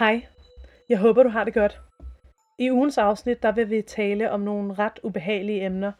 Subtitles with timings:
[0.00, 0.26] Hej,
[0.88, 1.80] jeg håber du har det godt.
[2.58, 5.92] I ugens afsnit der vil vi tale om nogle ret ubehagelige emner,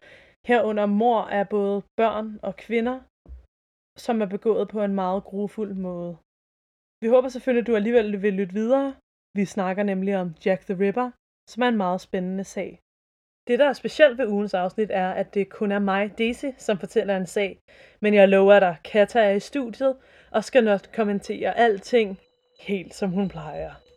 [0.47, 3.01] herunder mor af både børn og kvinder,
[3.99, 6.17] som er begået på en meget grufuld måde.
[7.03, 8.95] Vi håber selvfølgelig, at du alligevel vil lytte videre.
[9.37, 11.11] Vi snakker nemlig om Jack the Ripper,
[11.51, 12.81] som er en meget spændende sag.
[13.49, 16.79] Det, der er specielt ved ugens afsnit, er, at det kun er mig, Daisy, som
[16.79, 17.59] fortæller en sag.
[18.01, 19.97] Men jeg lover dig, Katta er i studiet
[20.31, 22.19] og skal nok kommentere alting
[22.61, 23.90] helt som hun plejer.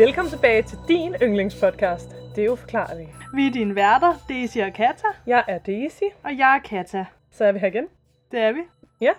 [0.00, 2.10] Velkommen tilbage til din yndlingspodcast.
[2.36, 3.10] Det er jo forklarligt.
[3.34, 7.04] Vi er dine værter, Daisy og Kata, Jeg er Daisy, og jeg er Kata.
[7.30, 7.88] så er vi her igen.
[8.32, 8.60] Det er vi.
[9.00, 9.12] Ja.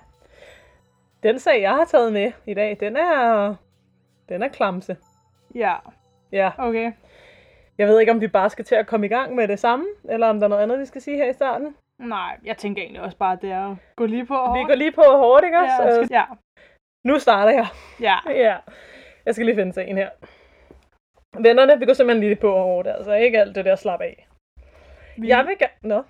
[1.24, 3.56] Den sag, jeg har taget med i dag, den er...
[4.30, 4.98] Den er klamse.
[5.56, 5.76] Ja,
[6.32, 6.52] Ja.
[6.58, 6.92] okay.
[7.78, 9.86] Jeg ved ikke, om vi bare skal til at komme i gang med det samme,
[10.10, 11.76] eller om der er noget andet, vi skal sige her i starten.
[12.00, 14.68] Nej, jeg tænker egentlig også bare, at det er at gå lige på Vi hårdt.
[14.68, 16.04] går lige på hårdt, ikke ja, også?
[16.06, 16.24] skal, ja,
[17.04, 17.68] Nu starter jeg.
[18.02, 18.16] ja.
[18.32, 18.58] Ja.
[19.26, 20.10] Jeg skal lige finde sagen her.
[21.40, 24.28] Vennerne, vi går simpelthen lige på hårdt, altså ikke alt det der slap af.
[25.18, 25.28] Vi...
[25.28, 25.74] Jeg vil gerne...
[25.82, 25.96] Nå.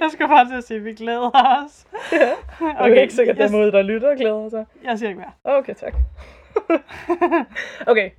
[0.00, 1.30] Jeg skal bare til at sige, at vi glæder
[1.64, 1.86] os.
[2.60, 4.66] Okay, det er ikke sikkert, jeg, ude, der lytter, glæder sig.
[4.84, 5.32] jeg siger ikke mere.
[5.44, 5.94] Okay, tak.
[7.90, 8.10] okay.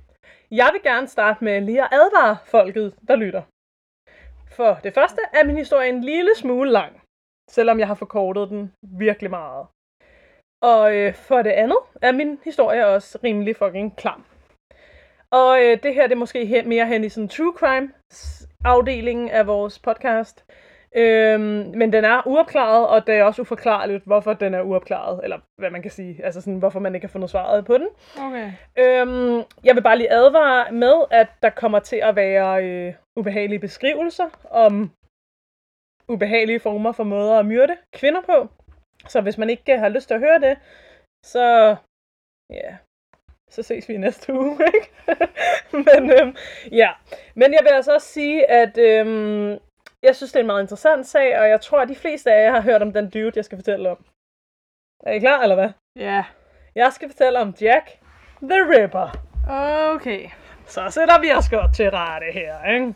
[0.50, 3.42] Jeg vil gerne starte med lige at advare folket, der lytter.
[4.56, 7.00] For det første er min historie en lille smule lang,
[7.50, 9.66] selvom jeg har forkortet den virkelig meget.
[10.62, 14.24] Og øh, for det andet er min historie også rimelig fucking klam.
[15.30, 17.88] Og øh, det her det er måske hen, mere hen i sådan true crime
[18.64, 20.44] afdelingen af vores podcast.
[20.96, 25.38] Øhm, men den er uopklaret, og det er også uforklarligt, hvorfor den er uopklaret, eller
[25.58, 27.88] hvad man kan sige, altså sådan, hvorfor man ikke har fundet svaret på den.
[28.18, 28.52] Okay.
[28.78, 33.58] Øhm, jeg vil bare lige advare med, at der kommer til at være øh, ubehagelige
[33.58, 34.90] beskrivelser om
[36.08, 38.48] ubehagelige former for måder at myrde kvinder på.
[39.08, 40.58] Så hvis man ikke har lyst til at høre det,
[41.24, 41.76] så
[42.50, 42.76] ja,
[43.50, 44.92] så ses vi i næste uge, ikke?
[45.72, 46.36] Men øhm,
[46.72, 46.90] ja,
[47.34, 49.58] men jeg vil altså også sige, at øhm,
[50.02, 52.44] jeg synes, det er en meget interessant sag, og jeg tror, at de fleste af
[52.44, 54.04] jer har hørt om den dude, jeg skal fortælle om.
[55.06, 55.70] Er I klar, eller hvad?
[55.96, 56.24] Ja.
[56.74, 57.86] Jeg skal fortælle om Jack
[58.42, 59.08] the Ripper.
[59.94, 60.28] Okay.
[60.66, 62.94] Så sætter vi os godt til rette her, ikke?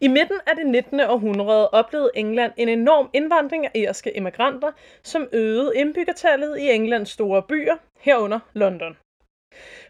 [0.00, 1.00] I midten af det 19.
[1.00, 7.42] århundrede oplevede England en enorm indvandring af irske immigranter, som øgede indbyggertallet i Englands store
[7.42, 8.96] byer, herunder London.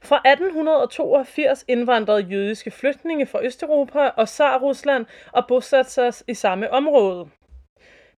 [0.02, 7.28] Fra 1882 indvandrede jødiske flygtninge fra Østeuropa og Tsar-Rusland og bosatte sig i samme område.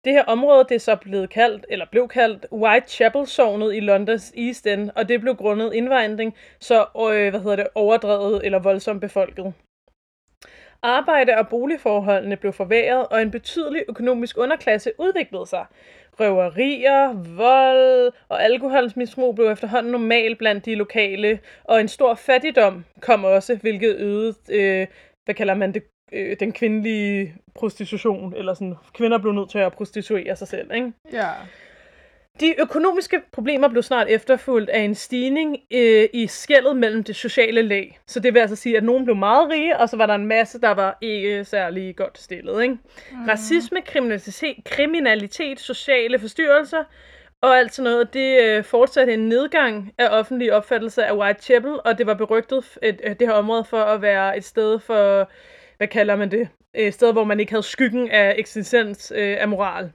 [0.04, 4.66] Det her område det er så blevet kaldt, eller blev kaldt Whitechapel-sognet i Londons East
[4.66, 9.54] End, og det blev grundet indvandring, så øh, hvad hedder det, overdrevet eller voldsomt befolket.
[10.82, 15.66] Arbejde- og boligforholdene blev forværret, og en betydelig økonomisk underklasse udviklede sig.
[16.20, 23.24] Røverier, vold og alkoholmisbrug blev efterhånden normal blandt de lokale, og en stor fattigdom kom
[23.24, 24.86] også, hvilket øgede, øh,
[25.24, 25.82] hvad kalder man det,
[26.12, 30.92] øh, den kvindelige prostitution, eller sådan, kvinder blev nødt til at prostituere sig selv, ikke?
[31.12, 31.30] Ja.
[32.40, 37.62] De økonomiske problemer blev snart efterfulgt af en stigning øh, i skældet mellem det sociale
[37.62, 38.00] lag.
[38.06, 40.26] Så det vil altså sige, at nogen blev meget rige, og så var der en
[40.26, 42.62] masse, der var ikke særlig godt stillet.
[42.62, 42.74] Ikke?
[43.12, 43.24] Mm.
[43.28, 46.84] Racisme, kriminalitet, kriminalitet, sociale forstyrrelser
[47.40, 51.98] og alt sådan noget, det øh, fortsatte en nedgang af offentlig opfattelse af Whitechapel, og
[51.98, 55.30] det var berygtet et, et, det her område for at være et sted for,
[55.76, 59.48] hvad kalder man det, et sted, hvor man ikke havde skyggen af eksistens øh, af
[59.48, 59.92] moral.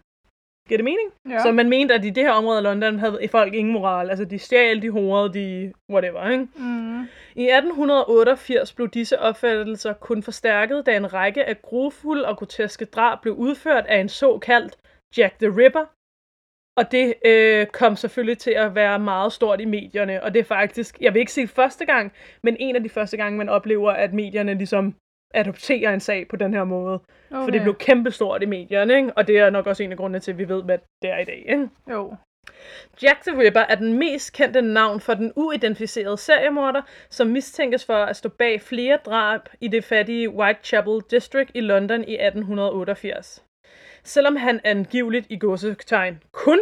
[0.68, 1.12] Giver det mening?
[1.30, 1.40] Ja.
[1.40, 4.10] Så man mente, at i det her område af London havde folk ingen moral.
[4.10, 6.48] Altså, de stjal, de horede, de whatever, ikke?
[6.56, 7.02] Mm.
[7.36, 13.22] I 1888 blev disse opfattelser kun forstærket, da en række af grufulde og groteske drab
[13.22, 14.78] blev udført af en såkaldt
[15.18, 15.86] Jack the Ripper.
[16.78, 20.44] Og det øh, kom selvfølgelig til at være meget stort i medierne, og det er
[20.44, 22.14] faktisk, jeg vil ikke sige første gang,
[22.44, 24.96] men en af de første gange, man oplever, at medierne ligesom
[25.34, 27.00] adopterer en sag på den her måde.
[27.32, 27.44] Okay.
[27.44, 29.14] For det blev kæmpestort i medierne, ikke?
[29.16, 31.18] og det er nok også en af grundene til, at vi ved, hvad det er
[31.18, 31.46] i dag.
[31.50, 31.70] Ikke?
[31.92, 32.16] Jo.
[33.04, 38.04] Jack the Ripper er den mest kendte navn for den uidentificerede seriemorder, som mistænkes for
[38.04, 43.44] at stå bag flere drab i det fattige Whitechapel District i London i 1888.
[44.04, 46.60] Selvom han angiveligt i godsetegn kun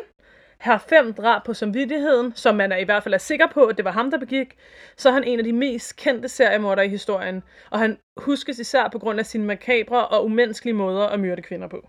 [0.63, 3.77] har fem drab på samvittigheden, som man er i hvert fald er sikker på, at
[3.77, 4.57] det var ham, der begik,
[4.97, 8.89] så er han en af de mest kendte seriemordere i historien, og han huskes især
[8.91, 11.87] på grund af sine makabre og umenneskelige måder at myrde kvinder på.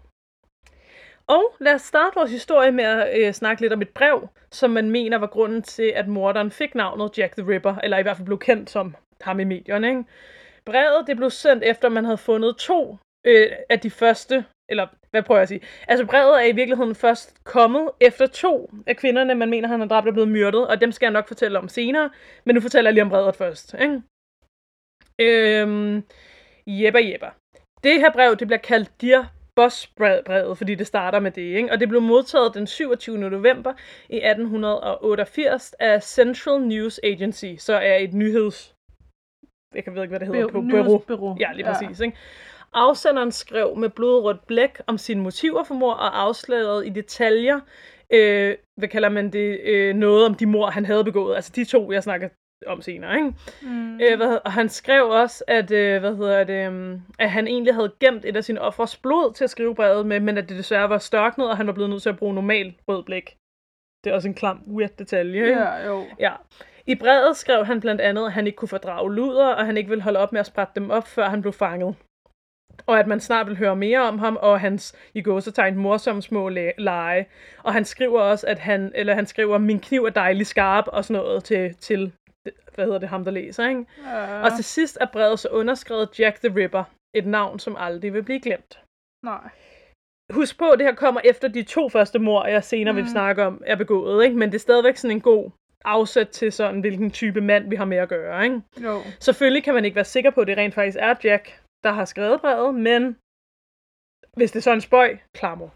[1.26, 4.70] Og lad os starte vores historie med at øh, snakke lidt om et brev, som
[4.70, 8.16] man mener var grunden til, at morderen fik navnet Jack the Ripper, eller i hvert
[8.16, 9.88] fald blev kendt som ham i medierne.
[9.88, 10.04] Ikke?
[10.64, 15.22] Brevet det blev sendt efter, man havde fundet to øh, af de første, eller hvad
[15.22, 15.60] prøver jeg at sige?
[15.88, 19.86] Altså brevet er i virkeligheden først kommet efter to af kvinderne, man mener, han har
[19.86, 22.10] dræbt, er blevet myrdet, og dem skal jeg nok fortælle om senere,
[22.44, 23.74] men nu fortæller jeg lige om brevet først.
[23.80, 24.02] Ikke?
[25.20, 26.02] Øhm,
[26.66, 27.30] jepper, jepper.
[27.84, 31.72] Det her brev, det bliver kaldt Dear Boss-brevet, fordi det starter med det, ikke?
[31.72, 33.18] og det blev modtaget den 27.
[33.18, 33.72] november
[34.08, 38.74] i 1888 af Central News Agency, så er et nyheds...
[39.74, 41.36] Jeg ved ikke, hvad det hedder Be- på nyhedsbureau.
[41.40, 41.72] Ja, lige Ja.
[41.72, 42.00] præcis.
[42.00, 42.16] Ikke?
[42.74, 47.60] Afsenderen skrev med blodrødt blæk om sine motiver for mor og afslørede i detaljer,
[48.10, 51.36] øh, hvad kalder man det, øh, noget om de mor, han havde begået.
[51.36, 52.28] Altså de to, jeg snakker
[52.66, 53.16] om senere.
[53.16, 53.32] Ikke?
[53.62, 54.00] Mm.
[54.00, 57.74] Øh, hvad, og han skrev også, at, øh, hvad hedder det, um, at han egentlig
[57.74, 60.56] havde gemt et af sine offers blod til at skrive brevet med, men at det
[60.56, 63.36] desværre var størknet, og han var blevet nødt til at bruge normal rød blæk.
[64.04, 65.46] Det er også en klam, weird detalje.
[65.46, 65.60] Ikke?
[65.60, 66.04] Ja, jo.
[66.20, 66.32] Ja.
[66.86, 69.88] I brevet skrev han blandt andet, at han ikke kunne fordrage luder, og han ikke
[69.88, 71.94] ville holde op med at sprætte dem op, før han blev fanget.
[72.86, 76.48] Og at man snart vil høre mere om ham og hans i gåsetegn morsomme små
[76.48, 77.26] le- lege.
[77.62, 81.04] Og han skriver også, at han, eller han skriver, min kniv er dejlig skarp og
[81.04, 82.12] sådan noget til, til
[82.74, 83.86] hvad hedder det, ham der læser, ikke?
[84.06, 84.42] Ja.
[84.42, 86.84] Og til sidst er brevet så underskrevet Jack the Ripper,
[87.14, 88.78] et navn, som aldrig vil blive glemt.
[89.24, 89.48] Nej.
[90.32, 92.96] Husk på, at det her kommer efter de to første mor, jeg senere mm.
[92.96, 94.36] vil snakke om, er begået, ikke?
[94.36, 95.50] Men det er stadigvæk sådan en god
[95.84, 98.60] afsæt til sådan, hvilken type mand vi har med at gøre, ikke?
[98.84, 99.00] Jo.
[99.20, 102.04] Selvfølgelig kan man ikke være sikker på, at det rent faktisk er Jack, der har
[102.04, 103.02] skrevet brevet, men
[104.36, 105.68] hvis det er så en spøj, klammer.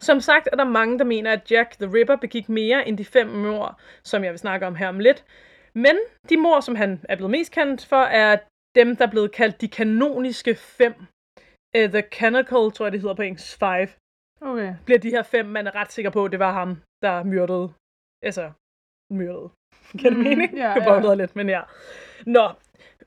[0.00, 3.04] Som sagt er der mange, der mener, at Jack the Ripper begik mere end de
[3.04, 5.24] fem mor, som jeg vil snakke om her om lidt.
[5.74, 5.96] Men
[6.28, 8.38] de mor, som han er blevet mest kendt for, er
[8.74, 10.94] dem, der er blevet kaldt de kanoniske fem.
[11.78, 13.88] Uh, the Canonical, tror jeg det hedder på engelsk, five.
[14.40, 14.74] Okay.
[14.84, 17.72] Bliver de her fem, man er ret sikker på, at det var ham, der myrdede.
[18.22, 18.52] Altså,
[19.12, 19.50] myrdede.
[20.00, 20.54] Kan det Mm, mening?
[20.54, 21.08] ja, ja.
[21.08, 21.14] ja.
[21.14, 21.62] lidt, men ja.
[22.26, 22.48] Nå,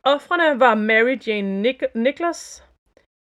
[0.03, 2.63] offrene var Mary Jane Nic- Nicholas,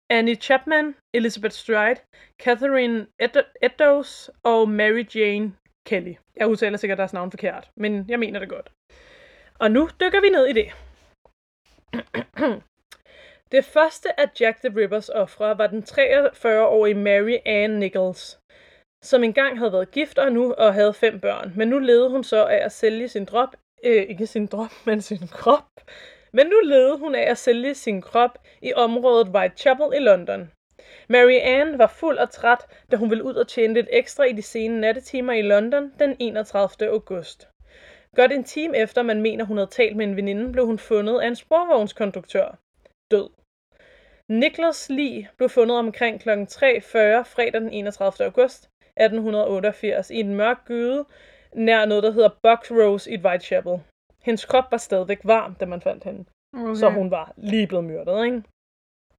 [0.09, 2.01] Annie Chapman, Elizabeth Stride,
[2.41, 5.53] Catherine Ed- Eddowes og Mary Jane
[5.87, 6.13] Kelly.
[6.35, 8.71] Jeg udtaler sikkert deres navn forkert, men jeg mener det godt.
[9.59, 10.67] Og nu dykker vi ned i det.
[13.53, 18.39] det første af Jack the Rippers ofre var den 43-årige Mary Ann Nichols,
[19.03, 21.53] som engang havde været gift og nu og havde fem børn.
[21.55, 25.01] Men nu levede hun så af at sælge sin drop, øh, ikke sin drop, men
[25.01, 25.67] sin krop.
[26.31, 30.51] Men nu levede hun af at sælge sin krop i området Whitechapel i London.
[31.07, 34.33] Mary Ann var fuld og træt, da hun ville ud og tjene lidt ekstra i
[34.33, 36.89] de sene nattetimer i London den 31.
[36.89, 37.47] august.
[38.15, 41.19] Godt en time efter man mener, hun havde talt med en veninde, blev hun fundet
[41.19, 42.57] af en sporvognskonduktør.
[43.11, 43.29] Død.
[44.27, 46.29] Niklas lig blev fundet omkring kl.
[46.29, 46.35] 3.40
[47.23, 48.25] fredag den 31.
[48.25, 51.05] august 1888 i en mørk gyde
[51.53, 53.79] nær noget, der hedder Box Rose i Whitechapel.
[54.21, 56.75] Hendes krop var stadigvæk varm, da man fandt hende, okay.
[56.75, 58.43] så hun var lige blevet myrdet, ikke?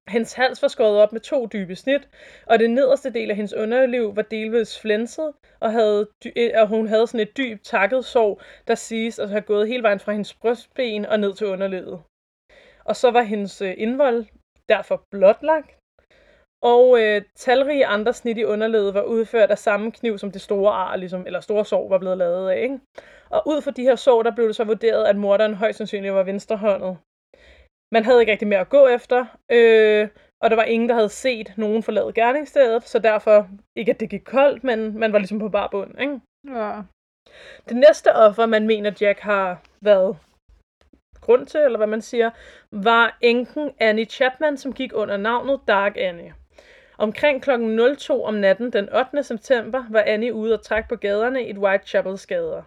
[0.09, 2.09] Hendes hals var skåret op med to dybe snit,
[2.47, 6.87] og det nederste del af hendes underliv var delvis flænset, og, havde øh, og hun
[6.87, 10.35] havde sådan et dybt takket sår, der siges at have gået hele vejen fra hendes
[10.35, 12.03] brystben og ned til underlivet.
[12.85, 14.25] Og så var hendes øh, indvold
[14.69, 15.81] derfor blotlagt,
[16.63, 20.73] og øh, talrige andre snit i underlivet var udført af samme kniv, som det store
[20.73, 22.63] ar, ligesom, eller store sår, var blevet lavet af.
[22.63, 22.81] Ikke?
[23.31, 26.15] Og ud fra de her sår, der blev det så vurderet, at morderen højst sandsynligt
[26.15, 26.99] var venstrehåndet.
[27.93, 29.21] Man havde ikke rigtig mere at gå efter,
[29.53, 30.09] øh,
[30.43, 34.11] og der var ingen, der havde set nogen forlade gerningsstedet, så derfor, ikke at det
[34.11, 36.01] gik koldt, men man var ligesom på bar bund.
[36.01, 36.21] Ikke?
[36.49, 36.83] Ja.
[37.69, 40.17] Det næste offer, man mener, Jack har været
[41.21, 42.31] grund til, eller hvad man siger,
[42.73, 46.35] var enken Annie Chapman, som gik under navnet Dark Annie.
[46.99, 47.51] Omkring kl.
[47.99, 49.23] 02 om natten den 8.
[49.23, 52.63] september var Annie ude og trække på gaderne i Whitechapels gader.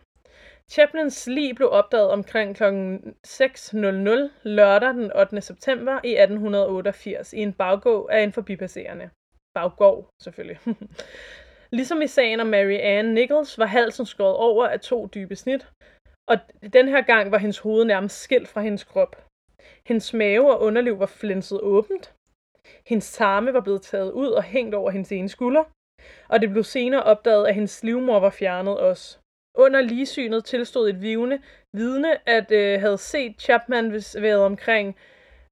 [0.72, 2.64] Chaplins lig blev opdaget omkring kl.
[2.64, 5.42] 6.00 lørdag den 8.
[5.42, 9.10] september i 1888 i en baggård af en forbipasserende.
[9.54, 10.60] Baggård, selvfølgelig.
[11.78, 15.68] ligesom i sagen om Mary Ann Nichols var halsen skåret over af to dybe snit,
[16.28, 16.38] og
[16.74, 19.26] den her gang var hendes hoved nærmest skilt fra hendes krop.
[19.88, 22.14] Hendes mave og underliv var flænset åbent.
[22.88, 25.64] Hendes tarme var blevet taget ud og hængt over hendes ene skulder.
[26.28, 29.18] Og det blev senere opdaget, at hendes livmor var fjernet også.
[29.56, 31.44] Under ligesynet tilstod et vivne
[31.74, 33.92] vidne, at øh, havde set Chapman
[34.22, 34.98] været omkring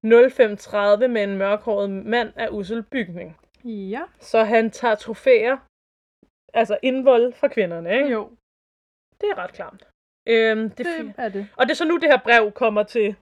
[0.06, 3.38] 05.30 med en mørkhåret mand af usel bygning.
[3.66, 4.02] Ja.
[4.20, 5.58] Så han tager trofæer,
[6.54, 8.10] altså indvold fra kvinderne, ikke?
[8.10, 8.30] Jo.
[9.22, 9.88] Det er ret klamt.
[10.28, 11.48] Øhm, det, Det er det.
[11.58, 13.16] Og det er så nu, det her brev kommer til...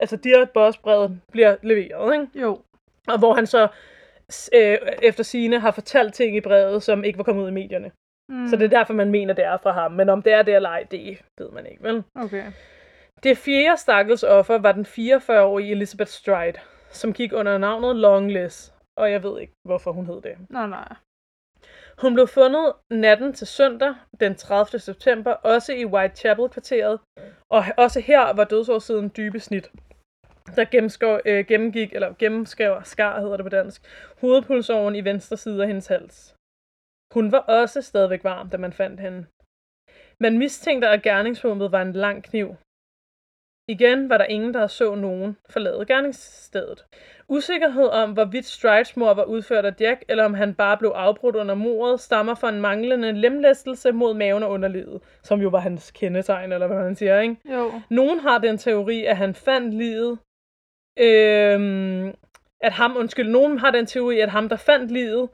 [0.00, 2.40] Altså, Dear Boss-brevet bliver leveret, ikke?
[2.40, 2.62] Jo.
[3.08, 3.62] Og hvor han så
[4.54, 7.92] øh, efter sine har fortalt ting i brevet, som ikke var kommet ud i medierne.
[8.32, 8.48] Mm.
[8.48, 9.92] Så det er derfor, man mener, det er fra ham.
[9.92, 12.02] Men om det er det eller ej, det ved man ikke, vel?
[12.14, 12.44] Okay.
[13.22, 16.58] Det fjerde stakkels offer var den 44-årige Elizabeth Stride,
[16.90, 18.74] som gik under navnet Longless.
[18.96, 20.36] Og jeg ved ikke, hvorfor hun hed det.
[20.50, 20.94] Nej, nej.
[22.02, 24.78] Hun blev fundet natten til søndag, den 30.
[24.78, 26.98] september, også i Whitechapel-kvarteret.
[27.50, 29.70] Og også her var dødsårssiden dybe snit,
[30.56, 33.82] der gennemskår, øh, gennemgik, eller gennemskrev, skar hedder det på dansk,
[34.20, 36.34] hovedpulsåren i venstre side af hendes hals.
[37.14, 39.26] Hun var også stadigvæk varm, da man fandt hende.
[40.20, 42.56] Man mistænkte, at gerningsvåbnet var en lang kniv.
[43.68, 46.84] Igen var der ingen, der så nogen forlade gerningsstedet.
[47.28, 51.36] Usikkerhed om, hvorvidt Strides mor var udført af Jack, eller om han bare blev afbrudt
[51.36, 55.90] under mordet, stammer fra en manglende lemlæstelse mod maven og underlivet, som jo var hans
[55.90, 57.36] kendetegn, eller hvad man siger, ikke?
[57.44, 57.72] Jo.
[57.90, 60.18] Nogen har den teori, at han fandt livet,
[60.98, 62.14] øhm,
[62.60, 65.28] at ham, undskyld, nogen har den teori, at ham, der fandt livet,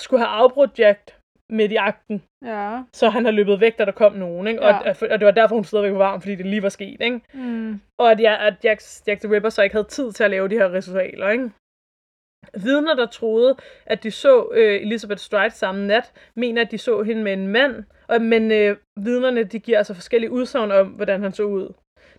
[0.00, 1.16] skulle have afbrudt Jack
[1.52, 2.82] midt i akten, Ja.
[2.92, 4.62] så han har løbet væk, da der kom nogen, ikke?
[4.62, 4.90] Og, Ja.
[4.90, 7.20] og, og det var derfor, hun stadigvæk var varm, fordi det lige var sket, ikke?
[7.34, 7.80] Mm.
[7.98, 10.48] Og at, ja, at Jack, Jack the Ripper så ikke havde tid til at lave
[10.48, 11.50] de her ritualer, ikke?
[12.54, 17.02] Vidner, der troede, at de så øh, Elizabeth Stride samme nat, mener, at de så
[17.02, 21.22] hende med en mand, og, men øh, vidnerne de giver altså forskellige udsagn om, hvordan
[21.22, 21.72] han så ud.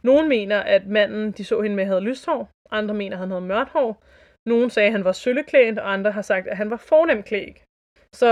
[0.03, 2.49] Nogle mener, at manden, de så hende med, havde lyst hår.
[2.71, 4.03] Andre mener, at han havde mørkt hår.
[4.45, 7.57] Nogle sagde, at han var sølveklædt, og andre har sagt, at han var fornemt klædt.
[8.21, 8.29] Så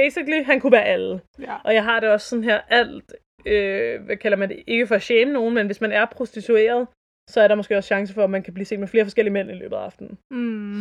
[0.00, 1.20] basically, han kunne være alle.
[1.46, 1.56] Ja.
[1.64, 3.08] Og jeg har det også sådan her, alt,
[3.52, 6.82] øh, hvad kalder man det, ikke for at shame nogen, men hvis man er prostitueret,
[7.30, 9.32] så er der måske også chance for, at man kan blive set med flere forskellige
[9.32, 10.18] mænd i løbet af aftenen.
[10.34, 10.80] Mm.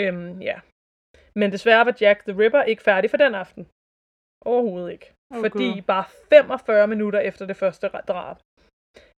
[0.00, 0.56] Øhm, ja.
[1.34, 3.66] Men desværre var Jack the Ripper ikke færdig for den aften.
[4.44, 5.12] Overhovedet ikke.
[5.34, 8.36] Oh, fordi bare 45 minutter efter det første ra- drab,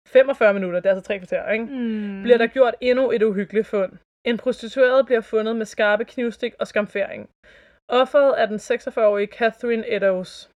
[0.09, 1.64] 45 minutter, det er altså tre kvarter, ikke?
[1.64, 2.23] Mm.
[2.23, 3.92] bliver der gjort endnu et uhyggeligt fund.
[4.26, 7.28] En prostitueret bliver fundet med skarpe knivstik og skamfering.
[7.92, 10.50] Offeret er den 46-årige Catherine Eddowes.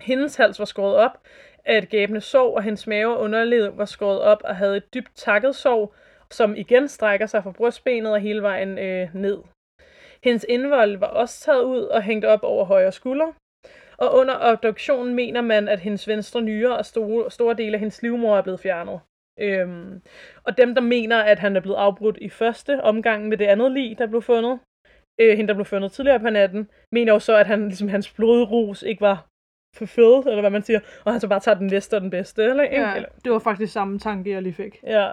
[0.00, 1.18] Hendes hals var skåret op
[1.64, 4.94] af et gæbende sår, og hendes mave og underled var skåret op og havde et
[4.94, 5.94] dybt takket sår,
[6.30, 9.38] som igen strækker sig fra brystbenet og hele vejen øh, ned.
[10.24, 13.32] Hendes indvold var også taget ud og hængt op over højre skulder.
[13.96, 18.02] Og under obduktionen mener man, at hendes venstre nyre og store, store dele af hendes
[18.02, 19.00] livmor er blevet fjernet.
[19.38, 20.02] Øhm,
[20.44, 23.72] og dem, der mener, at han er blevet afbrudt i første omgang med det andet
[23.72, 24.58] lig, der blev fundet,
[25.20, 28.12] øh, hende, der blev fundet tidligere på natten, mener jo så, at han, ligesom, hans
[28.12, 29.26] blodrus ikke var
[29.76, 32.44] fulfilled, eller hvad man siger, og han så bare tager den næste og den bedste,
[32.44, 32.80] eller, ikke?
[32.80, 34.80] Ja, eller det var faktisk samme tanke, jeg lige fik.
[34.82, 35.08] ja.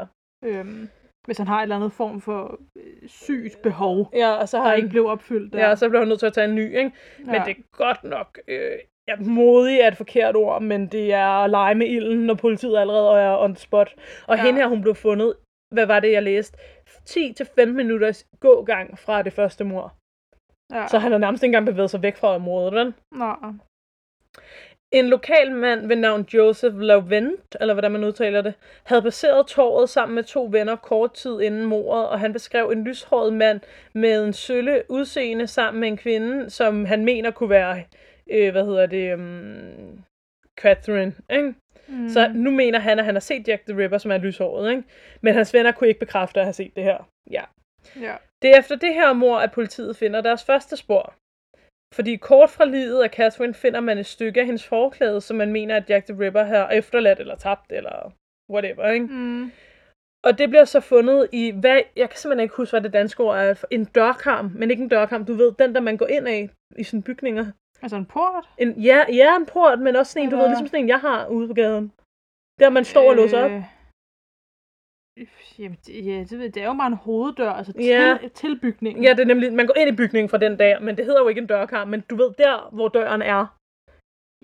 [0.45, 0.89] Øhm,
[1.25, 4.63] hvis han har et eller andet form for øh, sygt behov, ja, og så har
[4.63, 5.59] der han, ikke blev opfyldt der.
[5.69, 6.91] ja, så blev han nødt til at tage en ny, ikke?
[7.19, 7.43] Men Ja.
[7.45, 8.71] det er godt nok, øh,
[9.07, 12.77] ja, modig er et forkert ord, men det er at lege med ilden, når politiet
[12.77, 13.95] allerede er on the spot.
[14.27, 14.43] Og ja.
[14.43, 15.33] hende her, hun blev fundet,
[15.73, 16.57] hvad var det, jeg læste?
[17.09, 19.93] 10-15 minutters gågang fra det første mor.
[20.71, 20.87] ja.
[20.87, 22.93] Så han har nærmest ikke engang bevæget sig væk fra området, vel?
[23.11, 23.35] Nå.
[24.91, 29.89] En lokal mand ved navn Joseph Lauvent, eller hvordan man udtaler det, havde passeret torvet
[29.89, 33.61] sammen med to venner kort tid inden mordet, og han beskrev en lyshåret mand
[33.93, 37.83] med en sølle udseende sammen med en kvinde, som han mener kunne være,
[38.31, 40.03] øh, hvad hedder det, um,
[40.57, 41.53] Catherine, ikke?
[41.87, 42.09] Mm.
[42.09, 44.83] Så nu mener han, at han har set Jack the Ripper, som er lyshåret, ikke?
[45.21, 47.09] Men hans venner kunne ikke bekræfte at have set det her.
[47.31, 47.43] Ja.
[48.01, 48.15] Ja.
[48.41, 51.13] Det er efter det her mor, at politiet finder deres første spor.
[51.95, 55.51] Fordi kort fra livet af Catherine finder man et stykke af hendes forklæde, som man
[55.51, 58.11] mener, at Jack the Ripper har efterladt eller tabt, eller
[58.51, 59.05] whatever, ikke?
[59.05, 59.51] Mm.
[60.23, 63.23] Og det bliver så fundet i, hvad, jeg kan simpelthen ikke huske, hvad det danske
[63.23, 66.27] ord er, en dørkarm, men ikke en dørkarm, du ved, den der man går ind
[66.27, 67.45] af i sine bygninger.
[67.85, 68.45] Altså en port?
[68.57, 70.99] En, ja, ja, en port, men også sådan en, du ved, ligesom sådan en, jeg
[70.99, 71.91] har ude på gaden.
[72.59, 73.51] Der man står og låser op.
[73.51, 73.63] Øh,
[75.59, 78.17] Jamen, det, ja, det, ved, det er jo bare en hoveddør, altså til, Ja.
[78.33, 79.03] til bygningen.
[79.03, 81.21] Ja, det er nemlig, man går ind i bygningen fra den der, men det hedder
[81.21, 83.57] jo ikke en dørkarm, men du ved, der hvor døren er.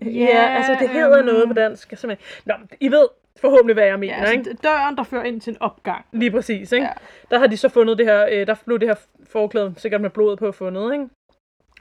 [0.04, 1.96] Ja, altså det hedder øhm, noget på dansk.
[1.96, 2.42] Simpelthen.
[2.46, 3.08] Nå, I ved
[3.40, 4.62] forhåbentlig, hvad jeg mener, Ja, ja, altså ikke?
[4.62, 6.04] døren, der fører ind til en opgang.
[6.12, 6.86] Lige præcis, ikke?
[6.86, 6.92] Ja.
[7.30, 8.94] Der har de så fundet det her, øh, der blev det her
[9.24, 11.08] forklæde, sikkert med blod på fundet, ikke?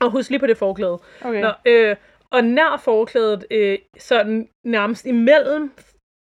[0.02, 1.00] Og husk lige på det forklæde.
[1.22, 1.42] Okay.
[1.42, 1.96] Nå, øh,
[2.30, 5.72] og nær forklædet, øh, sådan nærmest imellem,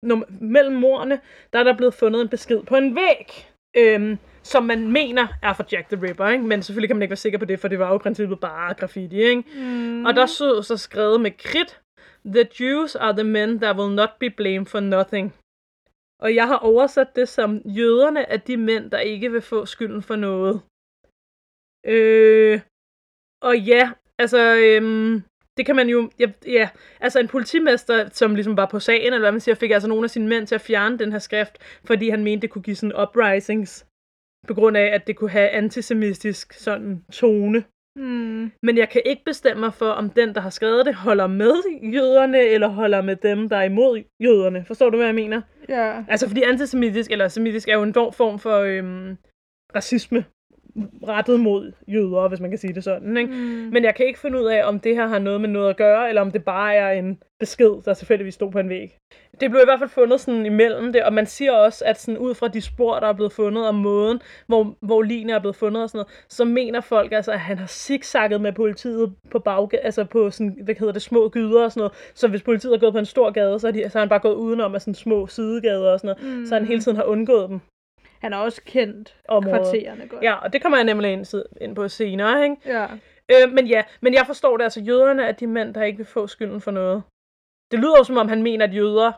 [0.06, 1.20] num- mellem morerne,
[1.54, 5.54] der er der blevet fundet en besked på en væg, øh, som man mener er
[5.54, 6.44] fra Jack the Ripper, ikke?
[6.44, 8.40] Men selvfølgelig kan man ikke være sikker på det, for det var jo i princippet
[8.40, 9.44] bare graffiti, ikke?
[9.56, 10.06] Mm.
[10.06, 11.82] Og der stod så skrevet med kridt,
[12.26, 15.36] The Jews are the men that will not be blamed for nothing.
[16.22, 20.02] Og jeg har oversat det som, jøderne er de mænd, der ikke vil få skylden
[20.02, 20.62] for noget.
[21.86, 22.60] Øh,
[23.42, 25.24] og ja, altså, øhm,
[25.58, 29.20] det kan man jo, ja, ja, altså en politimester, som ligesom var på sagen, eller
[29.20, 31.58] hvad man siger, fik altså nogle af sine mænd til at fjerne den her skrift,
[31.86, 33.86] fordi han mente, det kunne give sådan uprisings,
[34.48, 37.64] på grund af, at det kunne have antisemitisk sådan tone.
[37.96, 38.52] Mm.
[38.64, 41.54] Men jeg kan ikke bestemme mig for, om den, der har skrevet det, holder med
[41.94, 44.66] jøderne, eller holder med dem, der er imod jøderne.
[44.66, 45.42] Forstår du, hvad jeg mener?
[45.70, 46.04] Ja.
[46.08, 49.18] Altså, fordi antisemitisk eller semitisk er jo en form for øhm,
[49.76, 50.26] racisme
[51.08, 53.18] rettet mod jøder, hvis man kan sige det sådan.
[53.18, 53.32] Ikke?
[53.32, 53.38] Mm.
[53.72, 55.78] Men jeg kan ikke finde ud af, om det her har noget med noget at
[55.78, 58.98] gøre, eller om det bare er en besked, der tilfældigvis stod på en væg.
[59.40, 62.18] Det blev i hvert fald fundet sådan imellem det, og man siger også, at sådan
[62.18, 65.56] ud fra de spor, der er blevet fundet, og måden, hvor, hvor linje er blevet
[65.56, 69.40] fundet og sådan noget, så mener folk altså, at han har zigzagget med politiet på
[69.40, 71.94] bag, altså på sådan, hvad hedder det, små gyder og sådan noget.
[72.16, 74.10] Så hvis politiet er gået på en stor gade, så har, de, så har han
[74.10, 76.46] bare gået udenom af sådan små sidegader og sådan noget, mm.
[76.46, 77.60] så han hele tiden har undgået dem.
[78.26, 79.62] Han er også kendt Området.
[79.62, 80.24] kvartererne godt.
[80.24, 81.26] Ja, og det kommer jeg nemlig ind,
[81.62, 82.56] ind på senere, ikke?
[82.66, 82.86] ja.
[83.32, 86.06] Øh, men ja, men jeg forstår det, altså jøderne er de mænd, der ikke vil
[86.06, 87.04] få skylden for noget.
[87.72, 89.12] Det lyder jo som om, han mener, at jøder,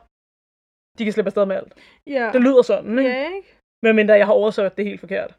[0.98, 1.74] de kan slippe afsted med alt.
[2.08, 2.30] Ja.
[2.34, 3.12] Det lyder sådan, ikke?
[3.12, 3.48] Ja, ikke?
[3.84, 5.36] Medmindre jeg har oversat det helt forkert.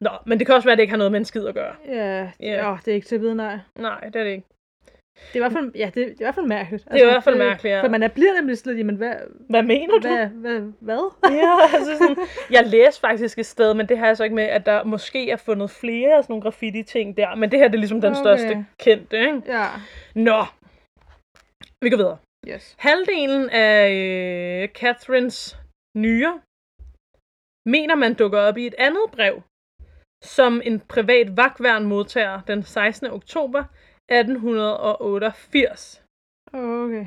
[0.00, 1.54] Nå, men det kan også være, at det ikke har noget med en skid at
[1.54, 1.74] gøre.
[1.86, 2.30] Ja, Ja.
[2.40, 2.72] ja.
[2.72, 3.58] Oh, det er ikke til at vide, nej.
[3.78, 4.46] Nej, det er det ikke.
[5.28, 6.82] Det er i hvert fald, ja, det, er i hvert fald mærkeligt.
[6.82, 7.82] Altså, Det er i hvert fald mærkeligt, ja.
[7.82, 9.14] For man er, bliver nemlig sådan lidt, jamen, hvad,
[9.48, 10.08] Hvad mener du?
[10.08, 11.12] hvad, hvad, hvad?
[11.30, 12.16] Ja, altså sådan,
[12.50, 15.30] jeg læste faktisk et sted, men det har jeg så ikke med, at der måske
[15.30, 17.34] er fundet flere af sådan nogle graffiti-ting der.
[17.34, 18.22] Men det her det er ligesom den Okay.
[18.22, 19.42] største kendte, ikke?
[19.46, 19.66] Ja,
[20.14, 20.44] Nå,
[21.82, 22.18] vi går videre.
[22.48, 22.76] yes.
[22.78, 25.58] Halvdelen af øh, Catherines
[25.96, 26.40] nyre
[27.66, 29.42] mener man dukker op i et andet brev,
[30.24, 33.10] som en privat vagtværn modtager den 16.
[33.10, 33.64] oktober
[34.10, 36.02] 1888.
[36.52, 37.06] Okay.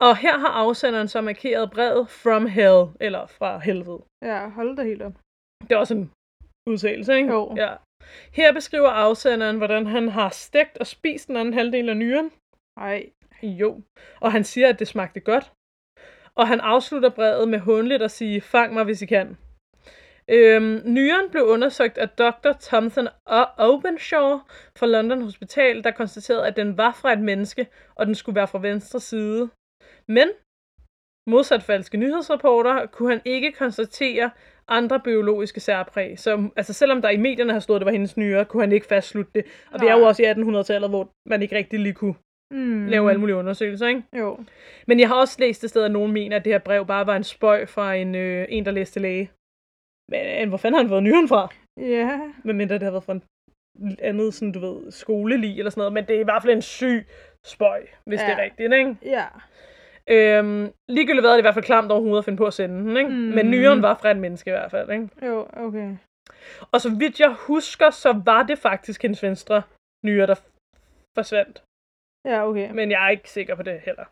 [0.00, 4.02] Og her har afsenderen så markeret brevet from hell, eller fra helvede.
[4.22, 5.12] Ja, hold da helt op.
[5.62, 6.10] Det er også en
[6.70, 7.32] udtalelse, ikke?
[7.32, 7.54] Jo.
[7.56, 7.74] Ja.
[8.32, 12.30] Her beskriver afsenderen, hvordan han har stegt og spist den anden halvdel af nyren.
[12.76, 13.10] Ej.
[13.42, 13.82] Jo.
[14.20, 15.52] Og han siger, at det smagte godt.
[16.34, 19.36] Og han afslutter brevet med håndligt at sige, fang mig, hvis I kan.
[20.30, 22.52] Øhm, nyren blev undersøgt af Dr.
[22.60, 23.08] Thompson
[23.58, 24.38] Openshaw
[24.78, 28.48] fra London Hospital, der konstaterede, at den var fra et menneske, og den skulle være
[28.48, 29.48] fra venstre side.
[30.08, 30.28] Men,
[31.30, 34.30] modsat falske nyhedsrapporter, kunne han ikke konstatere
[34.68, 36.18] andre biologiske særpræg.
[36.18, 38.72] Så altså, selvom der i medierne har stået, at det var hendes nyre, kunne han
[38.72, 39.44] ikke fastslutte det.
[39.72, 40.08] Og det er jo Nej.
[40.08, 42.14] også i 1800-tallet, hvor man ikke rigtig lige kunne
[42.50, 42.86] Mm.
[42.86, 44.02] lave alle mulige undersøgelser, ikke?
[44.18, 44.38] Jo.
[44.86, 47.06] Men jeg har også læst et sted, at nogen mener, at det her brev bare
[47.06, 49.30] var en spøj fra en, øh, en der læste læge.
[50.10, 51.48] Men hvor fanden har han fået nyren fra?
[51.76, 52.20] Ja.
[52.44, 53.22] Medmindre det har været fra en
[54.00, 55.92] andet, sådan, du ved, skolelig eller sådan noget.
[55.92, 57.06] Men det er i hvert fald en syg
[57.46, 58.26] spøj, hvis ja.
[58.26, 58.96] det er rigtigt, ikke?
[59.02, 59.26] Ja.
[60.10, 62.76] Øhm, ligegyldigt hvad, er det i hvert fald klamt overhovedet at finde på at sende
[62.78, 63.10] den, ikke?
[63.10, 63.16] Mm.
[63.16, 65.08] Men nyren var fra et menneske i hvert fald, ikke?
[65.26, 65.96] Jo, okay.
[66.72, 69.62] Og så vidt jeg husker, så var det faktisk hendes venstre
[70.04, 70.34] nyre, der
[71.18, 71.62] forsvandt.
[72.24, 72.70] Ja, okay.
[72.70, 74.04] Men jeg er ikke sikker på det heller.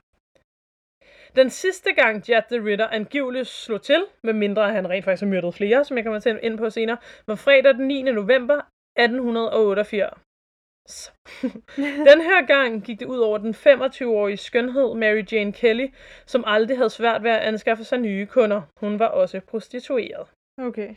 [1.36, 5.30] Den sidste gang Jad the Ritter angiveligt slog til, med mindre han rent faktisk har
[5.30, 6.96] myrdet flere, som jeg kommer til ind på senere,
[7.26, 8.02] var fredag den 9.
[8.02, 8.60] november
[8.98, 11.12] 1888.
[12.10, 15.88] den her gang gik det ud over den 25-årige skønhed Mary Jane Kelly,
[16.26, 18.62] som aldrig havde svært ved at anskaffe sig nye kunder.
[18.80, 20.26] Hun var også prostitueret.
[20.58, 20.94] Okay.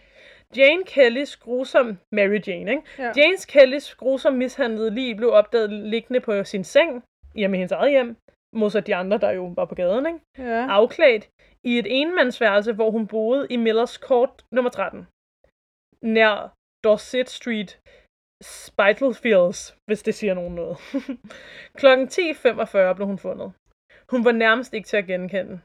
[0.58, 1.98] Jane Kellys grusom...
[2.12, 2.84] Mary Jane, ikke?
[2.98, 3.12] Ja.
[3.18, 7.04] James Kellys grusom mishandlede lige blev opdaget liggende på sin seng,
[7.36, 8.16] hjemme i hendes eget hjem,
[8.56, 10.20] modsat de andre, der jo var på gaden, ikke?
[10.38, 10.68] Ja.
[10.70, 11.30] afklædt
[11.64, 15.08] i et enmandsværelse, hvor hun boede i Millers Court nummer 13,
[16.02, 17.80] nær Dorset Street,
[18.44, 20.78] Spitalfields, hvis det siger nogen noget.
[21.80, 23.54] Klokken 10.45 blev hun fundet.
[24.12, 25.62] Hun var nærmest ikke til at genkende.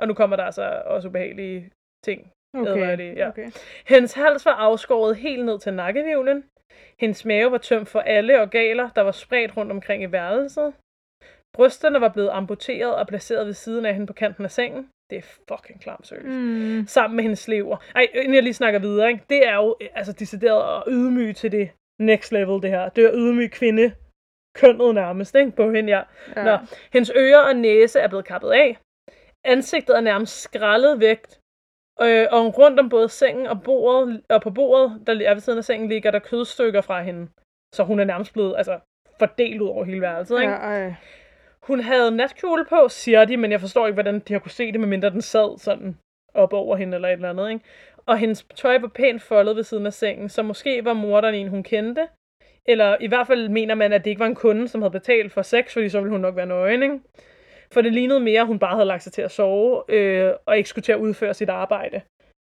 [0.00, 1.70] Og nu kommer der altså også ubehagelige
[2.04, 2.32] ting.
[2.54, 2.98] Okay.
[2.98, 3.28] det, ja.
[3.28, 3.50] okay.
[3.86, 6.44] Hendes hals var afskåret helt ned til nakkevivlen.
[7.00, 10.74] Hendes mave var tømt for alle organer, der var spredt rundt omkring i værelset.
[11.54, 14.88] Brysterne var blevet amputeret og placeret ved siden af hende på kanten af sengen.
[15.10, 16.26] Det er fucking klamt, seriøst.
[16.26, 16.86] Mm.
[16.86, 17.76] Sammen med hendes lever.
[17.94, 19.24] Ej, inden jeg lige snakker videre, ikke?
[19.30, 22.88] det er jo øh, altså decideret at ydmyge til det next level, det her.
[22.88, 23.92] Det er at ydmyge kvinde
[24.56, 25.50] kønnet nærmest, ikke?
[25.50, 26.02] På hende, ja.
[26.36, 26.44] Ja.
[26.44, 26.58] Nå,
[26.92, 28.78] hendes ører og næse er blevet kappet af.
[29.44, 31.20] Ansigtet er nærmest skrællet væk.
[32.02, 35.58] Øh, og rundt om både sengen og bordet, og på bordet, der er ved siden
[35.58, 37.28] af sengen, ligger der kødstykker fra hende.
[37.74, 38.78] Så hun er nærmest blevet altså,
[39.18, 40.40] fordelt ud over hele værelset.
[40.40, 40.52] Ikke?
[40.52, 40.94] Ja, ej.
[41.66, 44.72] Hun havde natkjole på, siger de, men jeg forstår ikke, hvordan de har kunne se
[44.72, 45.96] det, medmindre den sad sådan
[46.34, 47.50] op over hende eller et eller andet.
[47.50, 47.64] Ikke?
[48.06, 51.48] Og hendes tøj var pænt foldet ved siden af sengen, så måske var morderen en,
[51.48, 52.08] hun kendte.
[52.68, 55.32] Eller i hvert fald mener man, at det ikke var en kunde, som havde betalt
[55.32, 57.00] for sex, fordi så ville hun nok være nøgen, ikke?
[57.72, 60.56] For det lignede mere, at hun bare havde lagt sig til at sove, øh, og
[60.56, 62.00] ikke skulle til at udføre sit arbejde.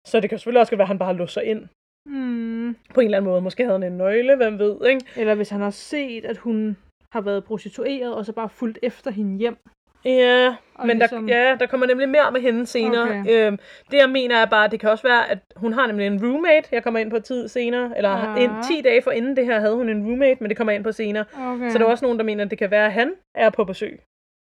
[0.07, 1.67] Så det kan selvfølgelig også være, at han bare har låst sig ind
[2.05, 2.75] Mm.
[2.93, 3.41] på en eller anden måde.
[3.41, 5.05] Måske havde han en nøgle, hvem ved, ikke?
[5.17, 6.77] Eller hvis han har set, at hun
[7.13, 9.57] har været prostitueret, og så bare fulgt efter hende hjem.
[10.05, 13.03] Ja, Og men ligesom- der, ja, der kommer nemlig mere med hende senere.
[13.03, 13.47] Okay.
[13.47, 13.59] Øhm,
[13.91, 16.25] det jeg mener er bare, at det kan også være, at hun har nemlig en
[16.25, 16.67] roommate.
[16.71, 17.97] Jeg kommer ind på tid senere.
[17.97, 18.43] Eller Ja.
[18.43, 20.75] en, 10 dage for inden det her havde hun en roommate, men det kommer jeg
[20.77, 21.25] ind på senere.
[21.39, 21.69] Okay.
[21.69, 23.63] Så der er også nogen, der mener, at det kan være, at han er på
[23.63, 23.99] besøg.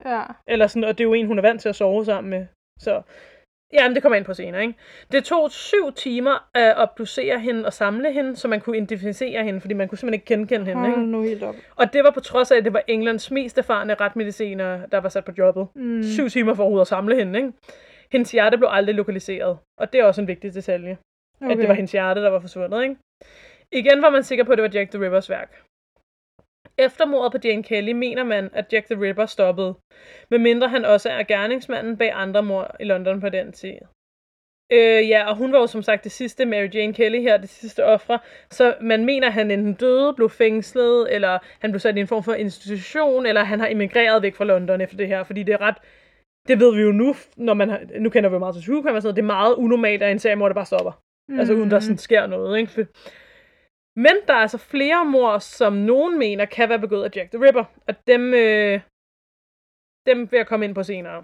[0.06, 0.22] Ja.
[0.48, 2.46] Eller sådan, og det er jo en, hun er vant til at sove sammen med.
[2.80, 3.02] Så
[3.74, 4.74] ja, men det kommer ind på senere, ikke?
[5.12, 9.62] Det tog syv timer at obducere hende og samle hende, så man kunne identificere hende,
[9.62, 11.02] fordi man kunne simpelthen ikke genkende hende, ikke?
[11.02, 11.56] nu helt op.
[11.76, 15.10] Og det var på trods af, at det var Englands mest erfarne retmediciner, der var
[15.10, 15.68] sat på jobbet.
[15.76, 16.04] Mm.
[16.04, 17.52] Syv timer for at samle hende, ikke?
[18.12, 20.98] Hendes hjerte blev aldrig lokaliseret, og det er også en vigtig detalje,
[21.42, 21.52] okay.
[21.52, 22.96] at det var hendes hjerte, der var forsvundet, ikke?
[23.72, 25.64] Igen var man sikker på, at det var Jack the Rippers værk.
[26.78, 29.76] Efter mordet på Jane Kelly mener man, at Jack the Ripper stoppede,
[30.32, 33.74] medmindre han også er gerningsmanden bag andre mord i London på den tid.
[34.72, 37.50] Øh, ja, og hun var jo som sagt det sidste, Mary Jane Kelly her, det
[37.50, 41.98] sidste ofre, så man mener, at han enten døde, blev fængslet, eller han blev sat
[41.98, 45.24] i en form for institution, eller han har emigreret væk fra London efter det her,
[45.24, 45.78] fordi det er ret,
[46.48, 48.82] det ved vi jo nu, når man har, nu kender vi jo meget til true
[48.82, 51.02] crime og sådan noget, det er meget unormalt, at en serie der bare stopper.
[51.30, 51.40] Mm.
[51.40, 52.88] Altså uden der sådan sker noget, ikke?
[53.96, 57.44] Men der er altså flere mord, som nogen mener kan være begået af Jack the
[57.46, 58.80] Ripper, og dem, øh,
[60.06, 61.24] dem vil jeg komme ind på senere.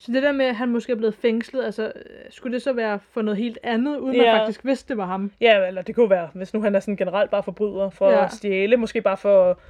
[0.00, 2.72] Så det der med, at han måske er blevet fængslet, altså, øh, skulle det så
[2.72, 4.32] være for noget helt andet, uden Ja.
[4.32, 5.32] man faktisk vidste, det var ham?
[5.40, 8.24] Ja, eller det kunne være, hvis nu han er sådan generelt bare forbryder for Ja.
[8.24, 9.60] at stjæle, måske bare for,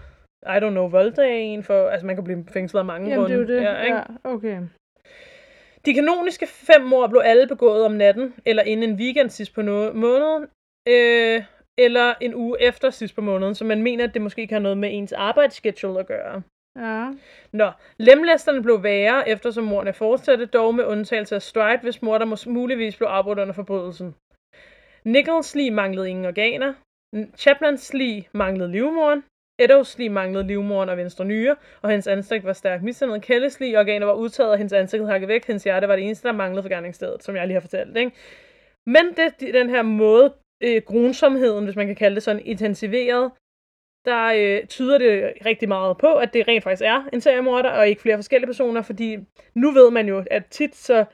[0.47, 3.33] I don't know, voldtage en, for, altså man kan blive fængslet af mange Jamen, det
[3.33, 3.57] er jo grunde.
[3.57, 3.63] det.
[3.63, 3.97] Ja, ikke?
[3.97, 4.61] Ja, okay.
[5.87, 9.61] De kanoniske fem mord blev alle begået om natten, eller inden en weekend sidst på
[9.61, 10.47] no- måneden,
[10.89, 11.43] øh,
[11.79, 14.63] eller en uge efter sidst på måneden, så man mener, at det måske kan have
[14.63, 16.43] noget med ens arbejdsschedule at gøre.
[16.79, 17.11] Ja.
[17.53, 22.49] Nå, lemlæsterne blev værre, eftersom mordene fortsatte, dog med undtagelse af Stride, hvis mor der
[22.49, 24.15] muligvis blev afbrudt under forbrydelsen.
[25.05, 26.75] Nichols lig manglede ingen organer.
[27.37, 29.25] Chaplins lig manglede livmoren.
[29.61, 33.23] Eddowes lig manglede livmoren og venstre nyre, og hendes ansigt var stærkt mishandlet.
[33.23, 35.47] Kellys lig organer var udtaget, og hendes ansigt hakket væk.
[35.47, 37.97] Hendes hjerte var det eneste, der manglede for gerningsstedet, som jeg lige har fortalt.
[37.97, 38.13] Ikke?
[38.87, 43.33] Men det, de- den her måde, øh, grunsomheden, hvis man kan kalde det sådan, intensiveret,
[44.05, 47.89] der øh, tyder det rigtig meget på, at det rent faktisk er en seriemorder, og
[47.89, 49.17] ikke flere forskellige personer, fordi
[49.55, 51.05] nu ved man jo, at tit så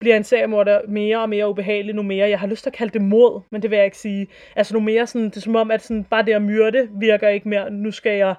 [0.00, 2.92] bliver en seriemorder mere og mere ubehagelig, nu mere, jeg har lyst til at kalde
[2.92, 4.28] det mod, men det vil jeg ikke sige.
[4.56, 7.28] Altså nu mere sådan, det er som om, at sådan, bare det at myrde virker
[7.28, 8.34] ikke mere, nu skal jeg,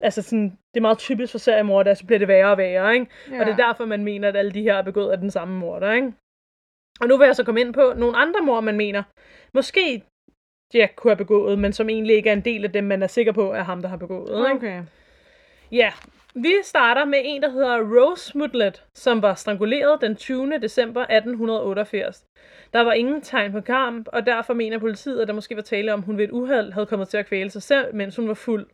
[0.00, 3.06] altså sådan, det er meget typisk for seriemorder, så bliver det værre og værre, ikke?
[3.30, 3.40] ja.
[3.40, 5.58] Og det er derfor, man mener, at alle de her er begået af den samme
[5.58, 6.12] morder, ikke?
[7.00, 9.02] Og nu vil jeg så komme ind på nogle andre mord, man mener.
[9.54, 10.02] Måske
[10.74, 13.06] Jack kunne have begået, men som egentlig ikke er en del af dem, man er
[13.06, 14.28] sikker på, er ham, der har begået.
[14.28, 14.56] Ikke?
[14.56, 14.82] Okay.
[15.72, 15.92] Ja,
[16.34, 20.58] vi starter med en, der hedder Rose Smutlet, som var stranguleret den 20.
[20.58, 22.24] december 1888.
[22.72, 25.92] Der var ingen tegn på kamp, og derfor mener politiet, at der måske var tale
[25.92, 28.28] om, at hun ved et uheld havde kommet til at kvæle sig selv, mens hun
[28.28, 28.66] var fuld.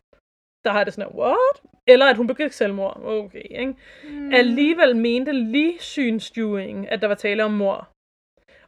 [0.64, 1.62] Der har det sådan, what?
[1.86, 3.00] Eller at hun begik selvmord.
[3.04, 3.74] Okay, ikke?
[4.10, 4.34] Mm.
[4.34, 7.93] Alligevel mente lige synstuing, at der var tale om mor.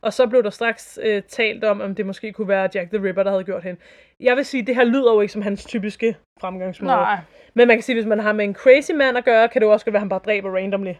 [0.00, 3.02] Og så blev der straks øh, talt om, om det måske kunne være Jack the
[3.02, 3.80] Ripper, der havde gjort hende.
[4.20, 6.92] Jeg vil sige, det her lyder jo ikke som hans typiske fremgangsmåde.
[6.92, 7.18] Nej.
[7.54, 9.66] Men man kan sige, hvis man har med en crazy man at gøre, kan det
[9.66, 10.92] jo også godt være, at han bare dræber randomly.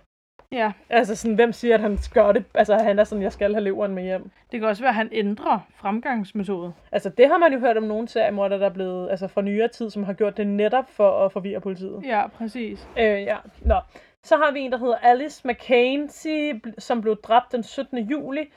[0.53, 0.73] Ja.
[0.91, 2.45] Altså sådan, hvem siger, at han gør det?
[2.55, 4.31] Altså han er sådan, jeg skal have leveren med hjem.
[4.53, 6.73] Det kan også være, at han ændrer fremgangsmetode.
[6.93, 9.69] Altså det har man jo hørt om nogle seriemorder, der er blevet, altså fra nyere
[9.69, 12.03] tid, som har gjort det netop for at forvirre politiet.
[12.05, 12.89] Ja, præcis.
[12.99, 13.81] Øh, ja, nå.
[14.25, 15.49] Så har vi en, der hedder Alice
[16.67, 17.99] bl- som blev dræbt den 17.
[17.99, 18.53] juli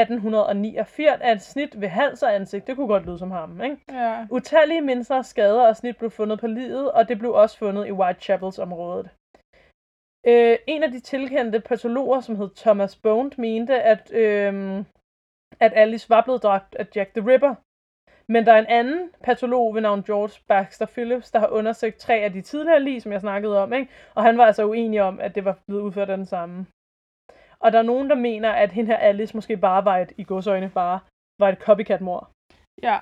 [0.00, 2.66] 1889 af et snit ved hals og ansigt.
[2.66, 3.76] Det kunne godt lyde som ham, ikke?
[3.92, 4.26] Ja.
[4.30, 7.92] Utallige mindre skader og snit blev fundet på livet, og det blev også fundet i
[7.92, 9.10] Whitechapels området.
[10.26, 14.84] Øh, en af de tilkendte patologer, som hed Thomas Bone, mente, at, øh,
[15.60, 17.54] at Alice var blevet dræbt af Jack the Ripper.
[18.32, 22.14] Men der er en anden patolog ved navn George Baxter Phillips, der har undersøgt tre
[22.14, 23.92] af de tidligere lig, som jeg snakkede om, ikke?
[24.14, 26.66] og han var altså uenig om, at det var blevet udført af den samme.
[27.64, 30.24] Og der er nogen, der mener, at hende her Alice måske bare var et, i
[30.24, 31.00] godsøjne bare,
[31.40, 32.30] var et copycat-mor.
[32.82, 32.98] Ja.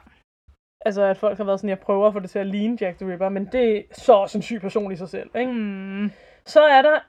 [0.86, 2.98] Altså, at folk har været sådan, jeg prøver at få det til at ligne Jack
[2.98, 5.52] the Ripper, men det er så også en syg person i sig selv, ikke?
[5.52, 6.10] Mm.
[6.46, 7.00] Så er der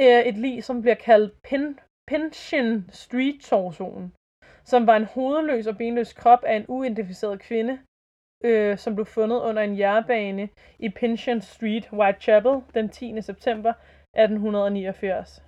[0.00, 4.12] øh, et lig, som bliver kaldt Pin, Pinchin Street torsionen,
[4.64, 7.78] som var en hovedløs og benløs krop af en uidentificeret kvinde,
[8.44, 13.22] øh, som blev fundet under en jernbane i Pinchin Street, Whitechapel, den 10.
[13.22, 13.72] september
[14.14, 15.47] 1889.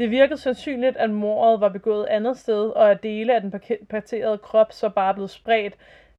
[0.00, 3.54] Det virkede sandsynligt, at mordet var begået andet sted, og at dele af den
[3.90, 5.74] parterede krop så bare blev spredt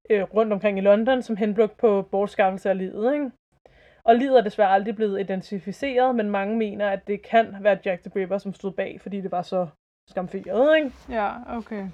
[0.10, 3.14] øh, rundt omkring i London, som henblik på bortskaffelse af livet.
[3.14, 3.32] Ikke?
[4.04, 8.04] Og livet er desværre aldrig blevet identificeret, men mange mener, at det kan være Jack
[8.04, 9.68] the Ripper, som stod bag, fordi det var så
[10.10, 10.78] skamferet.
[10.78, 10.92] Ikke?
[11.10, 11.86] Ja, okay.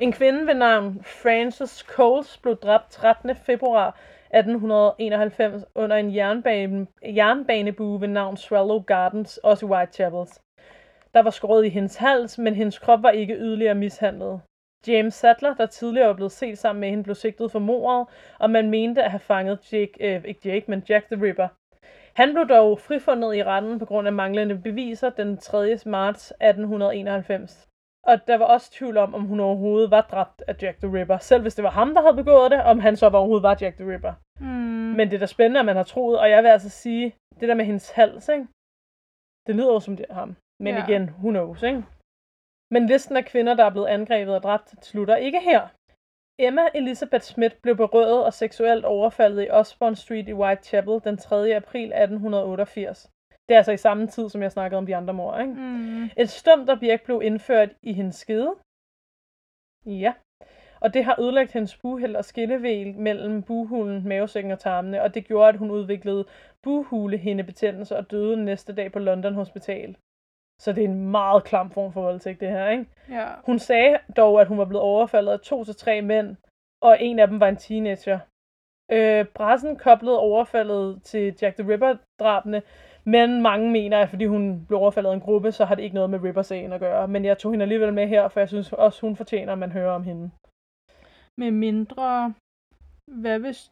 [0.00, 3.36] En kvinde ved navn Frances Coles blev dræbt 13.
[3.36, 3.88] februar
[4.34, 10.26] 1891 under en jernbane, jernbanebue ved navn Swallow Gardens, også i Whitechapel.
[11.14, 14.40] Der var skåret i hendes hals, men hendes krop var ikke yderligere mishandlet.
[14.86, 18.06] James Sadler, der tidligere var blevet set sammen med hende, blev sigtet for mordet,
[18.38, 21.48] og man mente at have fanget Jake, øh, ikke Jake, men Jack the Ripper.
[22.14, 25.78] Han blev dog frifundet i retten på grund af manglende beviser den 3.
[25.86, 27.66] marts 1891.
[28.02, 31.18] Og der var også tvivl om, om hun overhovedet var dræbt af Jack the Ripper.
[31.18, 33.76] Selv hvis det var ham, der havde begået det, om han så overhovedet var Jack
[33.76, 34.12] the Ripper.
[34.40, 34.94] Mm.
[34.96, 37.48] Men det er da spændende, at man har troet, og jeg vil altså sige, det
[37.48, 38.46] der med hendes hals, ikke?
[39.46, 40.36] det lyder jo som det er ham.
[40.60, 40.84] Men Ja.
[40.86, 41.84] igen, who knows, ikke?
[42.70, 45.68] Men listen af kvinder, der er blevet angrebet og dræbt, slutter ikke her.
[46.38, 51.56] Emma Elizabeth Smith blev berøvet og seksuelt overfaldet i Osborne Street i Whitechapel den 3.
[51.56, 53.10] april 1888.
[53.48, 55.52] Det er altså i samme tid, som jeg snakkede om de andre mor, ikke?
[55.52, 56.04] Mm.
[56.16, 58.54] Et stumt objekt blev indført i hendes skede.
[59.86, 60.12] Ja.
[60.80, 65.24] Og det har ødelagt hendes bughæld og skillevæg mellem buhulen, mavesækken og tarmene, og det
[65.26, 66.24] gjorde, at hun udviklede
[66.62, 69.96] buhulehindebetændelse og døde næste dag på London Hospital.
[70.62, 72.86] Så det er en meget klam form for voldtægt, det her, ikke?
[73.10, 73.26] Ja.
[73.46, 76.36] Hun sagde dog, at hun var blevet overfaldet af to til tre mænd,
[76.82, 78.18] og en af dem var en teenager.
[78.92, 82.62] Øh, pressen koblede overfaldet til Jack the Ripper-drabene,
[83.04, 85.94] men mange mener, at fordi hun blev overfaldet af en gruppe, så har det ikke
[85.94, 87.08] noget med Ripper-sagen at gøre.
[87.08, 89.72] Men jeg tog hende alligevel med her, for jeg synes også, hun fortjener, at man
[89.72, 90.30] hører om hende.
[91.38, 92.34] Med mindre...
[93.20, 93.70] Hvad hvis...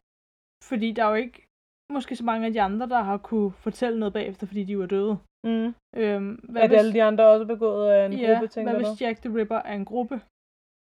[0.68, 1.47] Fordi der er jo ikke
[1.92, 4.86] måske så mange af de andre, der har kunne fortælle noget bagefter, fordi de var
[4.86, 5.18] døde.
[5.46, 5.74] Mm.
[5.96, 8.88] Øhm, hvad At alle de andre også begået af en ja, gruppe, tænker hvad du?
[8.90, 10.20] hvis Jack the Ripper er en gruppe?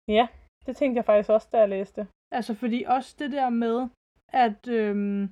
[0.07, 0.27] Ja,
[0.65, 2.07] det tænkte jeg faktisk også, da jeg læste.
[2.31, 3.87] Altså, fordi også det der med,
[4.33, 5.29] at øhm,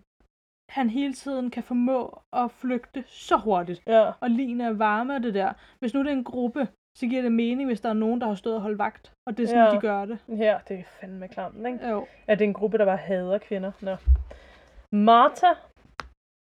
[0.72, 3.84] han hele tiden kan formå at flygte så hurtigt.
[3.88, 5.54] Ja, Og lignende er varme af det der.
[5.80, 6.68] Hvis nu det er en gruppe,
[6.98, 9.14] så giver det mening, hvis der er nogen, der har stået og holdt vagt.
[9.28, 9.76] Og det er sådan, Ja.
[9.76, 10.20] de gør det.
[10.28, 11.88] her, det er fandme klamt, ikke?
[11.90, 12.06] Jo.
[12.28, 13.72] at det er en gruppe, der bare hader kvinder.
[13.82, 13.96] Nå.
[14.92, 15.54] Martha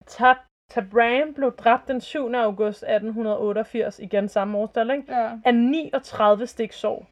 [0.05, 0.37] Tab
[0.69, 2.33] Tabram blev dræbt den 7.
[2.33, 5.13] august 1888, igen samme årstal, ikke?
[5.13, 5.39] Ja.
[5.45, 7.07] af 39 stik sår.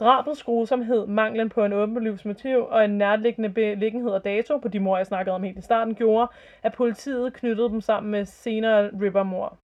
[0.00, 4.80] Drabets grusomhed, manglen på en åbenlyst motiv og en nærliggende beliggenhed og dato på de
[4.80, 6.28] mor, jeg snakkede om helt i starten, gjorde,
[6.62, 9.58] at politiet knyttede dem sammen med senere Ripper-mor.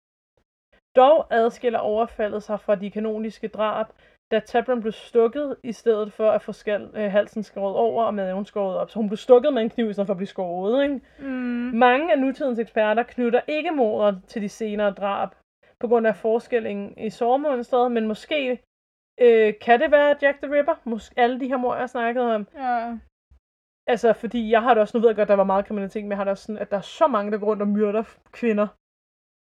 [0.96, 3.88] Dog adskiller overfaldet sig fra de kanoniske drab,
[4.32, 8.14] da Tabram blev stukket i stedet for at få skal, øh, halsen skåret over og
[8.14, 8.90] maven skåret op.
[8.90, 10.84] Så hun blev stukket med en kniv i stedet for at blive skåret.
[10.84, 11.02] Ikke?
[11.20, 11.72] Mm.
[11.74, 15.30] Mange af nutidens eksperter knytter ikke mordet til de senere drab
[15.80, 18.62] på grund af forskellen i sårmønstret, men måske
[19.22, 20.76] øh, kan det være Jack the Ripper.
[20.84, 22.48] Måske alle de her mor, jeg har snakket om.
[22.56, 22.98] Ja.
[23.88, 26.12] Altså, fordi jeg har det også, nu ved jeg godt, der var meget kriminalitet, men
[26.12, 28.04] jeg har det også sådan, at der er så mange, der går rundt og myrder
[28.32, 28.68] kvinder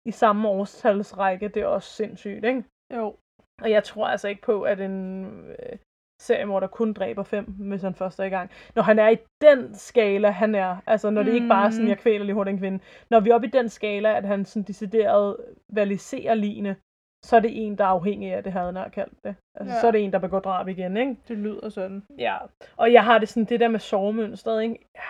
[0.08, 1.48] i samme årstalsrække.
[1.48, 2.64] Det er også sindssygt, ikke?
[2.94, 3.16] Jo.
[3.62, 5.78] Og jeg tror altså ikke på, at en øh,
[6.22, 8.50] seriemorder kun dræber fem, hvis han først er i gang.
[8.74, 11.84] Når han er i den skala, han er, altså når det ikke bare er sådan,
[11.84, 11.88] Mm.
[11.88, 12.78] jeg kvæler lige hurtigt en kvinde.
[13.10, 15.36] Når vi er oppe i den skala, at han sådan decideret
[15.72, 16.76] valiserer ligene,
[17.24, 19.34] så er det en, der er afhængig af det, havde han kaldt det.
[19.54, 19.80] Altså, Ja.
[19.80, 21.16] så er det en, der begår drab igen, ikke?
[21.28, 22.02] Det lyder sådan.
[22.18, 22.36] Ja.
[22.76, 24.78] Og jeg har det sådan, det der med sovemønstret, ikke?
[24.96, 25.00] Ja,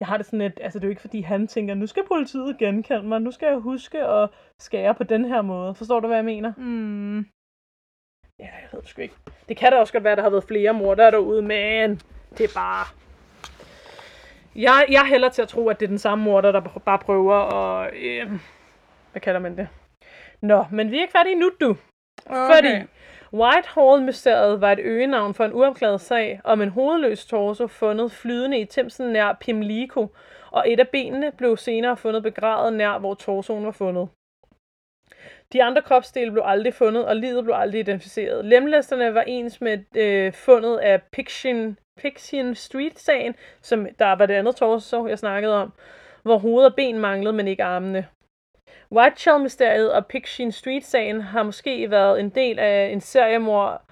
[0.00, 2.02] Jeg har det sådan lidt, altså det er jo ikke fordi han tænker, nu skal
[2.08, 4.30] politiet genkende mig, nu skal jeg huske at
[4.60, 5.74] skære på den her måde.
[5.74, 6.52] Forstår du, hvad jeg mener?
[6.56, 7.26] Mm.
[8.38, 9.14] Ja, jeg ved sgu ikke.
[9.48, 12.00] Det kan da også godt være, at der har været flere mordere derude, men
[12.38, 12.86] det er bare...
[14.56, 16.98] Jeg, jeg er hellere til at tro, at det er den samme morder, der bare
[16.98, 17.94] prøver at...
[17.94, 18.30] Øh,
[19.12, 19.68] hvad kalder man det?
[20.40, 21.76] Nå, men vi er ikke færdige nu, du.
[22.26, 22.54] Okay.
[22.54, 22.86] Fordi
[23.32, 28.64] Whitehall-mysteriet var et øgenavn for en uopklaret sag om en hovedløs torso fundet flydende i
[28.64, 30.14] Thamesen nær Pimlico,
[30.50, 34.08] og et af benene blev senere fundet begravet nær, hvor torsoen var fundet.
[35.52, 38.44] De andre kropsdele blev aldrig fundet, og livet blev aldrig identificeret.
[38.44, 44.56] Lemlæsterne var ens med øh, fundet af Pixian, Pixian Street-sagen, som der var det andet
[44.56, 45.72] torso, jeg snakkede om,
[46.22, 48.06] hvor hoved og ben manglede, men ikke armene.
[48.92, 53.82] Whiteshell-mysteriet og Pixian Street-sagen har måske været en del af en seriemord,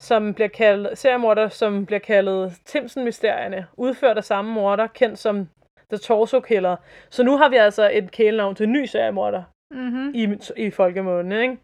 [0.00, 5.48] som bliver kaldt, seriemorder, som bliver kaldet Timsen-mysterierne, udført af samme morder, kendt som
[5.90, 6.76] The Torso Killer.
[7.10, 10.10] Så nu har vi altså et kælenavn til en ny seriemorder Mm-hmm.
[10.14, 10.28] i,
[10.66, 11.56] i folkemånen, ikke?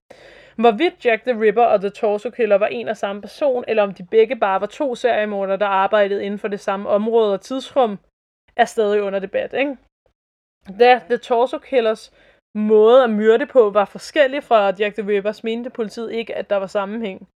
[0.57, 3.95] Hvorvidt Jack the Ripper og The Torso Killer var en og samme person, eller om
[3.95, 7.99] de begge bare var to seriemordere, der arbejdede inden for det samme område og tidsrum,
[8.57, 9.77] er stadig under debat, ikke?
[10.79, 12.13] Da The Torso Killers
[12.55, 16.57] måde at myrde på var forskellig fra Jack the Rippers, mente politiet ikke, at der
[16.57, 17.29] var sammenhæng.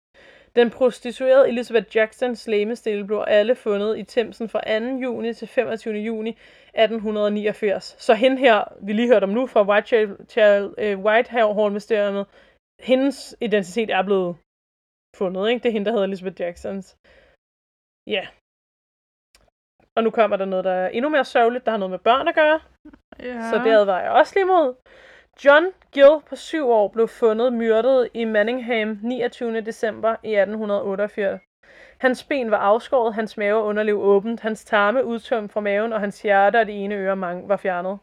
[0.57, 4.87] Den prostituerede Elizabeth Jacksons læmestille blev alle fundet i Thamesen fra 2.
[5.03, 5.95] juni til 25.
[5.95, 6.39] juni
[6.75, 7.97] 1889.
[7.99, 12.27] Så hende her, vi lige hørte om nu fra Whitehall, øh, Whitehall-mysteriet,
[12.81, 14.37] hendes identitet er blevet
[15.17, 15.63] fundet, ikke?
[15.63, 16.97] Det er hende, der hedder Elizabeth Jacksons.
[18.07, 18.25] Ja.
[19.97, 22.29] Og nu kommer der noget, der er endnu mere sørgeligt, der har noget med børn
[22.29, 22.61] at gøre.
[23.29, 23.41] Ja.
[23.51, 24.75] Så det advarer jeg også lige mod.
[25.45, 29.61] John Gill på syv år blev fundet myrdet i Manningham 29.
[29.61, 31.41] december i 1888.
[32.03, 36.01] Hans ben var afskåret, hans mave og underliv åbent, hans tarme udtømt fra maven, og
[36.01, 37.99] hans hjerte og det ene øre mang- var fjernet.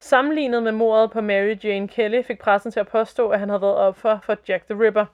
[0.00, 3.62] Sammenlignet med mordet på Mary Jane Kelly fik pressen til at påstå, at han havde
[3.62, 5.06] været offer for Jack the Ripper.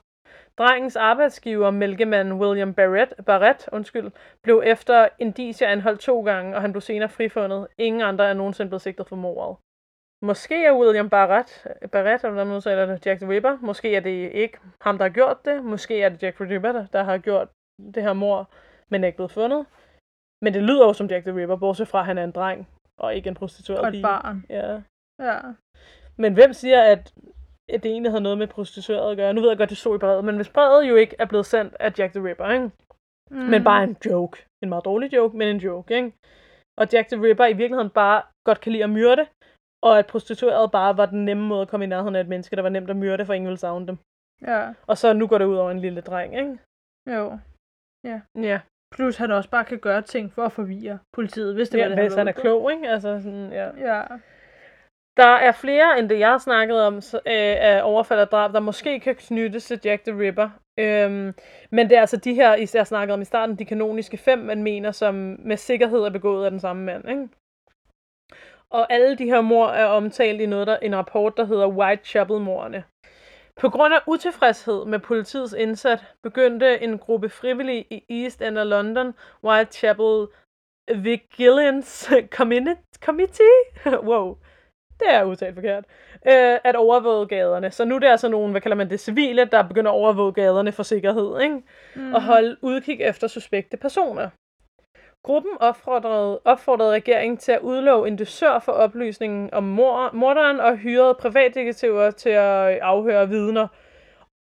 [0.57, 4.11] Drengens arbejdsgiver, mælkemanden William Barrett, Barrett undskyld,
[4.43, 7.67] blev efter indicier anholdt to gange, og han blev senere frifundet.
[7.77, 9.57] Ingen andre er nogensinde blevet sigtet for mordet.
[10.21, 13.57] Måske er William Barrett, Barrett eller hvordan man det, Jack the Ripper.
[13.61, 15.65] Måske er det ikke ham, der har gjort det.
[15.65, 17.47] Måske er det Jack the Ripper, der- der har gjort
[17.95, 18.49] det her mor,
[18.89, 19.65] men er ikke blevet fundet.
[20.43, 22.67] Men det lyder jo som Jack the Ripper, bortset fra, at han er en dreng,
[22.99, 24.03] og ikke en prostitueret Og et pige.
[24.03, 24.45] barn.
[24.49, 24.81] Ja.
[25.19, 25.39] Ja.
[26.17, 27.13] Men hvem siger, at
[27.69, 29.33] at det egentlig havde noget med prostitueret at gøre?
[29.33, 31.45] Nu ved jeg godt, det stod i brevet, men hvis brevet jo ikke er blevet
[31.45, 32.71] sendt af Jack the Ripper, ikke?
[33.31, 33.37] Mm.
[33.37, 34.45] men bare en joke.
[34.63, 36.11] En meget dårlig joke, men en joke, ikke?
[36.77, 39.27] Og Jack the Ripper i virkeligheden bare godt kan lide at myrde,
[39.83, 42.55] og at prostitueret bare var den nemme måde at komme i nærheden af et menneske,
[42.55, 43.97] der var nemt at myrde, for ingen ville savne dem.
[44.41, 46.57] Ja, Og så nu går det ud over en lille dreng, ikke?
[47.15, 47.39] jo.
[48.03, 48.59] Ja,
[48.95, 51.95] Plus han også bare kan gøre ting for at forvirre politiet, hvis det var ja
[51.95, 52.41] det, hvis han er var ude på.
[52.41, 52.89] klog, ikke?
[52.89, 53.95] Altså sådan, ja.
[53.95, 54.03] Ja.
[55.17, 58.53] Der er flere, end det jeg har snakket om, så, øh, af overfald og drab,
[58.53, 60.49] der måske kan knyttes til Jack the Ripper.
[60.79, 61.33] Øhm,
[61.71, 64.63] men det er altså de her, jeg snakkede om i starten, de kanoniske fem, man
[64.63, 67.09] mener, som med sikkerhed er begået af den samme mand.
[67.09, 67.27] Ikke?
[68.69, 72.83] Og alle de her mor er omtalt i noget, der, en rapport, der hedder Whitechapel-morerne.
[73.61, 78.69] På grund af utilfredshed med politiets indsat, begyndte en gruppe frivillige i East End af
[78.69, 80.27] London, Whitechapel
[80.95, 82.27] Vigilance
[83.05, 83.59] Committee,
[84.09, 84.37] wow,
[84.99, 85.85] det er udtalt forkert,
[86.27, 87.71] øh, at overvåge gaderne.
[87.71, 90.33] Så nu er det altså nogen, hvad kalder man det, civile, der begynder at overvåge
[90.33, 91.61] gaderne for sikkerhed, ikke?
[91.95, 92.13] Mm.
[92.13, 94.29] og holde udkig efter suspekte personer.
[95.23, 100.77] Gruppen opfordrede, opfordrede regeringen til at udlove en dusør for oplysningen om mor, morderen og
[100.77, 103.67] hyrede privatdetektiver til at afhøre vidner.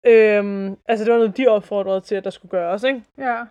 [0.07, 2.83] Øhm, altså det var noget, de opfordrede til, at der skulle gøres.
[2.83, 3.03] Ikke?
[3.17, 3.43] Ja.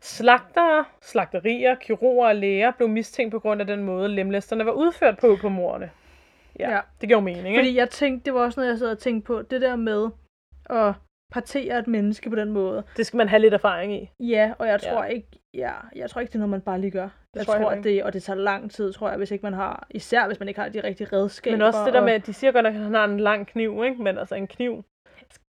[0.00, 5.18] Slagtere, slagterier, kirurger og læger blev mistænkt på grund af den måde, lemlæsterne var udført
[5.18, 5.90] på på morderne.
[6.58, 6.80] Ja, Ja.
[7.00, 7.58] det giver jo mening, ikke?
[7.58, 10.08] Fordi jeg tænkte, det var også noget, jeg sad og tænkte på, det der med
[10.70, 10.94] at
[11.32, 12.82] partere et menneske på den måde.
[12.96, 14.10] Det skal man have lidt erfaring i.
[14.20, 14.90] Ja, og jeg Ja.
[14.92, 17.08] tror ikke, ja, jeg tror ikke, det er noget, man bare lige gør.
[17.34, 19.42] Jeg tror jeg tror, at det, og det tager lang tid, tror jeg, hvis ikke
[19.42, 21.56] man har, især hvis man ikke har de rigtige redskaber.
[21.56, 23.46] Men også det der og- med, at de siger godt, at han har en lang
[23.46, 24.02] kniv, ikke?
[24.02, 24.84] Men altså en kniv,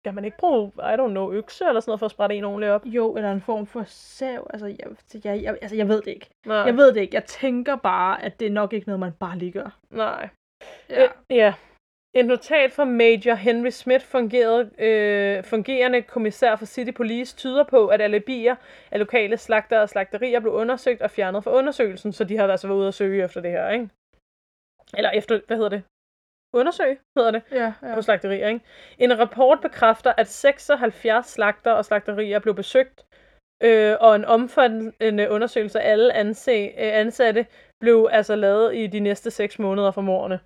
[0.04, 2.44] skal man ikke bruge, I don't know, økse eller sådan noget for at sprætte en
[2.44, 2.86] ordentligt op?
[2.86, 4.46] Jo, eller en form for sav.
[4.50, 4.76] Altså, jeg,
[5.24, 6.28] jeg, jeg, altså, jeg ved det ikke.
[6.46, 7.14] Nej, Jeg ved det ikke.
[7.14, 9.78] Jeg tænker bare, at det er nok ikke noget, man bare lige gør.
[9.90, 10.28] nej.
[10.90, 11.02] Ja.
[11.02, 11.54] Øh, ja.
[12.14, 17.86] Et notat fra Major Henry Smith, fungerede, øh, fungerende kommissær for City Police, tyder på,
[17.86, 18.56] at alibier
[18.90, 22.66] af lokale slagter og slagterier blev undersøgt og fjernet fra undersøgelsen, så de har altså
[22.68, 23.88] været ude at søge efter det her, ikke?
[24.96, 25.82] Eller efter, hvad hedder det?
[26.54, 27.42] Undersøg, hedder det.
[27.52, 27.94] Ja, ja.
[27.94, 28.48] på slagterier.
[28.48, 28.64] Ikke?
[28.98, 33.06] En rapport bekræfter, at 76 slagter og slagterier blev besøgt,
[33.62, 37.46] øh, og en omfattende undersøgelse af alle anse, øh, ansatte
[37.80, 40.40] blev altså lavet i de næste 6 måneder for morerne.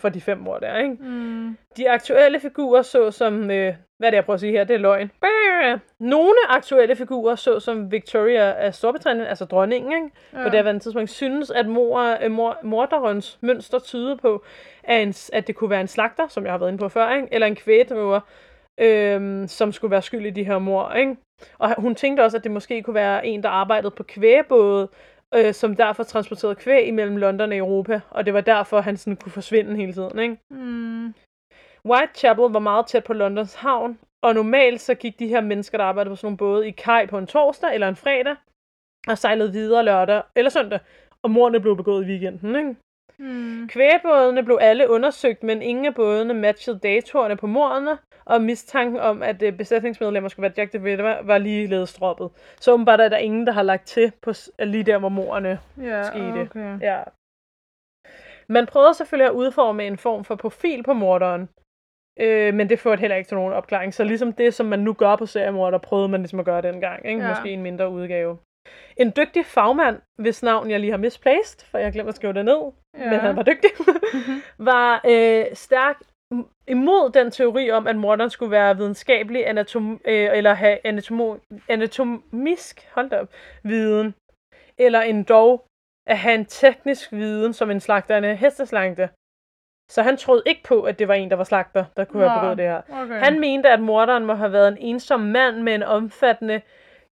[0.00, 0.96] For de fem år der, ikke?
[1.00, 1.56] Mm.
[1.76, 4.74] De aktuelle figurer så som, øh, hvad er det jeg prøver at sige her, det
[4.74, 5.10] er løgn.
[5.20, 5.78] Brrr.
[5.98, 10.16] Nogle aktuelle figurer så som Victoria af Storbritannien, altså dronningen, ikke?
[10.32, 10.42] Ja.
[10.42, 14.44] på det her tidspunkt, synes, at mor, øh, mor, morderens mønster tyder på,
[14.84, 17.14] at, en, at det kunne være en slagter, som jeg har været inde på før,
[17.14, 17.28] ikke?
[17.30, 18.20] eller en kvægdriver,
[18.78, 20.92] øhm, som skulle være skyld i de her mor.
[20.92, 21.16] Ikke?
[21.58, 24.88] Og hun tænkte også, at det måske kunne være en, der arbejdede på kvægebåde,
[25.34, 29.16] øh, som derfor transporterede kvæg imellem London og Europa, og det var derfor, han sådan
[29.16, 30.18] kunne forsvinde hele tiden.
[30.18, 30.36] Ikke?
[30.50, 31.14] Mm.
[31.84, 35.84] Whitechapel var meget tæt på Londons havn, og normalt så gik de her mennesker, der
[35.84, 38.36] arbejdede på sådan nogle både i kaj på en torsdag eller en fredag,
[39.08, 40.80] og sejlede videre lørdag eller søndag,
[41.22, 42.56] og mordene blev begået i weekenden.
[42.56, 42.76] Ikke?
[43.18, 43.68] Mm.
[43.68, 49.22] Kvægebådene blev alle undersøgt, men ingen af bådene matchede datoerne på mordene, og mistanken om,
[49.22, 52.30] at øh, besætningsmedlemmer skulle være Jack the Ripper, var ligeledes droppet.
[52.60, 55.58] Så åbenbart er der ingen, der har lagt til på s- lige der, hvor mordene
[55.82, 56.40] Ja, skete.
[56.40, 56.80] okay.
[56.80, 57.02] Ja.
[58.48, 61.48] Man prøvede selvfølgelig at udforme en form for profil på morderen,
[62.20, 63.94] øh, men det førte heller ikke til nogen opklaring.
[63.94, 67.06] Så ligesom det, som man nu gør på seriemorder, prøvede man ligesom at gøre dengang.
[67.06, 67.22] Ikke?
[67.22, 67.28] Ja.
[67.28, 68.38] Måske en mindre udgave.
[68.96, 72.44] En dygtig fagmand, hvis navn jeg lige har misplaced, for jeg glemte at skrive det
[72.44, 73.10] ned, ja.
[73.10, 73.70] men han var dygtig,
[74.14, 74.42] Mhm.
[74.58, 75.96] var øh, stærk
[76.68, 81.36] imod den teori om, at morderen skulle være videnskabelig anatom, øh, eller have anatomo,
[81.68, 83.28] anatomisk hold op,
[83.62, 84.14] viden,
[84.78, 85.64] eller en dog
[86.06, 89.08] at have en teknisk viden som en slagter af en hesteslagte.
[89.90, 92.34] Så han troede ikke på, at det var en, der var slagter, der kunne have
[92.36, 92.82] Nå, begået det her.
[93.02, 93.20] Okay.
[93.24, 96.60] Han mente, at morderen må have været en ensom mand med en omfattende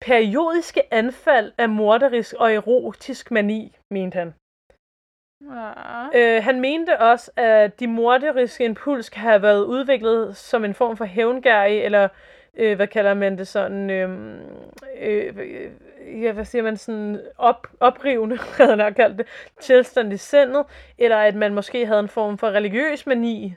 [0.00, 4.34] periodiske anfald af morderisk og erotisk mani, mente han.
[5.40, 5.72] Ja.
[6.14, 10.96] Øh, han mente også, at de morderiske impuls kan have været udviklet som en form
[10.96, 12.08] for hævngærig, eller
[12.56, 14.40] øh, hvad kalder man det sådan, øh,
[15.00, 15.36] øh,
[16.22, 19.26] ja, hvad siger man, sådan op, oprivende, havde han nok kaldt det,
[19.60, 20.64] tilstand i sindet,
[20.98, 23.54] eller at man måske havde en form for religiøs mani,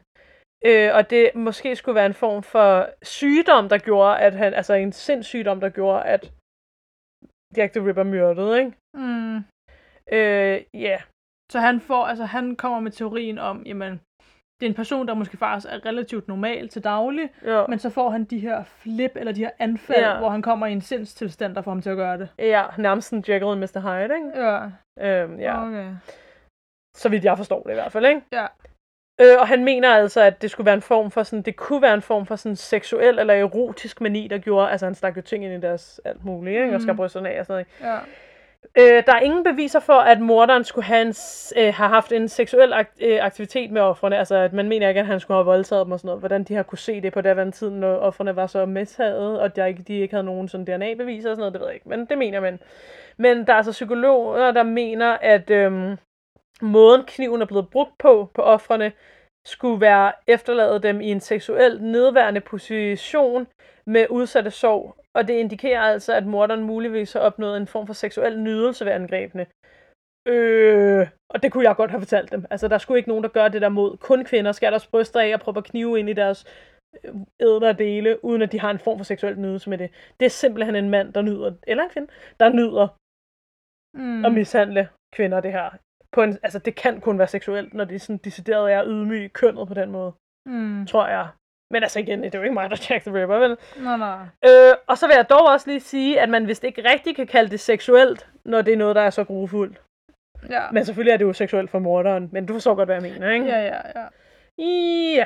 [0.66, 4.74] øh, og det måske skulle være en form for sygdom, der gjorde, at han, altså
[4.74, 6.32] en sindssygdom, der gjorde, at
[7.58, 8.72] Jack the Ripper myrdede, ikke?
[8.94, 9.38] Mm.
[10.12, 11.02] Øh, ja,
[11.52, 14.02] Så han får, altså han kommer med teorien om, jamen,
[14.60, 17.68] det er en person, der måske faktisk er relativt normal til daglig, ja.
[17.68, 20.18] men så får han de her flip, eller de her anfald, Ja.
[20.18, 22.30] hvor han kommer i en sindstilstand, der får ham til at gøre det.
[22.40, 23.80] ja, nærmest sådan Jekyll Mr.
[23.80, 24.32] Hyde, ikke?
[24.48, 25.90] Ja, Øhm, ja, okay.
[26.98, 28.22] så vidt jeg forstår det i hvert fald, ikke?
[28.34, 28.46] Ja.
[29.22, 31.82] Øh, og han mener altså, at det skulle være en form for sådan, det kunne
[31.82, 35.22] være en form for sådan seksuel eller erotisk mani, der gjorde, altså han stak jo
[35.22, 36.68] ting ind i deres alt muligt, ikke?
[36.68, 36.80] Og Mm.
[36.82, 37.94] skal brysterne af og sådan noget.
[37.94, 38.00] Ja.
[38.98, 41.14] Øh, der er ingen beviser for, at morderen skulle have, en,
[41.58, 44.18] øh, have haft en seksuel ak- øh, aktivitet med offrene.
[44.18, 46.22] Altså, at man mener ikke, at han skulle have voldtaget dem og sådan noget.
[46.22, 49.56] Hvordan de har kunne se det på den tid, når offrene var så medtaget, og
[49.56, 51.90] der ikke, de ikke havde nogen sådan DNA-beviser og sådan noget, det ved jeg ikke.
[51.90, 52.60] Men det mener man.
[53.18, 55.96] Men der er altså psykologer, der mener, at øhm,
[56.62, 58.92] måden kniven er blevet brugt på, på offrene,
[59.48, 63.48] skulle være efterladet dem i en seksuelt nedværende position
[63.86, 64.96] med udsatte sorg.
[65.16, 68.92] Og det indikerer altså, at morderen muligvis har opnået en form for seksuel nydelse ved
[68.92, 69.46] angrebene.
[70.28, 72.46] Øh, og det kunne jeg godt have fortalt dem.
[72.50, 75.20] Altså, der skulle ikke nogen, der gør det der mod kun kvinder, skærer deres bryster
[75.20, 76.46] af og prøver knive ind i deres
[77.04, 79.92] øh, ædre dele, uden at de har en form for seksuel nydelse med det.
[80.20, 82.88] Det er simpelthen en mand, der nyder, eller en kvinde, der nyder
[83.94, 84.26] Mm.
[84.26, 85.70] at mishandle kvinder, det her.
[86.12, 89.68] På en, altså, det kan kun være seksuelt, når det sådan decideret er ydmyg kønnet
[89.68, 90.12] på den måde,
[90.46, 90.86] Mm.
[90.88, 91.28] tror jeg.
[91.72, 93.58] Men altså igen, det er jo ikke mig, der Jack the Ripper, vel?
[93.80, 94.18] Nej, nej.
[94.46, 97.28] Øh, og så vil jeg dog også lige sige, at man vist ikke rigtig kan
[97.28, 99.82] kalde det seksuelt, når det er noget, der er så grufuldt.
[100.50, 100.62] Ja.
[100.72, 103.32] Men selvfølgelig er det jo seksuelt for morderen, men du forstår godt, hvad jeg mener,
[103.32, 103.46] ikke?
[103.46, 104.06] Ja, ja, ja.
[105.18, 105.26] Ja.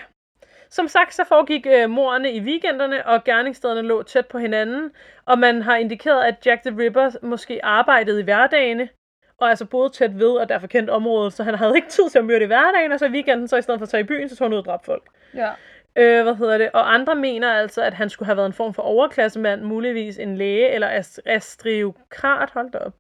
[0.70, 4.92] Som sagt, så foregik øh, morderne i weekenderne, og gerningsstederne lå tæt på hinanden,
[5.26, 8.90] og man har indikeret, at Jack the Ripper måske arbejdede i hverdagene,
[9.42, 12.20] og altså boede tæt ved, og derfor kendt området, så han havde ikke tid til
[12.20, 14.08] at myrde i hverdagen, og så i weekenden, så i stedet for at tage i
[14.08, 15.04] byen, så tog han ud og dræbte folk.
[15.34, 15.52] Ja.
[15.98, 16.72] Øh, hvad hedder det?
[16.72, 20.38] Og andre mener altså, at han skulle have været en form for overklassemand, muligvis en
[20.38, 22.94] læge eller ast- astriokrat, hold da op,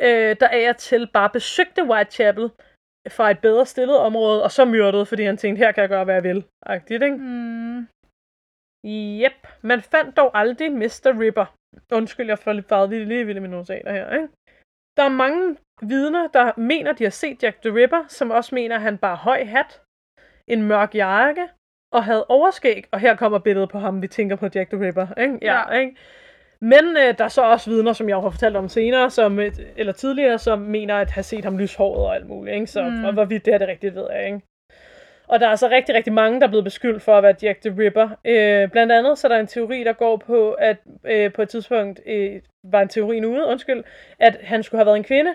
[0.00, 2.50] øh, der af og til bare besøgte Whitechapel
[3.08, 6.04] fra et bedre stillet område, og så myrdede, fordi han tænkte, her kan jeg gøre,
[6.04, 6.44] hvad jeg vil.
[6.66, 7.16] Agtigt, ikke?
[7.16, 7.86] Mm.
[8.86, 9.46] Yep.
[9.62, 11.20] Man fandt dog aldrig Mr.
[11.20, 11.46] Ripper.
[11.92, 14.28] Undskyld, jeg får lidt farvet lige, vildt mine notater her, ikke?
[14.96, 18.74] Der er mange vidner, der mener, de har set Jack the Ripper, som også mener,
[18.76, 19.82] at han bar høj hat,
[20.48, 21.48] en mørk jakke
[21.92, 22.84] og havde overskæg.
[22.92, 25.38] Og her kommer billedet på ham, vi tænker på Jack the Ripper, ikke?
[25.42, 25.78] Ja, Ja.
[25.80, 25.96] ikke?
[26.60, 29.52] Men øh, der er så også vidner, som jeg har fortalt om senere, som, øh,
[29.76, 32.54] eller tidligere, som mener at have set ham lyshåret og alt muligt.
[32.54, 32.66] Ikke?
[32.66, 32.88] Så Mm.
[32.90, 33.04] mm.
[33.04, 34.40] og hvorvidt det er det rigtigt, ved jeg ikke.
[35.28, 37.60] Og der er altså rigtig, rigtig mange, der er blevet beskyldt for at være Jack
[37.60, 38.08] the Ripper.
[38.24, 41.48] Øh, blandt andet så er der en teori, der går på, at øh, på et
[41.48, 43.84] tidspunkt øh, var en teori ude, undskyld,
[44.18, 45.34] at han skulle have været en kvinde.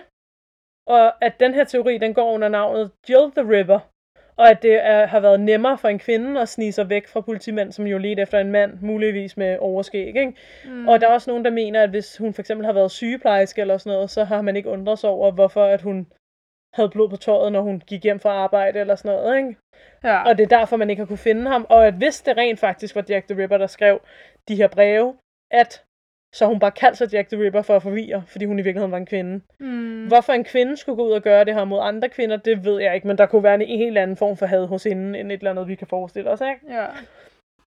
[0.86, 3.78] Og at den her teori, den går under navnet Jill the Ripper.
[4.36, 7.20] Og at det er, har været nemmere for en kvinde at snige sig væk fra
[7.20, 10.06] politimænd, som jo ledte efter en mand, muligvis med overskæg.
[10.06, 10.34] Ikke?
[10.64, 10.88] Mm.
[10.88, 13.60] Og der er også nogen, der mener, at hvis hun for eksempel har været sygeplejerske
[13.60, 16.06] eller sådan noget, så har man ikke undret sig over, hvorfor at hun
[16.74, 19.36] havde blod på tøjet, når hun gik hjem fra arbejde eller sådan noget.
[19.36, 19.56] Ikke?
[20.04, 20.22] Ja.
[20.28, 21.66] Og det er derfor, man ikke har kunne finde ham.
[21.68, 24.00] Og at hvis det rent faktisk var Jack the Ripper, der skrev
[24.48, 25.16] de her breve,
[25.50, 25.84] at
[26.34, 28.90] så hun bare kaldt sig Jack the Ripper for at forvirre, fordi hun i virkeligheden
[28.92, 29.40] var en kvinde.
[29.60, 30.06] Mm.
[30.06, 32.80] Hvorfor en kvinde skulle gå ud og gøre det her mod andre kvinder, det ved
[32.80, 35.32] jeg ikke, men der kunne være en helt anden form for had hos hende, end
[35.32, 36.74] et eller andet, vi kan forestille os, ikke?
[36.74, 36.86] Ja.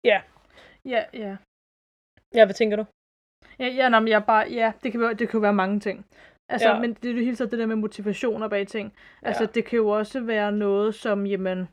[0.04, 0.22] Ja.
[0.86, 1.36] Ja, ja.
[2.36, 2.86] Ja, hvad tænker du?
[3.60, 5.80] Ja, ja, nå, men jeg bare, ja, det kan, være, det kan jo være mange
[5.80, 6.06] ting.
[6.50, 6.80] Altså, ja.
[6.80, 8.94] men det er jo hele tiden det der med motivationer bag ting.
[9.22, 9.50] Altså, Ja.
[9.56, 11.68] det kan jo også være noget som, jamen,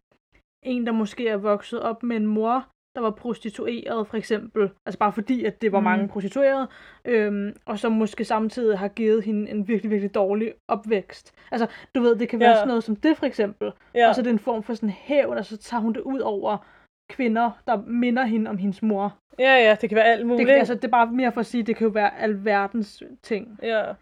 [0.62, 4.70] en, der måske er vokset op med en mor, der var prostitueret, for eksempel.
[4.86, 5.82] Altså bare fordi, at det var Mm.
[5.84, 5.90] mm.
[5.90, 6.68] mange prostituerede,
[7.04, 11.34] øhm, og som måske samtidig har givet hende en virkelig, virkelig dårlig opvækst.
[11.50, 12.54] Altså, du ved, det kan være Ja.
[12.56, 13.72] sådan noget som det, for eksempel.
[13.94, 16.00] Ja, Og så er det en form for sådan hævn, og så tager hun det
[16.00, 16.66] ud over
[17.10, 19.18] kvinder, der minder hende om hendes mor.
[19.38, 20.48] ja, ja, det kan være alt muligt.
[20.48, 23.02] Det, altså, det er bare mere for at sige, at det kan jo være alverdens
[23.22, 23.58] ting.
[23.62, 23.94] Ja.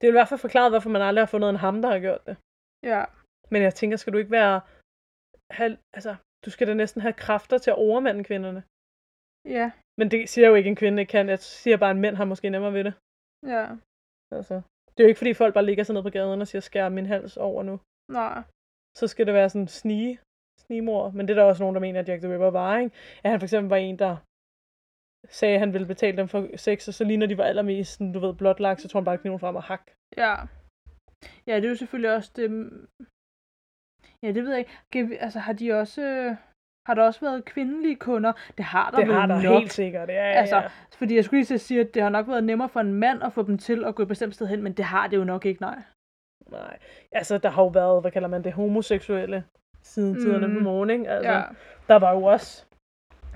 [0.00, 1.98] Det er i hvert fald forklaret, hvorfor man aldrig har fundet en ham, der har
[1.98, 2.36] gjort det.
[2.82, 3.04] Ja.
[3.50, 4.60] Men jeg tænker, skal du ikke være...
[5.50, 8.62] Have, altså, du skal da næsten have kræfter til at overmande kvinderne.
[9.58, 9.66] Ja.
[9.98, 11.28] Men det siger jo ikke, en kvinde ikke kan.
[11.28, 12.94] Jeg siger bare, at en mænd har måske nemmere ved det.
[13.54, 13.64] Ja.
[14.36, 14.54] Altså,
[14.92, 16.88] det er jo ikke, fordi folk bare ligger sig ned på gaden og siger, skær
[16.88, 17.80] min hals over nu.
[18.12, 18.42] Nej.
[18.98, 20.20] Så skal det være sådan snige,
[20.60, 21.10] snigemor.
[21.10, 22.96] Men det er der også nogen, der mener, at Jack the Ripper var, ikke?
[23.24, 24.16] At han for eksempel var en, der
[25.28, 27.92] sagde, at han ville betale dem for sex, og så lige når de var allermest,
[27.92, 29.90] sådan, du ved, blotlagt, så tog han bare kniven frem og hak.
[30.16, 30.34] Ja.
[31.46, 32.48] Ja, det er jo selvfølgelig også det...
[34.22, 34.70] Ja, det ved jeg ikke.
[34.92, 36.02] Kan Altså, har de også...
[36.02, 36.36] øh,
[36.86, 38.32] Har der også været kvindelige kunder?
[38.56, 39.58] Det har der Det vel har der nok.
[39.58, 40.68] helt sikkert, ja, Altså, ja.
[40.98, 42.94] fordi jeg skulle lige til at sige, at det har nok været nemmere for en
[42.94, 45.16] mand at få dem til at gå et bestemt sted hen, men det har det
[45.16, 45.82] jo nok ikke, nej.
[46.50, 46.78] Nej,
[47.12, 49.44] altså der har jo været, hvad kalder man det, homoseksuelle
[49.82, 50.20] siden Mm.
[50.20, 51.08] tiderne på morgen, ikke?
[51.10, 51.42] Altså, Ja.
[51.88, 52.64] der var jo også,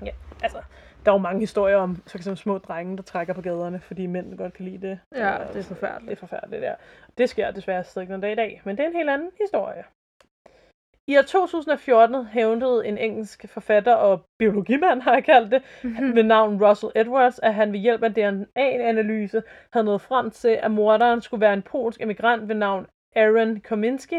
[0.05, 0.11] ja,
[0.43, 0.57] altså,
[1.05, 4.05] der er jo mange historier om for eksempel små drenge, der trækker på gaderne, fordi
[4.05, 4.99] mænd godt kan lide det.
[5.15, 6.09] Ja, Og det er forfærdeligt.
[6.09, 6.73] Det er forfærdeligt, ja.
[7.17, 9.83] Det sker desværre stadig den dag i dag, men det er en helt anden historie.
[11.09, 16.15] I år 2014 hævdede en engelsk forfatter og biologimand, har jeg kaldt det, Mhm.
[16.15, 19.41] ved navn Russell Edwards, at han ved hjælp af DNA-analyse
[19.73, 24.15] havde nået frem til, at morderen skulle være en polsk emigrant ved navn Aaron Kominski,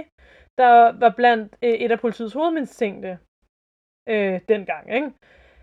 [0.58, 3.18] der var blandt øh, et af politiets hovedmistænkte
[4.08, 4.94] øh, dengang.
[4.94, 5.10] Ikke?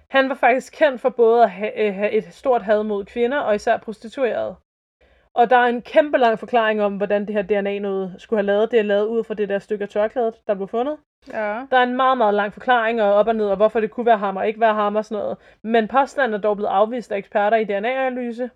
[0.09, 3.37] Han var faktisk kendt for både at have, øh, have et stort had mod kvinder
[3.39, 4.55] og især prostituerede.
[5.37, 8.45] Og der er en kæmpe lang forklaring om, hvordan det her DNA noget skulle have
[8.45, 8.71] lavet.
[8.71, 10.97] Det er lavet ud fra det der stykke af tørklædet, der blev fundet.
[11.33, 11.65] Ja.
[11.71, 14.05] Der er en meget, meget lang forklaring og op og ned, og hvorfor det kunne
[14.05, 15.37] være ham og ikke være ham og sådan noget.
[15.63, 18.49] Men påstanden er dog blevet afvist af eksperter i DNA-analyse.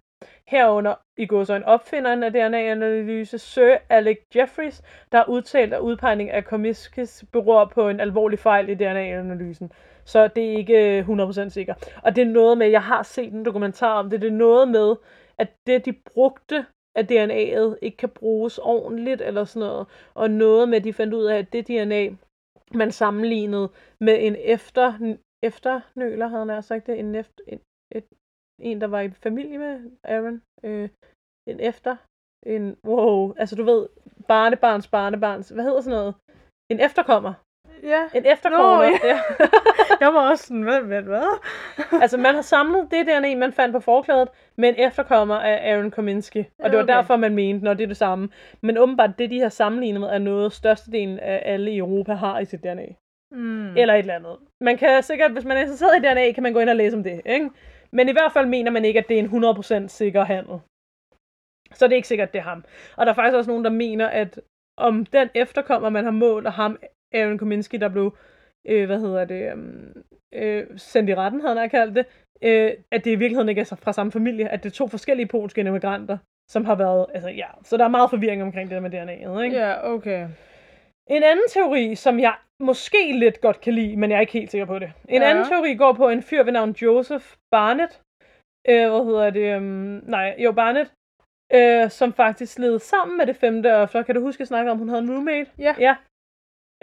[0.47, 5.79] Herunder i går så en opfinderen af DNA-analyse, Sir Alec Jeffries, der har udtalt, at
[5.79, 9.71] udpegning af Komiskis beror på en alvorlig fejl i DNA-analysen.
[10.05, 11.99] Så det er ikke øh, 100% sikkert.
[12.03, 14.67] Og det er noget med, jeg har set en dokumentar om det, det er noget
[14.67, 14.95] med,
[15.41, 16.65] at det de brugte
[16.95, 19.87] at DNA'et ikke kan bruges ordentligt eller sådan noget.
[20.13, 22.15] Og noget med, at de fandt ud af, at det DNA,
[22.73, 23.69] man sammenlignede
[23.99, 27.59] med en efter, efternøler, havde han sagt det, en, efter, en,
[27.91, 28.05] et,
[28.61, 30.89] en, der var i familie med Aaron, øh,
[31.49, 31.95] en efter,
[32.45, 33.87] en, wow, altså du ved,
[34.27, 36.15] barnebarns barnebarns, hvad hedder sådan noget?
[36.71, 37.33] En efterkommer.
[37.84, 38.03] Ja.
[38.13, 38.77] En efterkommer.
[38.77, 39.19] Nå, ja.
[40.01, 41.39] Jeg var også sådan, hvad, hvad, hvad?
[42.01, 45.91] altså man har samlet det DNA, man fandt på forklædet, med en efterkommer af Aaron
[45.91, 46.45] Kominski.
[46.59, 48.29] Og det var derfor, man mente, når det er det samme.
[48.61, 52.39] Men åbenbart, det de har sammenlignet med, er noget størstedelen af alle i Europa har
[52.39, 52.86] i sit DNA.
[53.32, 53.77] Mm.
[53.77, 54.38] Eller et eller andet.
[54.61, 56.97] Man kan sikkert, hvis man er interesseret i DNA, kan man gå ind og læse
[56.97, 57.21] om det.
[57.25, 57.49] Ikke?
[57.91, 60.59] Men i hvert fald mener man ikke, at det er en 100% sikker handel.
[61.73, 62.65] Så det er ikke sikkert, det er ham.
[62.97, 64.39] Og der er faktisk også nogen, der mener, at
[64.77, 66.77] om den efterkommer, man har målt, og ham,
[67.14, 68.18] Aaron Kominski, der blev,
[68.68, 70.03] øh, hvad hedder det, um,
[70.34, 72.05] øh, sendt i retten, havde han kaldt det,
[72.41, 75.28] øh, at det i virkeligheden ikke er fra samme familie, at det er to forskellige
[75.28, 76.18] polske immigranter,
[76.49, 79.43] som har været, altså ja, så der er meget forvirring omkring det der med DNA'et,
[79.43, 79.57] ikke?
[79.57, 80.28] Ja, okay.
[81.09, 84.51] En anden teori, som jeg måske lidt godt kan lide, men jeg er ikke helt
[84.51, 84.91] sikker på det.
[85.09, 85.30] En Ja.
[85.30, 88.01] anden teori går på en fyr ved navn Joseph Barnett.
[88.70, 89.57] Øh, hvad hedder det?
[89.57, 89.64] Um,
[90.07, 90.91] nej, jo, Barnett.
[91.53, 94.01] Øh, som faktisk led sammen med det femte offer.
[94.03, 95.49] Kan du huske, at jeg snakkede om, hun havde en roommate?
[95.59, 95.76] Ja.
[95.80, 95.95] Ja.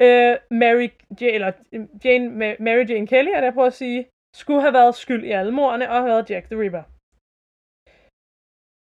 [0.07, 0.89] Øh, Mary,
[1.21, 2.27] J, eller øh, Jane,
[2.67, 5.91] Mary Jane Kelly, er der på at sige, skulle have været skyld i alle morderne
[5.91, 6.85] og have været Jack the Ripper.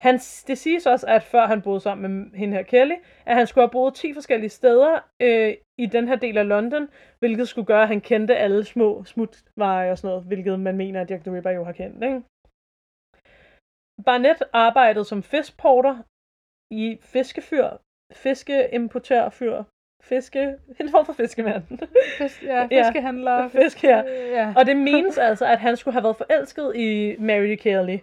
[0.07, 0.15] Han,
[0.47, 3.65] det siges også, at før han boede sammen med hende her Kelly, at han skulle
[3.65, 6.89] have boet 10 forskellige steder øh, i den her del af London,
[7.19, 11.01] hvilket skulle gøre, at han kendte alle små smutveje og sådan noget, hvilket man mener,
[11.01, 12.03] at Jack the Ripper jo har kendt.
[12.03, 12.21] Ikke?
[14.05, 15.95] Barnett arbejdede som fiskporter
[16.71, 17.67] i fiskefyr,
[18.13, 19.63] fiskeimportørfyr,
[20.03, 21.63] fiske, en form for fiskemand.
[22.17, 22.83] Fisk, ja, Ja.
[22.83, 23.49] fiskehandler.
[23.49, 24.01] Fisk, ja.
[24.31, 24.53] ja.
[24.57, 27.97] Og det menes altså, at han skulle have været forelsket i Mary Kelly.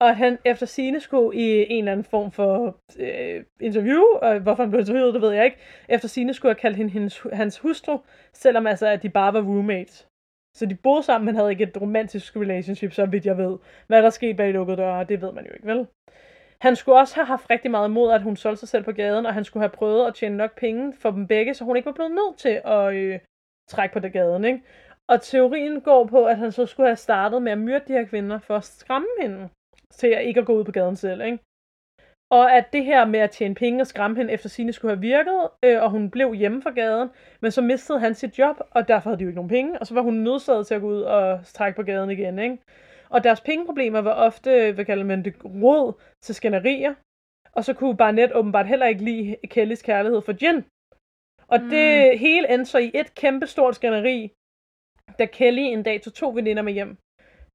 [0.00, 4.38] Og at han efter sine skulle i en eller anden form for øh, interview, og
[4.38, 5.56] hvorfor han blev interviewet, det ved jeg ikke,
[5.88, 7.98] efter sine skulle have kaldt hende hendes, hans hustru,
[8.32, 10.08] selvom altså, at de bare var roommates.
[10.56, 13.58] Så de boede sammen, men havde ikke et romantisk relationship, så vidt jeg ved.
[13.86, 15.86] Hvad der skete bag lukkede døre, det ved man jo ikke, vel?
[16.62, 19.26] Han skulle også have haft rigtig meget imod, at hun solgte sig selv på gaden,
[19.26, 21.86] og han skulle have prøvet at tjene nok penge for dem begge, så hun ikke
[21.86, 23.18] var blevet nødt til at øh,
[23.68, 24.62] trække på det gaden, ikke?
[25.08, 28.04] Og teorien går på, at han så skulle have startet med at myrde de her
[28.04, 29.48] kvinder for at skræmme hende
[29.90, 31.38] til at ikke at gå ud på gaden selv, ikke?
[32.30, 35.00] Og at det her med at tjene penge og skræmme hende efter sine skulle have
[35.00, 37.10] virket, øh, og hun blev hjemme fra gaden,
[37.40, 39.86] men så mistede han sit job, og derfor havde de jo ikke nogen penge, og
[39.86, 42.58] så var hun nødsaget til at gå ud og trække på gaden igen, ikke?
[43.12, 45.92] Og deres pengeproblemer var ofte, hvad kalder man det, råd
[46.22, 46.94] til skænderier,
[47.52, 50.64] og så kunne Barnett åbenbart heller ikke lide Kellys kærlighed for Jen.
[51.48, 54.30] Og det hele endte så i et kæmpe stort skænderi,
[55.18, 56.96] da Kelly en dag tog to veninder med hjem,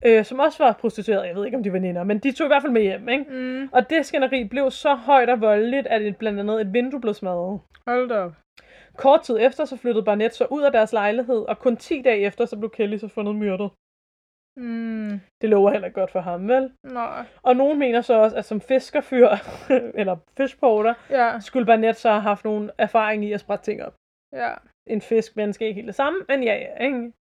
[0.07, 1.27] øh, som også var prostituerede.
[1.27, 3.09] Jeg ved ikke, om de var veninder, men de tog i hvert fald med hjem,
[3.09, 3.25] ikke?
[3.31, 7.01] Mm, Og det skænderi blev så højt og voldeligt, at et, blandt andet et vindue
[7.01, 7.61] blev smadret.
[7.89, 8.33] hold da op.
[8.97, 12.21] Kort tid efter, så flyttede Barnett så ud af deres lejlighed, og kun 10 dage
[12.21, 13.71] efter, så blev Kelly så fundet myrdet.
[14.57, 16.73] Mm, Det lover heller ikke godt for ham, vel?
[16.83, 17.25] nej.
[17.43, 19.29] Og nogen mener så også, at som fiskerfyr,
[20.01, 23.95] eller fishporter, Ja, skulle Barnett så have haft nogen erfaring i at sprætte ting op.
[24.33, 24.53] ja.
[24.87, 27.13] En fisk, men skal ikke helt det samme, men ja, ja, ikke?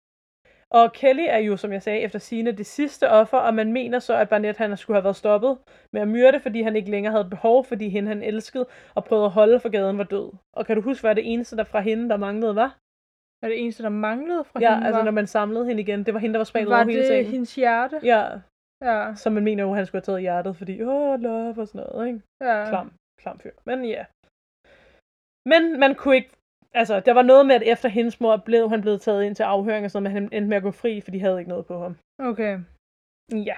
[0.70, 4.00] Og Kelly er jo, som jeg sagde, efter sine det sidste offer, og man mener
[4.00, 5.58] så, at Barnett han skulle have været stoppet
[5.94, 8.66] med at myrde, fordi han ikke længere havde behov, fordi hende han elskede
[8.96, 10.32] og prøvede at holde for gaden var død.
[10.54, 12.78] Og kan du huske, hvad det eneste der fra hende, der manglede, var?
[13.44, 14.86] Var det eneste, der manglede fra Ja, hende?
[14.88, 16.04] altså var, når man samlede hende igen.
[16.04, 17.32] Det var hende, der var spredt var over hele det sengen.
[17.32, 18.00] hendes hjerte?
[18.04, 18.28] Ja,
[18.82, 19.16] Ja.
[19.16, 22.08] så man mener jo, han skulle have taget hjertet, fordi, åh, love og sådan noget,
[22.08, 22.22] ikke?
[22.42, 22.66] ja.
[22.70, 22.92] Klam,
[23.22, 23.52] klam fyr.
[23.66, 24.06] Men ja.
[25.50, 26.30] Men man kunne ikke,
[26.74, 29.44] altså, der var noget med, at efter hendes mor blev han blevet taget ind til
[29.44, 31.66] afhøring og sådan men han endte med at gå fri, for de havde ikke noget
[31.66, 31.98] på ham.
[32.20, 32.60] Okay.
[33.32, 33.56] Ja.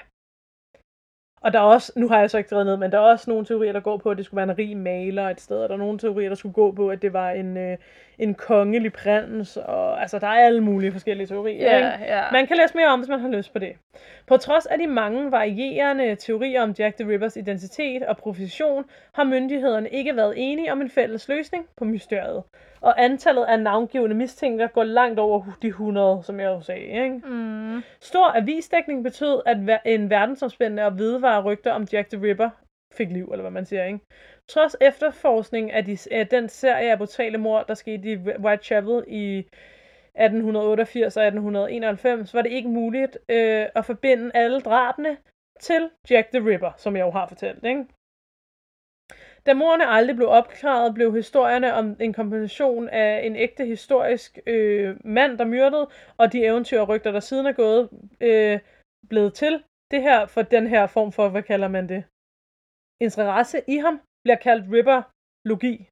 [1.41, 3.29] Og der er også, nu har jeg så ikke skrevet ned, men der er også
[3.31, 5.69] nogle teorier, der går på, at det skulle være en rig maler et sted, og
[5.69, 7.77] der er nogle teorier, der skulle gå på, at det var en, øh,
[8.19, 12.05] en kongelig prins, og altså, der er alle mulige forskellige teorier, ikke?
[12.05, 12.23] ja.
[12.31, 13.73] Man kan læse mere om, hvis man har lyst på det.
[14.27, 19.23] På trods af de mange varierende teorier om Jack the Rippers identitet og profession, har
[19.23, 22.43] myndighederne ikke været enige om en fælles løsning på mysteriet.
[22.81, 26.81] Og antallet af navngivende mistænkte går langt over de 100, som jeg jo sagde.
[26.81, 27.21] Ikke?
[27.25, 27.83] Mm.
[28.01, 32.49] Stor avisdækning betød, at en verdensomspændende og vedvare rygter om Jack the Ripper
[32.97, 33.99] fik liv, eller hvad man siger, ikke?
[34.47, 39.37] Trods efterforskning af, de, af den serie af brutale mord, der skete i Whitechapel i
[39.39, 45.17] 1888 og 1891, var det ikke muligt øh, at forbinde alle drabene
[45.59, 47.85] til Jack the Ripper, som jeg jo har fortalt, ikke?
[49.45, 54.95] Da morerne aldrig blev opklaret, blev historierne om en kombination af en ægte historisk øh,
[55.03, 57.89] mand, der myrdede, og de eventyr og rygter, der siden er gået,
[58.21, 58.59] øh,
[59.09, 59.63] blevet til.
[59.91, 62.03] Det her for den her form for, hvad kalder man det?
[63.01, 65.89] Interesse i ham bliver kaldt ripperlogi.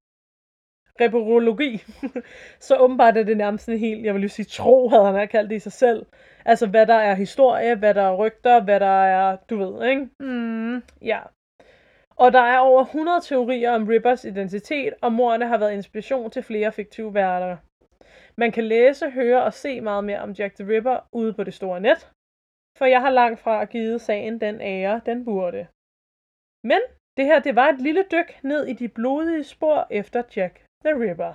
[1.01, 1.71] Ripperologi.
[2.67, 5.49] så åbenbart er det nærmest en helt, jeg vil lige sige, tro, havde han kaldt
[5.49, 6.05] det i sig selv.
[6.45, 10.09] Altså, hvad der er historie, hvad der er rygter, hvad der er, du ved, ikke?
[10.19, 10.83] Mm.
[11.01, 11.19] Ja.
[12.15, 16.43] Og der er over 100 teorier om Rippers identitet, og morderne har været inspiration til
[16.43, 17.57] flere fiktive værter.
[18.37, 21.53] Man kan læse, høre og se meget mere om Jack the Ripper ude på det
[21.53, 22.11] store net,
[22.77, 25.67] for jeg har langt fra givet sagen den ære, den burde.
[26.63, 26.81] Men
[27.17, 30.93] det her, det var et lille dyk ned i de blodige spor efter Jack the
[31.03, 31.33] Ripper.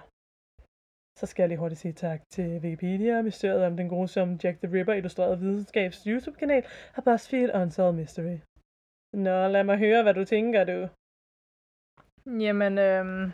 [1.18, 3.22] Så skal jeg lige hurtigt sige tak til Wikipedia.
[3.22, 6.64] Mysteriet om den grusomme Jack the Ripper, illustreret videnskabs YouTube-kanal,
[6.96, 8.38] og BuzzFeed Unsolved Mystery.
[9.12, 10.88] Nå, lad mig høre, hvad du tænker, du.
[12.44, 13.32] Jamen, øhm,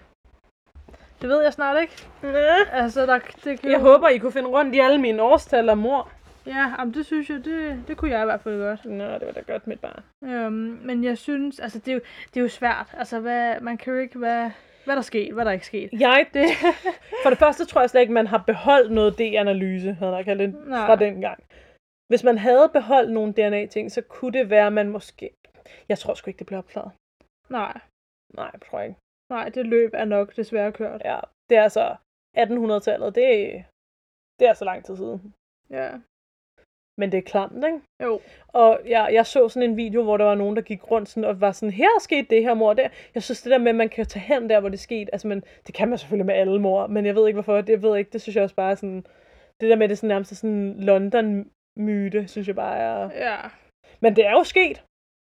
[1.20, 1.96] det ved jeg snart ikke.
[2.22, 2.82] Næh.
[2.82, 5.78] Altså, der, det kan Jeg håber, I kunne finde rundt i alle mine årstal og
[5.78, 6.12] mor.
[6.46, 8.84] Ja, jamen, det synes jeg, det, det kunne jeg i hvert fald godt.
[8.84, 10.02] Nå, det var da godt, mit barn.
[10.24, 10.52] Øhm,
[10.86, 12.00] men jeg synes, altså, det er, jo,
[12.34, 12.94] det er jo svært.
[12.98, 14.50] Altså, hvad, man kan jo ikke, hvad,
[14.84, 15.90] hvad der er sket, hvad der ikke er sket.
[15.92, 16.46] Jeg, det,
[17.22, 20.40] for det første tror jeg slet ikke, man har beholdt noget D-analyse, havde jeg kaldt
[20.40, 20.86] det, Nej.
[20.86, 21.44] fra den gang.
[22.08, 25.30] Hvis man havde beholdt nogle DNA-ting, så kunne det være, at man måske...
[25.88, 26.92] Jeg tror sgu ikke, det blev opklaret.
[27.48, 27.80] Nej,
[28.34, 29.00] Nej, tror jeg ikke.
[29.30, 31.02] nej, det løb er nok desværre kørt.
[31.04, 31.96] Ja, det er altså
[32.38, 33.14] 1800-tallet.
[33.14, 33.64] Det,
[34.38, 35.34] det er så lang tid siden.
[35.70, 35.90] Ja.
[36.98, 37.80] Men det er klamt, ikke?
[38.02, 38.20] Jo.
[38.48, 41.24] Og jeg, jeg så sådan en video, hvor der var nogen, der gik rundt sådan,
[41.24, 42.88] og var sådan, her er sket det her mor der.
[43.14, 45.28] Jeg synes det der med, at man kan tage hen der, hvor det skete, altså
[45.28, 47.90] men, det kan man selvfølgelig med alle mor, men jeg ved ikke hvorfor, det ved
[47.90, 49.04] jeg ikke, det synes jeg også bare er sådan,
[49.60, 53.36] det der med det sådan nærmest er sådan London-myte, synes jeg bare er, Ja.
[54.00, 54.84] men det er jo sket.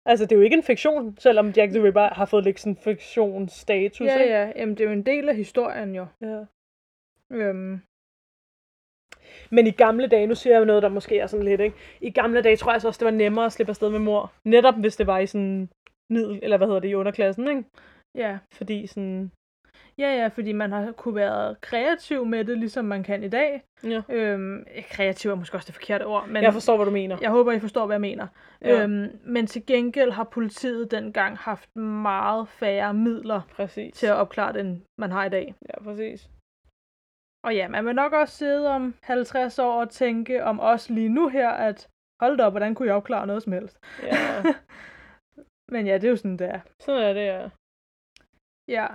[0.08, 2.76] Altså, det er jo ikke en fiktion, selvom Jack the Ripper har fået lidt sådan
[2.76, 4.34] fiktionsstatus, Ja, ikke?
[4.34, 4.52] ja.
[4.56, 6.06] Jamen, det er jo en del af historien jo.
[6.22, 6.44] ja.
[7.32, 7.82] Øhm,
[9.52, 11.76] Men i gamle dage, nu siger jeg jo noget, der måske er sådan lidt, ikke?
[12.02, 14.32] I gamle dage tror jeg så også, det var nemmere at slippe afsted med mor.
[14.46, 15.70] Netop hvis det var i sådan
[16.10, 17.64] middel, eller hvad hedder det, i underklassen, ikke?
[18.16, 18.38] ja.
[18.54, 19.32] Fordi sådan,
[19.98, 23.62] Ja, ja, fordi man har kunne være kreativ med det, ligesom man kan i dag.
[23.84, 24.02] ja.
[24.10, 27.18] Øhm, kreativ er måske også det forkerte ord, men Jeg forstår, hvad du mener.
[27.22, 28.28] jeg håber, I forstår, hvad jeg mener.
[28.62, 28.84] Ja.
[28.84, 33.94] Øhm, men til gengæld har politiet dengang haft meget færre midler Præcis.
[33.94, 35.56] til at opklare det, end man har i dag.
[35.70, 36.30] Ja, præcis.
[37.46, 41.10] Og ja, man vil nok også sidde om 50 år og tænke om os lige
[41.10, 41.90] nu her, at
[42.22, 43.80] hold da op, hvordan kunne jeg opklare noget som helst?
[44.04, 44.44] Ja,
[45.74, 46.60] Men ja, det er jo sådan, det er.
[46.80, 47.50] sådan er det, ja.
[48.68, 48.88] Ja,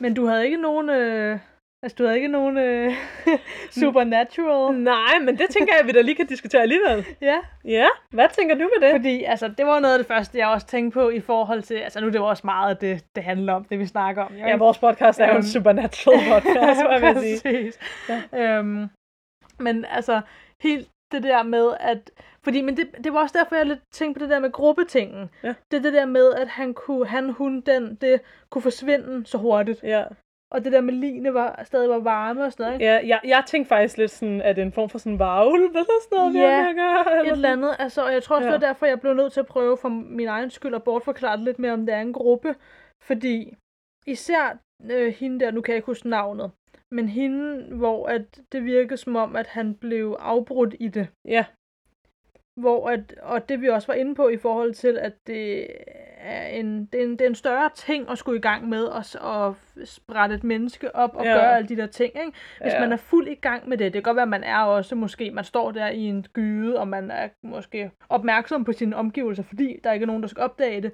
[0.00, 1.38] men du havde ikke nogen, øh,
[1.82, 2.92] altså du havde ikke nogen øh,
[3.80, 4.74] supernatural.
[4.74, 7.04] Nej, men det tænker jeg, vi da lige kan diskutere alligevel.
[7.20, 8.94] Ja, Ja, hvad tænker du med det?
[8.96, 11.74] fordi altså, det var noget af det første, jeg også tænkte på i forhold til,
[11.74, 14.32] altså nu er det jo også meget det, det handler om, det vi snakker om.
[14.34, 15.42] jo, Ja, vores podcast er jo en Øhm.
[15.42, 17.40] supernatural podcast, hvad jeg vil sige.
[17.42, 17.78] Præcis.
[18.34, 18.88] Øhm,
[19.58, 20.20] men altså,
[20.62, 22.10] helt det der med, at...
[22.44, 25.30] Fordi, men det, det var også derfor, jeg lidt tænkte på det der med gruppetingen.
[25.42, 25.54] Ja.
[25.70, 28.20] Det er det der med, at han, kunne, han, hun, den, det
[28.50, 29.82] kunne forsvinde så hurtigt.
[29.82, 30.04] Ja,
[30.52, 32.74] Og det der med line var, stadig var varme og sådan noget.
[32.74, 32.84] Ikke?
[32.86, 35.64] ja jeg, jeg tænkte faktisk lidt sådan, at det er en form for sådan varulv,
[35.64, 37.76] eller sådan noget, Ja, med at gøre, Et eller andet.
[37.78, 38.54] Altså, og jeg tror også, Ja.
[38.54, 41.36] det var derfor, jeg blev nødt til at prøve for min egen skyld at bortforklare
[41.36, 42.54] det lidt mere, om det er en gruppe.
[43.02, 43.54] Fordi
[44.06, 44.58] især
[44.90, 46.50] øh, hende der, nu kan jeg ikke huske navnet,
[46.90, 51.08] Men hende, hvor at det virkede som om, at han blev afbrudt i det.
[51.24, 51.44] Ja,
[52.56, 55.66] Hvor at, og det vi også var inde på i forhold til, at det
[56.18, 58.88] er en, det er en, det er en større ting at skulle i gang med
[58.88, 61.32] at, at sprætte et menneske op og Ja.
[61.32, 62.12] gøre alle de der ting.
[62.26, 62.32] Ikke?
[62.60, 62.80] Hvis Ja.
[62.80, 64.94] man er fuld i gang med det, det kan godt være, at man er også
[64.94, 69.42] måske, man står der i en gyde, og man er måske opmærksom på sine omgivelser,
[69.42, 70.92] fordi der ikke er nogen, der skal opdage det.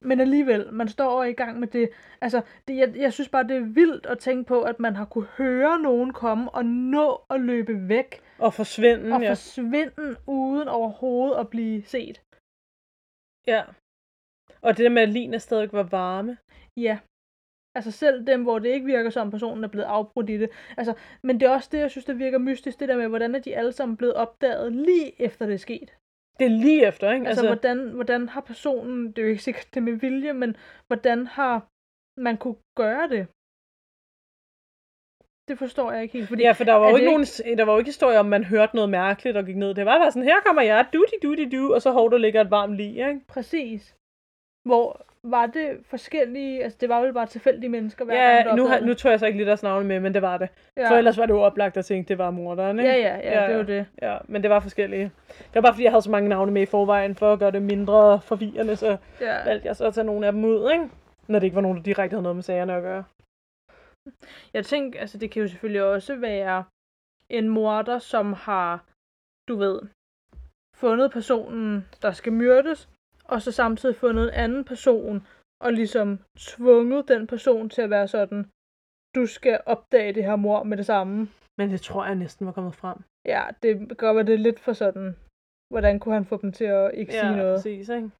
[0.00, 1.88] Men alligevel, man står og er i gang med det.
[2.20, 5.04] Altså, det, jeg, jeg synes bare, det er vildt at tænke på, at man har
[5.04, 9.14] kunne høre nogen komme og nå at løbe væk og forsvinde.
[9.14, 9.30] og ja.
[9.30, 12.16] forsvinde uden overhovedet at blive set.
[13.46, 13.62] ja.
[14.62, 16.36] Og det der med, at linene stadig var varme.
[16.76, 16.98] Ja.
[17.74, 20.50] Altså selv dem, hvor det ikke virker som, personen er blevet afbrudt i det.
[20.76, 23.34] Altså, men det er også det, jeg synes, der virker mystisk, det der med, hvordan
[23.34, 25.96] er de alle sammen blevet opdaget lige efter det er sket.
[26.38, 27.26] Det er lige efter, ikke?
[27.26, 30.56] Altså, altså hvordan, hvordan har personen, det er jo ikke sikkert det med vilje, men
[30.86, 31.68] hvordan har
[32.20, 33.26] man kunne gøre det?
[35.52, 36.28] Det forstår jeg ikke helt.
[36.28, 37.24] Fordi Ja, for der var jo ikke, nogen,
[37.58, 39.74] der var jo ikke historie om, man hørte noget mærkeligt og gik ned.
[39.74, 42.40] Det var bare sådan, her kommer jeg, duty duty du, og så hov, der ligger
[42.40, 43.20] et varmt lig, ikke?
[43.28, 43.94] Præcis.
[44.68, 48.56] Hvor var det forskellige, altså det var vel bare tilfældige mennesker hver gang, Ja, der
[48.56, 50.48] nu, har, nu tror jeg så ikke lige deres navne med, men det var det.
[50.76, 50.90] ja.
[50.90, 52.90] For ellers var det jo oplagt at tænke, det var morderen, ikke?
[52.90, 53.86] Ja, ja, ja, det var det.
[54.02, 55.10] Ja, men det var forskellige.
[55.28, 57.50] Det var bare fordi, jeg havde så mange navne med i forvejen, for at gøre
[57.50, 59.44] det mindre forvirrende, så Ja.
[59.44, 60.84] valgte jeg så at tage nogle af dem ud, ikke?
[61.28, 63.04] Når det ikke var nogen, der direkte havde noget med sagerne at gøre.
[64.52, 66.64] Jeg tænker, altså det kan jo selvfølgelig også være
[67.28, 68.84] en morder, som har,
[69.48, 69.80] du ved,
[70.76, 72.88] fundet personen, der skal myrdes,
[73.24, 75.26] og så samtidig fundet en anden person,
[75.60, 78.50] og ligesom tvunget den person til at være sådan,
[79.14, 81.28] du skal opdage det her mor med det samme.
[81.58, 82.98] Men det tror jeg næsten var kommet frem.
[83.24, 85.16] Ja, det være, det lidt for sådan,
[85.72, 87.56] hvordan kunne han få dem til at ikke sige noget?
[87.56, 88.10] præcis, ikke?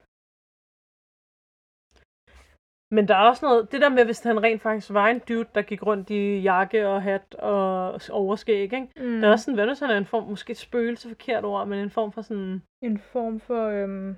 [2.97, 5.49] Men der er også noget, det der med, hvis han rent faktisk var en dude,
[5.55, 8.81] der gik rundt i jakke og hat og overskæg, ikke?
[8.97, 9.21] Mm.
[9.21, 11.79] Der er også sådan, hvad nu sådan en form, måske et spøgelse forkert ord, men
[11.79, 14.11] en form for sådan En form for, øhm,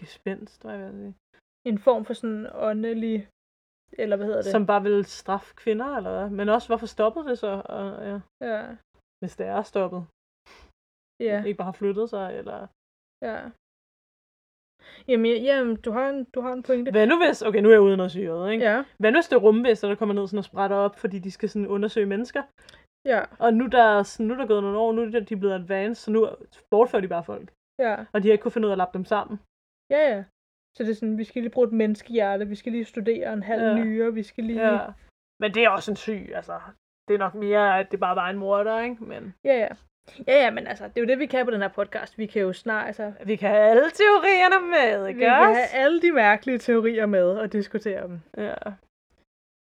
[0.00, 1.14] gespenst, hvad jeg vil sige.
[1.70, 3.28] en form for sådan åndelig,
[4.02, 4.52] eller hvad hedder det?
[4.56, 6.30] Som bare vil straffe kvinder, eller hvad?
[6.38, 7.52] Men også, hvorfor stoppede det så?
[7.76, 8.16] Og, ja,
[8.50, 8.76] Ja,
[9.20, 10.02] hvis det er stoppet.
[11.28, 11.38] ja.
[11.44, 12.58] Ikke bare har flyttet sig, eller...
[13.28, 13.38] Ja.
[15.08, 16.90] Jamen, ja, jamen du, har en, du har en pointe.
[16.90, 17.42] Hvad nu hvis...
[17.42, 18.64] Okay, nu er jeg ude i noget syret, ikke?
[18.64, 21.18] Ja, Hvad nu hvis det er rumvæster, der kommer ned sådan og sprætter op, fordi
[21.18, 22.42] de skal sådan undersøge mennesker?
[23.04, 25.36] ja, Og nu der, er sådan, nu er der gået nogle år, nu er de
[25.36, 26.28] blevet advanced, så nu
[26.70, 27.52] bortfører de bare folk.
[27.78, 29.40] ja, Og de har ikke kunnet finde ud af at lappe dem sammen.
[29.90, 30.24] ja, ja.
[30.76, 33.42] Så det er sådan, vi skal lige bruge et menneskehjerte, vi skal lige studere en
[33.42, 33.74] halv Ja.
[33.84, 34.72] nyre, vi skal lige...
[34.72, 34.86] Ja.
[35.40, 36.60] Men det er også en syg, altså.
[37.08, 39.04] Det er nok mere, at det bare var en morder, ikke?
[39.04, 39.68] Men ja, ja.
[40.26, 42.18] Ja, ja, men altså, det er jo det, vi kan på den her podcast.
[42.18, 45.60] Vi kan jo snart, altså, vi kan have alle teorierne med, vi ikke kan også?
[45.60, 48.20] have alle de mærkelige teorier med og diskutere dem.
[48.36, 48.54] Ja.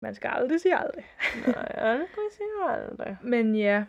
[0.02, 1.04] Man skal aldrig sige aldrig.
[1.46, 3.16] Nej, aldrig siger aldrig.
[3.22, 3.84] Men ja.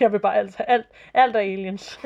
[0.00, 2.00] Jeg vil bare alt, alt, alt er aliens.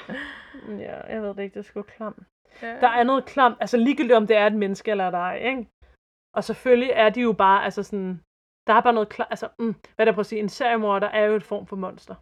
[0.86, 2.22] ja, jeg ved det ikke, det er sgu klamt.
[2.62, 2.80] ja.
[2.80, 5.66] Der er noget klamt, altså ligegyldigt om det er et menneske eller ej, ikke?
[6.36, 8.20] Og selvfølgelig er de jo bare, altså sådan,
[8.66, 11.08] der er bare noget klart, altså, mm, hvad er det på at sige, en seriemorder
[11.08, 12.14] er jo et form for monster.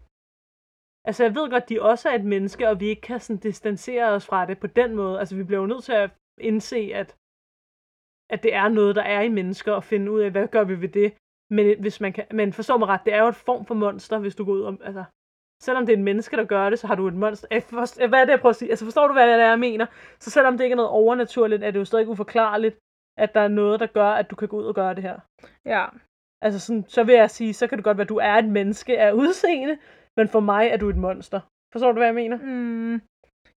[1.09, 4.07] Altså jeg ved godt, de også er et menneske, og vi ikke kan sådan distancere
[4.17, 5.19] os fra det på den måde.
[5.21, 7.17] Altså vi bliver jo nødt til at indse, at,
[8.35, 10.81] at det er noget, der er i mennesker, og finde ud af, hvad gør vi
[10.81, 11.15] ved det.
[11.51, 14.19] Men, hvis man kan, men forstår mig ret, det er jo et form for monster,
[14.19, 15.05] hvis du går ud om, altså,
[15.63, 17.49] selvom det er et menneske, der gør det, så har du et monster.
[17.51, 18.71] Eh, forst- eh, Hvad er det, jeg prøver at sige?
[18.71, 19.87] Altså forstår du, hvad det er, jeg mener?
[20.21, 22.77] Så selvom det ikke er noget overnaturligt, er det jo stadig uforklarligt,
[23.19, 25.19] at der er noget, der gør, at du kan gå ud og gøre det her.
[25.67, 25.87] ja.
[26.43, 28.49] Altså sådan, så vil jeg sige, så kan det godt være, at du er et
[28.49, 29.79] menneske af udseende,
[30.19, 31.41] men for mig er du et monster.
[31.73, 32.39] Forstår du, hvad jeg mener?
[32.43, 32.93] Mm,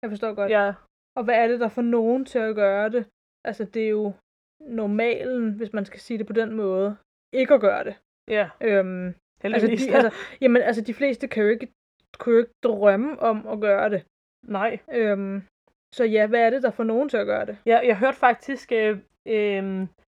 [0.01, 0.51] jeg forstår godt.
[0.51, 0.74] Ja,
[1.18, 3.05] Og hvad er det, der får nogen til at gøre det?
[3.47, 4.14] Altså, det er jo
[4.62, 6.97] normalen, hvis man skal sige det på den måde,
[7.34, 7.95] ikke at gøre det.
[8.30, 9.86] ja, Øhm, altså, heldigvis.
[9.88, 11.68] de, altså, jamen, altså, de fleste kan jo ikke,
[12.20, 14.01] kan jo ikke drømme om at gøre det.
[14.47, 14.80] Nej.
[14.93, 15.43] Øhm,
[15.95, 17.57] så ja, hvad er det, der får nogen til at gøre det?
[17.66, 18.97] Jeg, jeg hørte faktisk, øh,
[19.28, 19.64] øh,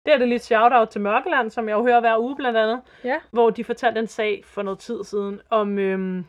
[0.06, 2.82] det er det lidt shout-out til Mørkeland, som jeg jo hører hver uge blandt andet,
[3.04, 3.20] Ja.
[3.32, 6.24] hvor de fortalte en sag for noget tid siden, om, øh,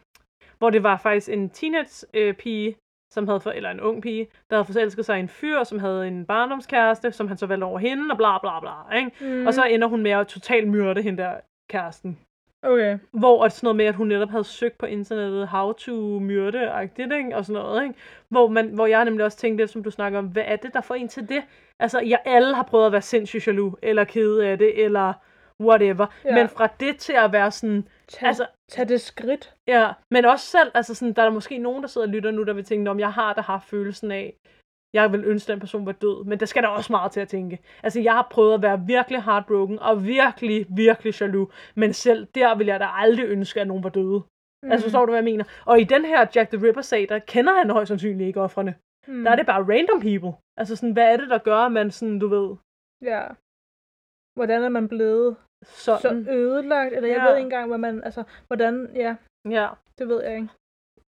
[0.60, 2.76] hvor det var faktisk en teenage-pige,
[3.10, 5.78] som havde for, eller en ung pige, der havde forelsket sig i en fyr, som
[5.78, 9.10] havde en barndomskæreste, som han så valgte over hende, og bla bla bla, ikke?
[9.20, 9.46] Mm.
[9.46, 11.34] Og så ender hun med at totalt myrde hende der
[11.70, 12.18] kæresten.
[12.62, 12.98] Okay.
[13.10, 16.88] Hvor at sådan noget med, at hun netop havde søgt på internettet, how to myrde,
[16.92, 17.36] ikke?
[17.36, 17.94] og sådan noget, ikke?
[18.28, 20.74] Hvor, man, hvor jeg nemlig også tænkte lidt, som du snakker om, hvad er det,
[20.74, 21.42] der får en til det?
[21.78, 25.12] Altså, jeg alle har prøvet at være sindssygt jaloux, eller kede af det, eller
[25.60, 26.06] whatever.
[26.24, 26.34] Ja.
[26.34, 29.54] Men fra det til at være sådan, Tag, altså, tag det skridt.
[29.66, 32.42] ja, men også selv, altså sådan, der er måske nogen, der sidder og lytter nu,
[32.42, 34.36] der vil tænke, om jeg har da haft følelsen af,
[34.94, 36.24] jeg vil ønske, at den person var død.
[36.24, 37.58] Men det skal der også meget til at tænke.
[37.82, 41.52] Altså, jeg har prøvet at være virkelig heartbroken og virkelig, virkelig jaloux.
[41.74, 44.22] Men selv der vil jeg da aldrig ønske, at nogen var døde.
[44.62, 44.72] Mm.
[44.72, 45.44] Altså, forstår du, hvad jeg mener?
[45.66, 48.74] Og i den her Jack the Ripper-sag, der kender han højst sandsynligt ikke offrene.
[49.08, 49.24] Mm.
[49.24, 50.32] Der er det bare random people.
[50.56, 52.56] Altså sådan, hvad er det, der gør, at man sådan, du ved...
[53.12, 53.22] Ja.
[54.36, 56.24] Hvordan er man blevet sådan.
[56.24, 56.94] så ødelagt?
[56.94, 57.24] Eller jeg Ja.
[57.28, 58.04] ved ikke engang, hvad man...
[58.04, 58.90] Altså, hvordan...
[58.94, 59.16] Ja,
[59.50, 60.48] Ja, det ved jeg ikke.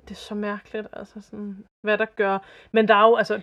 [0.02, 2.38] det er så mærkeligt, altså sådan, hvad der gør.
[2.72, 3.40] Men der er jo, altså,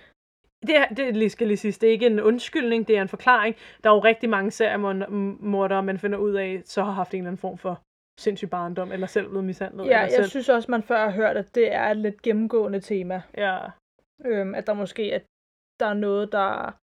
[0.67, 3.07] det, er, det lige skal lige sige, det er ikke en undskyldning, det er en
[3.07, 3.55] forklaring.
[3.83, 7.27] Der er jo rigtig mange seriemordere, man finder ud af, så har haft en eller
[7.29, 7.81] anden form for
[8.19, 9.85] sindssyg barndom, eller selv blevet mishandlet.
[9.87, 10.25] Ja, jeg selv.
[10.25, 13.21] synes også, man før har hørt, at det er et lidt gennemgående tema.
[13.37, 13.57] Ja,
[14.25, 15.23] Øhm, at der måske at
[15.79, 16.77] der er noget, der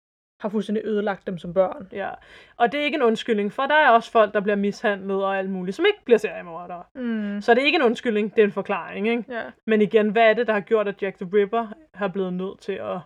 [0.43, 1.89] har fuldstændig ødelagt dem som børn.
[1.93, 2.11] ja.
[2.57, 5.39] Og det er ikke en undskyldning, for der er også folk, der bliver mishandlet og
[5.39, 6.85] alt muligt, som ikke bliver seriemordere.
[6.95, 7.41] Mm.
[7.41, 9.25] Så det er ikke en undskyldning, det er en forklaring, ikke?
[9.29, 11.65] Ja, Men igen, hvad er det, der har gjort, at Jack the Ripper
[11.95, 13.01] har blevet nødt til at...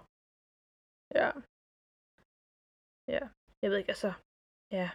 [1.15, 1.31] ja.
[3.09, 3.21] Ja,
[3.63, 4.13] jeg ved ikke, altså...
[4.73, 4.91] Ja,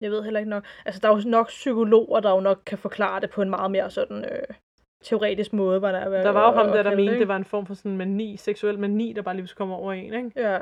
[0.00, 0.64] jeg ved heller ikke nok.
[0.86, 3.70] Altså, der er jo nok psykologer, der jo nok kan forklare det på en meget
[3.70, 4.54] mere sådan øh,
[5.02, 6.22] teoretisk måde, hvad der er.
[6.22, 8.78] Der var jo ham der, der mente, det var en form for sådan mani, seksuel
[8.78, 10.32] mani, der bare lige kom over en, ikke?
[10.36, 10.58] Ja,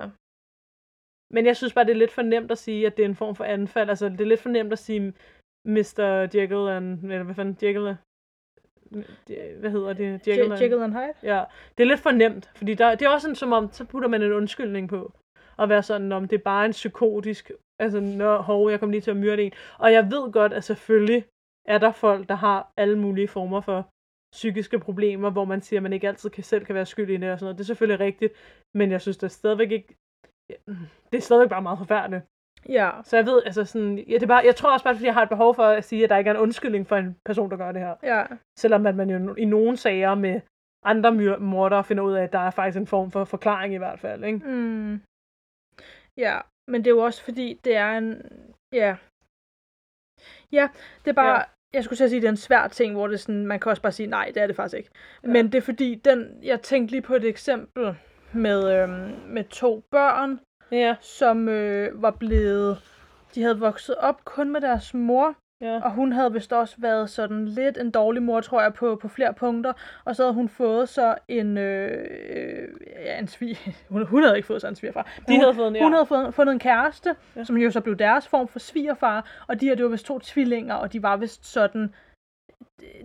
[1.34, 3.14] Men jeg synes bare, det er lidt for nemt at sige, at det er en
[3.14, 3.88] form for anfald.
[3.88, 5.12] Altså, det er lidt for nemt at sige
[5.64, 6.28] Mr.
[6.34, 7.04] Jekyll and...
[7.04, 7.58] Eller hvad fanden?
[7.62, 7.96] Jekyll
[9.60, 10.28] Hvad hedder det?
[10.28, 11.14] Jekyll, and- Jekyll and Hyde.
[11.34, 11.44] Ja,
[11.78, 14.08] det er lidt for nemt, fordi der, det er også sådan, som om, så putter
[14.08, 15.12] man en undskyldning på.
[15.56, 19.00] Og være sådan, om det er bare en psykotisk, altså, nå, hov, jeg kom lige
[19.00, 19.52] til at myrde en.
[19.78, 21.24] Og jeg ved godt, at selvfølgelig
[21.64, 23.88] er der folk, der har alle mulige former for
[24.32, 27.18] psykiske problemer, hvor man siger, at man ikke altid kan, selv kan være skyldig i
[27.18, 27.58] det og sådan noget.
[27.58, 28.32] Det er selvfølgelig rigtigt,
[28.74, 29.96] men jeg synes, er stadigvæk ikke,
[31.12, 32.24] det er stadigvæk bare meget forfærdeligt.
[32.68, 35.06] Ja, Så jeg ved, altså sådan, ja, det er bare, jeg tror også bare, fordi
[35.06, 37.16] jeg har et behov for at sige, at der ikke er en undskyldning for en
[37.24, 37.94] person, der gør det her.
[38.02, 38.26] ja,
[38.58, 40.40] Selvom at man jo i nogle sager med
[40.84, 44.00] andre mordere finder ud af, at der er faktisk en form for forklaring i hvert
[44.00, 44.38] fald, ikke?
[44.38, 45.00] mm.
[46.16, 46.40] ja.
[46.70, 48.22] Men det er jo også fordi, det er en...
[48.72, 48.96] Ja.
[50.52, 50.68] Ja,
[51.04, 51.38] det er bare...
[51.38, 51.44] Ja.
[51.74, 53.60] Jeg skulle til at sige, det er en svær ting, hvor det er sådan, man
[53.60, 54.90] kan også bare sige, nej, det er det faktisk ikke.
[55.22, 55.28] Ja.
[55.28, 57.96] Men det er fordi, den, jeg tænkte lige på et eksempel
[58.32, 60.40] med, øhm, med to børn,
[60.72, 62.78] Ja, som øh, var blevet...
[63.34, 65.80] De havde vokset op kun med deres mor, ja.
[65.84, 69.08] og hun havde vist også været sådan lidt en dårlig mor, tror jeg, på, på
[69.08, 69.72] flere punkter.
[70.04, 72.68] Og så havde hun fået så en, øh, øh,
[73.04, 73.56] ja, en svig...
[73.90, 75.02] Hun, hun havde ikke fået sig en svigerfar.
[75.02, 75.82] De hun, havde fået en, ja.
[75.82, 77.44] hun havde fået, fundet en kæreste, ja.
[77.44, 79.44] som jo så blev deres form for svigerfar.
[79.46, 81.94] Og de her, det var vist to tvillinger, og de var vist sådan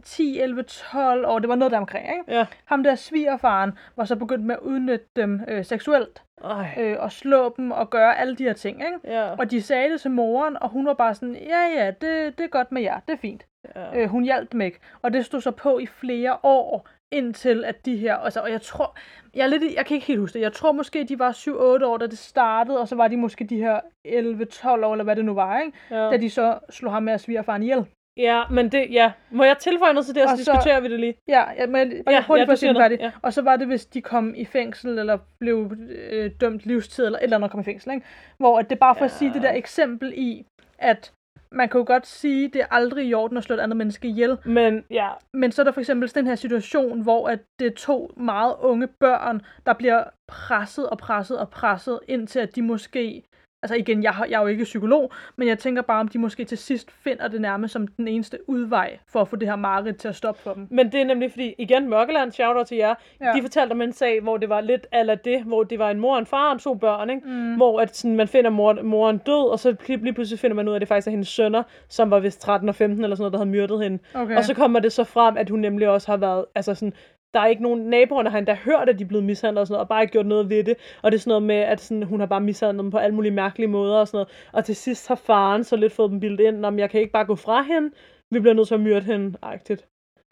[0.03, 1.39] 10, 11, 12 år.
[1.39, 2.37] Det var noget der omkring, ikke?
[2.37, 2.45] Ja.
[2.65, 6.23] Ham der svigerfaren var så begyndt med at udnytte dem øh, seksuelt.
[6.43, 6.75] Ej.
[6.79, 9.17] Øh, og slå dem og gøre alle de her ting, ikke?
[9.19, 9.29] Ja.
[9.35, 12.43] Og de sagde det til moren, og hun var bare sådan, ja ja, det, det
[12.43, 13.45] er godt med jer, det er fint.
[13.75, 13.99] ja.
[14.01, 14.79] Øh, hun hjalp dem ikke.
[15.01, 18.61] Og det stod så på i flere år, indtil at de her, altså, og jeg
[18.61, 18.97] tror,
[19.35, 21.85] jeg, er lidt, jeg kan ikke helt huske det, jeg tror måske, de var 7-8
[21.85, 25.15] år, da det startede, og så var de måske de her 11-12 år, eller hvad
[25.15, 25.77] det nu var, ikke?
[25.91, 25.95] ja.
[26.09, 27.85] Da de så slog ham med at svigerfaren ihjel.
[28.17, 29.11] Ja, men det, ja.
[29.31, 31.15] Må jeg tilføje noget til det, og så så- diskuterer vi det lige?
[31.27, 33.11] Ja, ja men jeg, Ja, hurtigt ja, for at ja.
[33.21, 37.19] Og så var det, hvis de kom i fængsel, eller blev øh, dømt livstid, eller
[37.19, 38.05] et eller andet kom i fængsel, ikke?
[38.37, 39.33] Hvor at det bare for at sige Ja.
[39.33, 40.45] det der eksempel i,
[40.77, 41.13] at
[41.51, 44.07] man kan jo godt sige, det er aldrig i orden at slå et andet menneske
[44.07, 47.67] ihjel, Men ja, Men så er der for eksempel den her situation, hvor at det
[47.67, 52.61] er to meget unge børn, der bliver presset og presset og presset, indtil at de
[52.61, 53.23] måske...
[53.63, 56.45] Altså igen, jeg, jeg er jo ikke psykolog, men jeg tænker bare, om de måske
[56.45, 59.97] til sidst finder det nærmest som den eneste udvej, for at få det her mareridt
[59.97, 60.67] til at stoppe for dem.
[60.69, 62.95] men det er nemlig fordi, igen, Mørkeland, shout til jer.
[63.21, 63.33] Ja.
[63.35, 65.99] de fortalte om en sag, hvor det var lidt ala det, hvor det var en
[65.99, 67.27] mor og en far og to børn, ikke?
[67.27, 67.55] Mm.
[67.55, 70.67] Hvor at sådan, man finder mor, moren død, og så lige lige pludselig finder man
[70.67, 73.15] ud af, at det faktisk er hendes sønner, som var vist 13 og 15 eller
[73.15, 73.99] sådan noget, der havde myrdet hende.
[74.13, 74.37] Okay.
[74.37, 76.93] Og så kommer det så frem, at hun nemlig også har været, altså sådan,
[77.33, 79.73] der er ikke nogen naboerne har endda hørt, at de er blevet mishandlet og sådan
[79.73, 80.75] noget, og bare ikke gjort noget ved det.
[81.01, 83.15] Og det er sådan noget med, at sådan, hun har bare mishandlet dem på alle
[83.15, 84.29] mulige mærkelige måder og sådan noget.
[84.53, 87.13] Og til sidst har faren så lidt fået dem bildet ind, om jeg kan ikke
[87.13, 87.91] bare gå fra hende,
[88.31, 89.85] vi bliver nødt til at myrde hende, agtigt.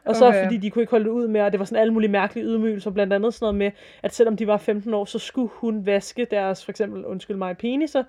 [0.06, 0.44] Og så Okay.
[0.44, 2.46] fordi de kunne ikke holde det ud med, og det var sådan alle mulige mærkelige
[2.46, 3.72] ydmygelser, blandt andet sådan noget med,
[4.04, 7.58] at selvom de var 15 år, så skulle hun vaske deres, for eksempel, undskyld mig,
[7.58, 8.04] peniser,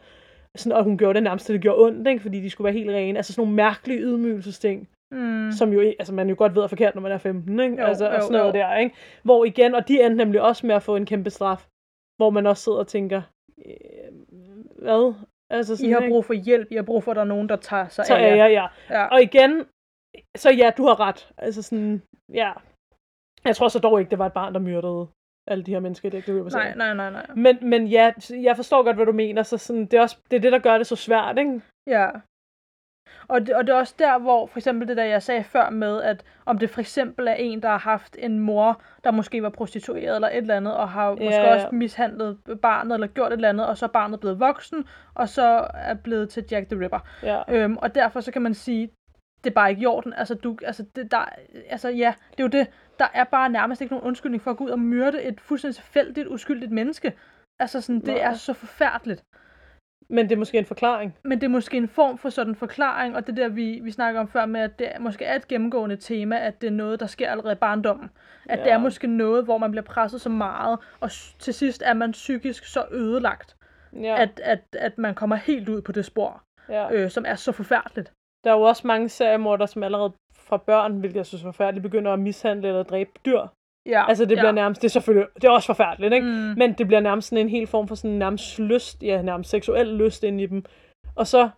[0.56, 2.22] sådan, og hun gjorde det nærmest, til det gjorde ondt, ikke?
[2.22, 3.18] fordi de skulle være helt rene.
[3.18, 5.52] Altså sådan nogle mærkelige ydmygelsesting mm.
[5.52, 7.80] som jo altså man jo godt ved er forkert, når man er 15, ikke?
[7.80, 8.58] Jo, altså, og jo, sådan noget jo.
[8.58, 8.96] der, ikke?
[9.22, 11.66] Hvor igen, og de endte nemlig også med at få en kæmpe straf,
[12.16, 13.22] hvor man også sidder og tænker,
[13.66, 14.12] øh,
[14.78, 15.14] hvad?
[15.50, 16.12] Altså sådan, I har ikke?
[16.12, 18.14] brug for hjælp, I har brug for, at der er nogen, der tager sig Så
[18.14, 18.34] af er jer.
[18.36, 18.50] jeg,
[18.90, 18.96] ja.
[18.98, 19.06] Ja.
[19.06, 19.64] Og igen,
[20.36, 21.32] så ja, du har ret.
[21.36, 22.02] Altså sådan,
[22.34, 22.52] ja.
[23.44, 25.08] Jeg tror så dog ikke, det var et barn, der myrdede
[25.46, 27.26] alle de her mennesker i det, det Nej, nej, nej, nej.
[27.36, 30.36] Men, men ja, jeg forstår godt, hvad du mener, så sådan, det, er også, det
[30.36, 31.60] er det, der gør det så svært, ikke?
[31.86, 32.10] Ja.
[33.28, 35.70] Og det, og det er også der, hvor for eksempel det der, jeg sagde før
[35.70, 39.42] med, at om det for eksempel er en, der har haft en mor, der måske
[39.42, 41.54] var prostitueret eller et eller andet, og har måske ja.
[41.54, 44.84] også mishandlet barnet eller gjort et eller andet, og så er barnet blevet voksen,
[45.14, 46.98] og så er blevet til Jack the Ripper.
[47.22, 47.42] Ja.
[47.48, 48.90] Øhm, og derfor så kan man sige,
[49.44, 50.12] det er bare ikke i orden.
[50.12, 51.28] Altså, du, altså, det, der,
[51.68, 52.66] altså ja, det er jo det.
[52.98, 55.76] Der er bare nærmest ikke nogen undskyldning for at gå ud og myrde et fuldstændig
[55.76, 57.12] tilfældigt, uskyldigt menneske.
[57.60, 58.18] Altså sådan, det Nej.
[58.18, 59.24] er så forfærdeligt.
[60.08, 61.16] Men det er måske en forklaring.
[61.22, 64.20] Men det er måske en form for sådan forklaring, og det der, vi, vi snakker
[64.20, 67.06] om før med, at det måske er et gennemgående tema, at det er noget, der
[67.06, 68.10] sker allerede i barndommen.
[68.48, 68.64] At ja.
[68.64, 72.10] det er måske noget, hvor man bliver presset så meget, og til sidst er man
[72.12, 73.56] psykisk så ødelagt,
[74.02, 74.22] Ja.
[74.22, 76.92] at, at, at man kommer helt ud på det spor, ja.
[76.92, 78.12] øh, som er så forfærdeligt.
[78.44, 81.82] Der er jo også mange seriemordere, som allerede fra børn, hvilket jeg synes er forfærdeligt,
[81.82, 83.40] begynder at mishandle eller dræbe dyr.
[83.86, 84.52] Ja, Altså det bliver ja.
[84.52, 86.26] nærmest, det er selvfølgelig, det er også forfærdeligt, ikke?
[86.26, 86.54] Mm.
[86.56, 89.86] Men det bliver nærmest sådan en hel form for sådan nærmest lyst, ja nærmest seksuel
[89.86, 90.64] lyst ind i dem.
[91.14, 91.50] Og så,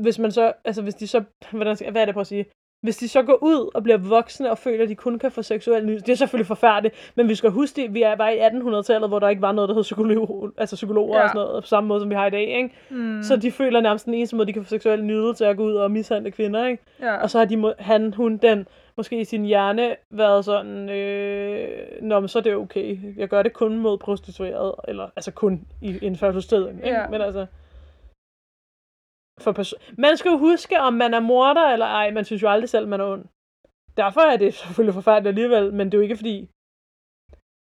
[0.00, 2.46] hvis man så, altså hvis de så, hvordan skal, hvad er det på at sige?
[2.82, 5.42] Hvis de så går ud og bliver voksne og føler, at de kun kan få
[5.42, 8.40] seksuel nydelse, det er selvfølgelig forfærdeligt, men vi skal huske, at vi er bare i
[8.40, 11.22] 1800-tallet, hvor der ikke var noget, der hed psykolog, altså psykologer ja.
[11.22, 12.70] Og sådan noget, på samme måde, som vi har i dag, ikke?
[12.90, 13.22] Mm.
[13.22, 15.74] Så de føler nærmest den eneste måde, de kan få seksuel nydelse at gå ud
[15.74, 16.82] og mishandle kvinder, ikke?
[17.00, 17.16] ja.
[17.16, 18.66] Og så har de, han, hun, den,
[18.98, 23.16] måske i sin hjerne været sådan, øh, Nå, men så er det okay.
[23.16, 26.88] Jeg gør det kun mod prostitueret, eller altså kun i indførselstiden, ikke?
[26.88, 27.08] Ja.
[27.08, 27.46] Men altså,
[29.44, 32.10] for perso- man skal jo huske, om man er morder eller ej.
[32.10, 33.24] Man synes jo aldrig selv, man er ond.
[33.96, 36.48] Derfor er det selvfølgelig forfærdeligt alligevel, men det er jo ikke fordi,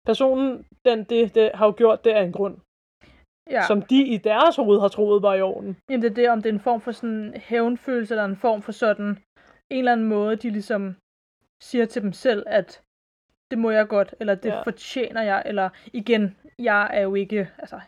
[0.05, 2.57] personen, den, det, det har jo gjort det af en grund,
[3.55, 3.63] ja.
[3.67, 5.77] som de i deres hoved har troet var i orden.
[5.89, 8.61] Jamen det er det, om det er en form for sådan hævnfølelse, eller en form
[8.61, 9.09] for sådan
[9.69, 10.95] en eller anden måde, de ligesom
[11.63, 12.81] siger til dem selv, at
[13.51, 14.61] det må jeg godt, eller det Ja.
[14.61, 17.79] fortjener jeg, eller igen, jeg er jo ikke, altså,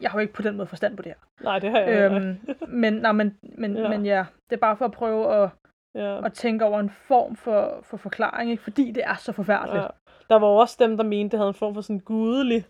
[0.00, 1.44] jeg har jo ikke på den måde forstand på det her.
[1.44, 2.36] Nej, det har jeg øhm,
[2.82, 3.88] men, nej, men, men, Ja.
[3.88, 5.50] men ja, det er bare for at prøve at,
[5.94, 6.24] ja.
[6.26, 8.62] at tænke over en form for, for forklaring, ikke?
[8.62, 9.82] fordi det er så forfærdeligt.
[9.82, 9.88] Ja.
[10.28, 12.64] Der var også dem, der mente, det havde en form for sådan gudelig,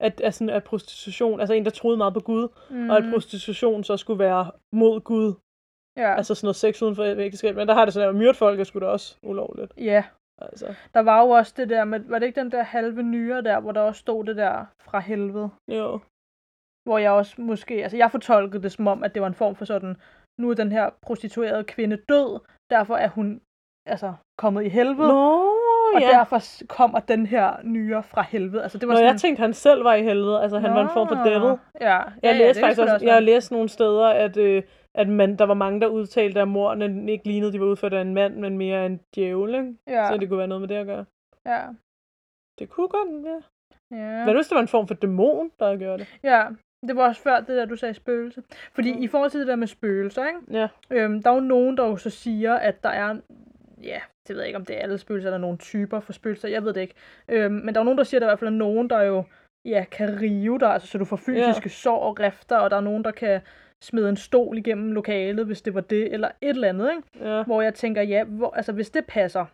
[0.00, 2.90] at, at, sådan, at prostitution, altså en, der troede meget på Gud, mm.
[2.90, 5.34] og at prostitution så skulle være mod Gud.
[6.00, 6.16] Ja.
[6.16, 7.56] Altså sådan noget sex uden for ægteskab.
[7.56, 9.72] Men der har det sådan, at myrde folk er sgu da også ulovligt.
[9.78, 10.04] ja,
[10.42, 13.42] Altså, der var jo også det der med, var det ikke den der halve nyere
[13.42, 15.50] der, hvor der også stod det der fra helvede?
[15.68, 15.98] jo.
[16.88, 19.54] hvor jeg også måske, altså jeg fortolkede det som om, at det var en form
[19.54, 19.96] for sådan,
[20.38, 22.40] nu er den her prostituerede kvinde død,
[22.70, 23.40] derfor er hun
[23.86, 25.36] altså kommet i helvede, Nå,
[25.94, 26.08] og ja.
[26.08, 28.62] derfor kommer den her nyere fra helvede.
[28.62, 30.42] Altså det var Nå, sådan, jeg tænkte, han selv var i helvede.
[30.42, 31.48] Altså, han var en form for devil.
[31.80, 33.24] Ja, ja, Jeg ja, læste faktisk også, det jeg har være.
[33.24, 34.62] læst nogle steder, at, øh,
[34.94, 38.00] at man, der var mange, der udtalte, at mordene ikke lignede, de var udført af
[38.00, 39.74] en mand, men mere af en djævel, ikke?
[39.86, 41.04] Ja, Så det kunne være noget med det at gøre.
[41.46, 41.62] ja,
[42.58, 43.42] Det kunne godt være.
[43.90, 44.24] ja.
[44.24, 46.06] Hvad hvis det var en form for dæmon, der havde gjort det?
[46.22, 46.44] ja,
[46.86, 48.42] det var også før det der, du sagde spøgelse.
[48.72, 49.02] Fordi Mm.
[49.02, 50.40] i forhold til det der med spøgelser, ikke?
[50.50, 50.68] Ja.
[50.90, 53.16] Øhm, der er jo nogen, der jo så siger, at der er,
[53.82, 56.48] ja, det ved jeg ikke, om det er alle spøgelser, eller nogle typer for spøgelser,
[56.48, 56.94] jeg ved det ikke.
[57.28, 59.02] Øhm, men der er nogen, der siger, at der i hvert fald er nogen, der
[59.02, 59.24] jo,
[59.64, 61.68] ja, kan rive dig, altså så du får fysiske ja.
[61.68, 63.40] sår og rifter, og der er nogen, der kan
[63.84, 67.28] smide en stol igennem lokalet, hvis det var det, eller et eller andet, ikke?
[67.30, 67.44] Ja.
[67.44, 69.46] Hvor jeg tænker, ja, hvor, altså hvis det passer,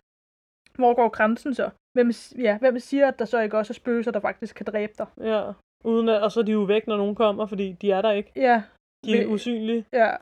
[0.79, 1.71] hvor går grænsen så?
[1.93, 4.93] Hvem, ja, hvem siger, at der så ikke også er spøgelser, der faktisk kan dræbe
[4.99, 5.07] dig?
[5.21, 5.53] Ja.
[5.85, 8.11] Uden at, og så er de jo væk, når nogen kommer, fordi de er der
[8.11, 8.33] ikke.
[8.37, 8.63] Ja,
[9.05, 9.87] De er usynlige.
[9.93, 10.17] Ja,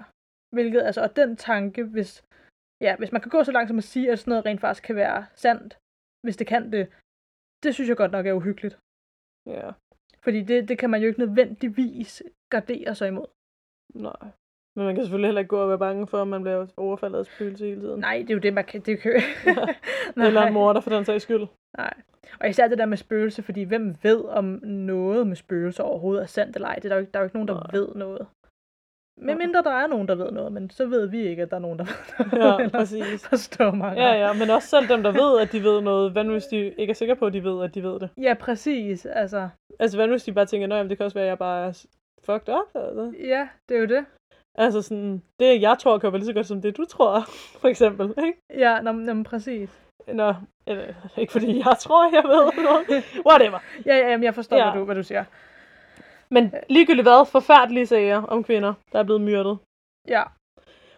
[0.55, 2.25] hvilket altså, og den tanke, hvis,
[2.81, 4.85] ja, hvis man kan gå så langt som at sige, at sådan noget rent faktisk
[4.85, 5.79] kan være sandt,
[6.25, 6.85] hvis det kan det,
[7.63, 8.79] det synes jeg godt nok er uhyggeligt.
[9.47, 9.71] Ja.
[10.25, 13.27] Fordi det, det kan man jo ikke nødvendigvis gardere sig imod.
[13.95, 14.31] Nej.
[14.77, 17.19] Men man kan selvfølgelig heller ikke gå og være bange for, at man bliver overfaldet
[17.19, 18.01] af spøgelse hele tiden.
[18.01, 18.81] Nej, det er jo det, man kan...
[18.81, 19.13] Det kan.
[20.17, 20.27] Nej.
[20.27, 21.47] Eller en morder for den sags skyld.
[21.79, 21.95] Nej.
[22.41, 26.27] Og især det der med spøgelse, fordi hvem ved, om noget med spøgelser overhovedet er
[26.27, 26.75] sandt eller ej?
[26.75, 27.71] Det er der, jo ikke, der er jo ikke nogen, der Nej.
[27.73, 28.27] ved noget.
[29.17, 29.47] Med Nej.
[29.47, 31.61] mindre der er nogen, der ved noget, men så ved vi ikke, at der er
[31.61, 32.53] nogen, der ved noget.
[32.53, 33.29] Ja, eller præcis.
[33.29, 33.97] Forstår mig.
[33.97, 36.13] Ja, ja, men også selv dem, der ved, at de ved noget.
[36.13, 38.11] Hvad nu, hvis de ikke er sikre på, at de ved, at de ved det?
[38.17, 39.07] Ja, præcis.
[39.07, 41.39] Altså, Altså, hvad nu, hvis de bare tænker, at det kan også være, at jeg
[41.39, 41.87] bare er
[42.27, 42.69] fucked up?
[42.75, 44.07] Altså, ja, det er jo det.
[44.59, 47.21] altså sådan, det jeg tror, kan være lige så godt som det, du tror,
[47.61, 48.39] for eksempel, ikke?
[48.51, 49.81] Ja, nå, nå, præcis.
[50.07, 50.35] Nå,
[50.67, 53.05] eller, ikke fordi jeg tror, jeg ved noget.
[53.27, 53.59] Whatever.
[53.87, 54.71] Ja, ja, jamen, jeg forstår, Ja.
[54.71, 55.25] hvad, du, hvad du siger.
[56.31, 59.59] Men ligegyldigt hvad, forfærdelige sager om kvinder, der er blevet myrdet.
[60.09, 60.23] Ja,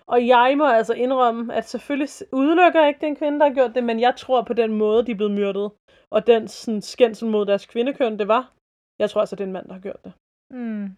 [0.07, 3.47] Og jeg må altså indrømme, at selvfølgelig udelukker jeg ikke, det er en kvinde, der
[3.49, 5.71] har gjort det, men jeg tror på den måde, de er blevet myrdet.
[6.11, 8.53] Og den sådan, skændsel mod deres kvindekøn, det var.
[8.99, 10.13] Jeg tror altså, det er en mand, der har gjort det.
[10.51, 10.91] mm.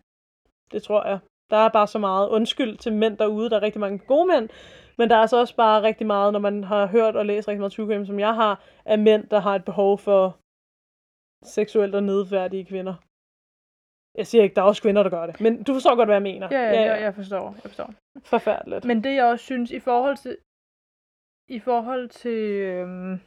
[0.72, 1.18] Det tror jeg.
[1.50, 3.50] Der er bare så meget undskyld til mænd derude.
[3.50, 4.48] Der er rigtig mange gode mænd.
[4.98, 7.60] Men der er altså også bare rigtig meget, når man har hørt og læst rigtig
[7.60, 10.38] meget true crime, som jeg har, af mænd, der har et behov for
[11.44, 12.94] seksuelt og nedværdige kvinder.
[14.18, 15.40] Jeg siger ikke, der er også kvinder, der gør det.
[15.40, 16.48] Men du forstår godt, hvad jeg mener.
[16.50, 17.52] Ja, ja, ja, jeg forstår.
[17.52, 17.94] Jeg forstår.
[18.24, 18.84] Forfærdeligt.
[18.84, 20.36] Men det jeg også synes i forhold til
[21.48, 22.40] i forhold til
[22.70, 23.20] øhm,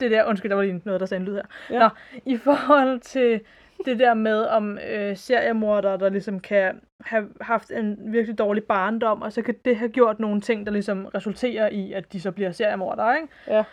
[0.00, 1.46] det der, undskyld, der var lige noget, der sagde en lyd her.
[1.70, 1.78] Ja.
[1.78, 1.88] Nå,
[2.24, 3.44] i forhold til
[3.84, 9.22] det der med, om øh, seriemordere, der ligesom kan have haft en virkelig dårlig barndom,
[9.22, 12.32] og så kan det have gjort nogle ting, der ligesom resulterer i, at de så
[12.32, 13.28] bliver seriemordere, ikke?
[13.46, 13.64] Ja.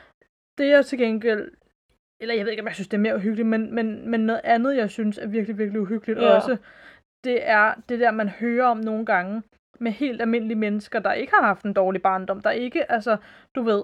[0.58, 1.52] Det er til gengæld,
[2.22, 4.42] eller jeg ved ikke, om jeg synes, det er mere uhyggeligt, men, men, men noget
[4.44, 6.36] andet, jeg synes er virkelig, virkelig uhyggeligt Ja.
[6.36, 6.58] også,
[7.24, 9.44] det er det der, man hører om nogle gange,
[9.80, 13.18] med helt almindelige mennesker, der ikke har haft en dårlig barndom, der ikke, altså,
[13.56, 13.84] du ved,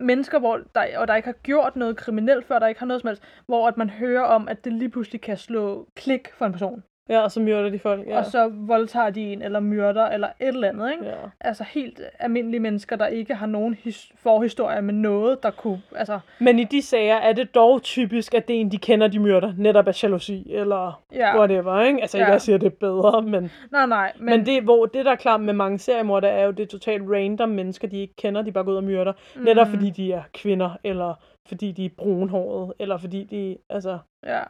[0.00, 3.00] mennesker, hvor der, og der ikke har gjort noget kriminelt før, der ikke har noget
[3.00, 6.46] som helst, hvor at man hører om, at det lige pludselig kan slå klik for
[6.46, 8.06] en person, Ja, og så myrder de folk.
[8.06, 8.18] Ja.
[8.18, 11.04] og så voldtager de en, eller myrder, eller et eller andet, ikke?
[11.04, 11.14] ja.
[11.40, 16.18] Altså helt almindelige mennesker, der ikke har nogen his- forhistorie med noget, der kunne, altså,
[16.40, 19.18] Men i de sager er det dog typisk, at det er en, de kender, de
[19.18, 19.52] myrder.
[19.58, 22.00] Netop af jalousi, eller ja, whatever, ikke?
[22.00, 22.32] Altså ikke, Ja.
[22.32, 23.50] jeg siger, det er bedre, men...
[23.72, 26.50] nej, nej, men, Men, det, hvor det, der er klart med mange seriemordere, er jo
[26.50, 29.12] det totalt random mennesker, de ikke kender, de bare går ud og myrder.
[29.36, 29.42] Mm.
[29.42, 31.14] Netop fordi de er kvinder, eller
[31.48, 33.56] fordi de er brunhårede, eller fordi de...
[33.70, 34.40] Altså, ja,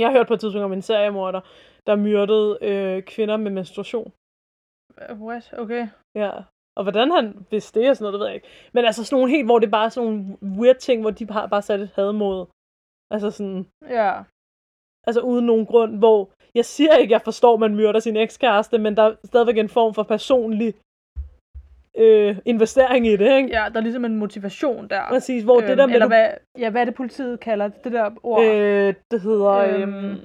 [0.00, 1.40] jeg har hørt på et tidspunkt om en seriemorder,
[1.86, 4.12] der myrdede øh, kvinder med menstruation.
[5.26, 6.30] what, okay, Ja.
[6.76, 8.48] Og hvordan han vidste det og sådan noget, det ved jeg ikke.
[8.72, 11.26] Men altså sådan nogle helt, hvor det er bare sådan nogle weird ting, hvor de
[11.30, 12.46] har bare sat et had mod.
[13.10, 14.22] Altså sådan, ja,
[15.06, 18.78] altså uden nogen grund, hvor jeg siger ikke, jeg forstår, at man myrder sin ekskæreste,
[18.78, 20.74] men der er stadigvæk en form for personlig
[21.98, 23.48] øh, investering i det, ikke?
[23.52, 25.00] ja, der er ligesom en motivation der.
[25.08, 26.26] Præcis, hvor det der med, eller du, hvad,
[26.58, 28.44] ja, hvad er det politiet kalder det, der ord?
[28.44, 29.82] øh, det hedder Øhm.
[29.94, 30.16] øhm,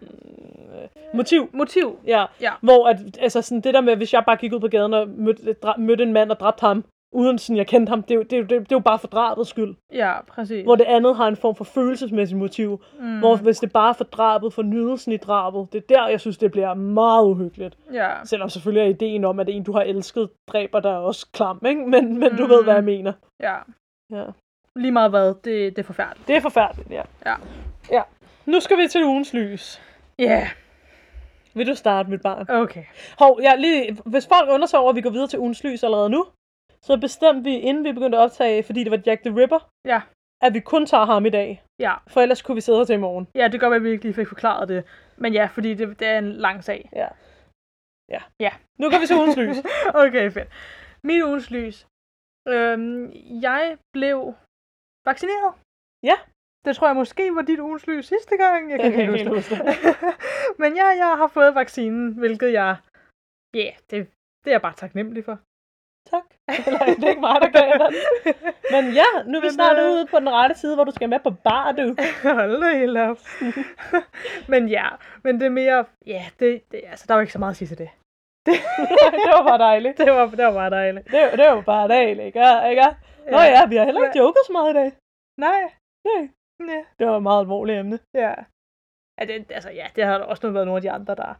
[1.13, 1.49] motiv.
[1.53, 1.99] Motiv.
[2.07, 2.25] Ja.
[2.41, 2.51] Ja.
[2.61, 5.07] Hvor at, altså sådan det der med, hvis jeg bare gik ud på gaden og
[5.09, 6.83] mødte, dra- mødte en mand og dræbte ham,
[7.13, 8.79] uden sådan jeg kendte ham, det er, jo, det, er jo, det, det er jo
[8.79, 9.75] bare for drabets skyld.
[9.93, 10.63] Ja, præcis.
[10.63, 12.81] Hvor det andet har en form for følelsesmæssig motiv.
[12.99, 13.19] mm.
[13.19, 16.19] Hvor hvis det bare er for drabet, for nydelsen i drabet, det er der, jeg
[16.19, 17.77] synes, det bliver meget uhyggeligt.
[17.93, 21.61] Ja, Selvom selvfølgelig er ideen om, at en, du har elsket, dræber dig også klam,
[21.65, 21.81] ikke?
[21.89, 22.49] Men, men du Mm.
[22.49, 23.13] ved, hvad jeg mener.
[23.43, 23.55] ja.
[24.13, 24.23] Ja.
[24.75, 25.45] Lige meget hvad, det,
[25.75, 26.27] det er forfærdeligt.
[26.27, 27.01] Det er forfærdeligt, ja.
[27.25, 27.35] Ja.
[27.91, 28.01] ja.
[28.45, 29.81] Nu skal vi til ugens lys.
[30.19, 30.47] Ja, yeah.
[31.53, 32.45] Vil du starte, mit barn?
[32.49, 32.83] okay.
[33.19, 35.83] Hov, ja, lige, hvis folk undrer sig over, at vi går videre til ugens lys
[35.83, 36.25] allerede nu,
[36.87, 40.01] så bestemte vi, inden vi begyndte at optage, fordi det var Jack the Ripper, Ja,
[40.45, 41.63] at vi kun tager ham i dag.
[41.79, 41.93] ja.
[42.07, 43.27] For ellers kunne vi sidde her til i morgen.
[43.35, 44.81] Ja, det kan godt være, at vi ikke lige fik forklaret det.
[45.17, 46.89] Men ja, fordi det, det er en lang sag.
[47.01, 47.07] Ja.
[48.09, 48.21] Ja.
[48.39, 48.51] Ja.
[48.79, 49.57] Nu går vi til ugens lys.
[50.03, 50.49] okay, fedt.
[51.03, 51.87] Min ugens lys.
[52.47, 53.11] Øhm,
[53.41, 54.33] jeg blev
[55.05, 55.53] vaccineret.
[56.03, 56.17] Ja.
[56.65, 58.71] Det tror jeg måske var dit ugens lys sidste gang.
[58.71, 59.65] Jeg kan ikke kan helt huske det.
[60.61, 62.75] Men ja, jeg har fået vaccinen, hvilket jeg...
[63.53, 63.97] Ja, yeah, det,
[64.43, 65.39] det er jeg bare taknemmelig for.
[66.11, 66.23] Tak.
[66.67, 67.93] Eller, det er ikke mig, der gav den.
[68.71, 71.09] Men ja, nu er vi snart øh, ude på den rette side, hvor du skal
[71.09, 71.95] med på bar, du.
[72.39, 73.19] Hold da helt op.
[74.51, 74.87] men ja,
[75.23, 75.85] men det er mere...
[76.05, 77.89] Ja, det, det, altså, der var ikke så meget at sige til det.
[78.45, 79.97] det var bare dejligt.
[79.97, 81.05] Det var, det var bare dejligt.
[81.11, 82.39] Det, var- det var bare dejligt, ikke?
[82.69, 82.83] ikke?
[83.31, 84.91] Nå ja, vi har heller ikke joket så meget i dag.
[85.37, 85.61] Nej.
[86.07, 86.23] Nej.
[86.59, 86.81] Ja.
[86.99, 87.99] Det var et meget alvorligt emne.
[88.13, 88.33] Ja.
[89.19, 91.33] ja det, altså, ja, det har også været nogle af de andre, der...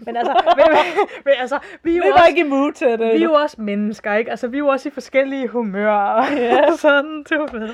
[0.00, 0.66] Men altså, men,
[1.24, 3.00] men, altså vi er Vi jo var også, ikke i mood til det.
[3.00, 4.30] vi er jo også mennesker, ikke?
[4.30, 6.32] Altså, vi er jo også i forskellige humører.
[6.36, 6.72] Ja.
[6.86, 7.68] Sådan, du ved.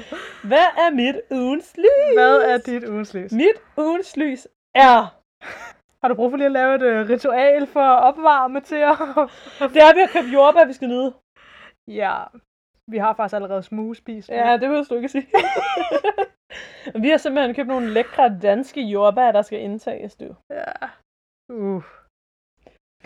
[0.45, 2.14] Hvad er mit ugens lys?
[2.16, 3.33] Hvad er dit ugens lys?
[3.33, 5.18] Mit ugens lys er...
[6.03, 8.97] Har du brug for lige at lave et uh, ritual for at opvarme til at...
[9.73, 11.14] Det er, at vi har købt jordbær, vi skal nyde.
[11.89, 12.14] ja,
[12.91, 14.31] vi har faktisk allerede smugespist.
[14.31, 14.37] nu.
[14.37, 15.27] Ja, det vil du ikke sige.
[17.03, 20.35] vi har simpelthen købt nogle lækre danske jordbær, der skal indtages, du.
[20.51, 20.73] ja.
[21.49, 21.83] Uh.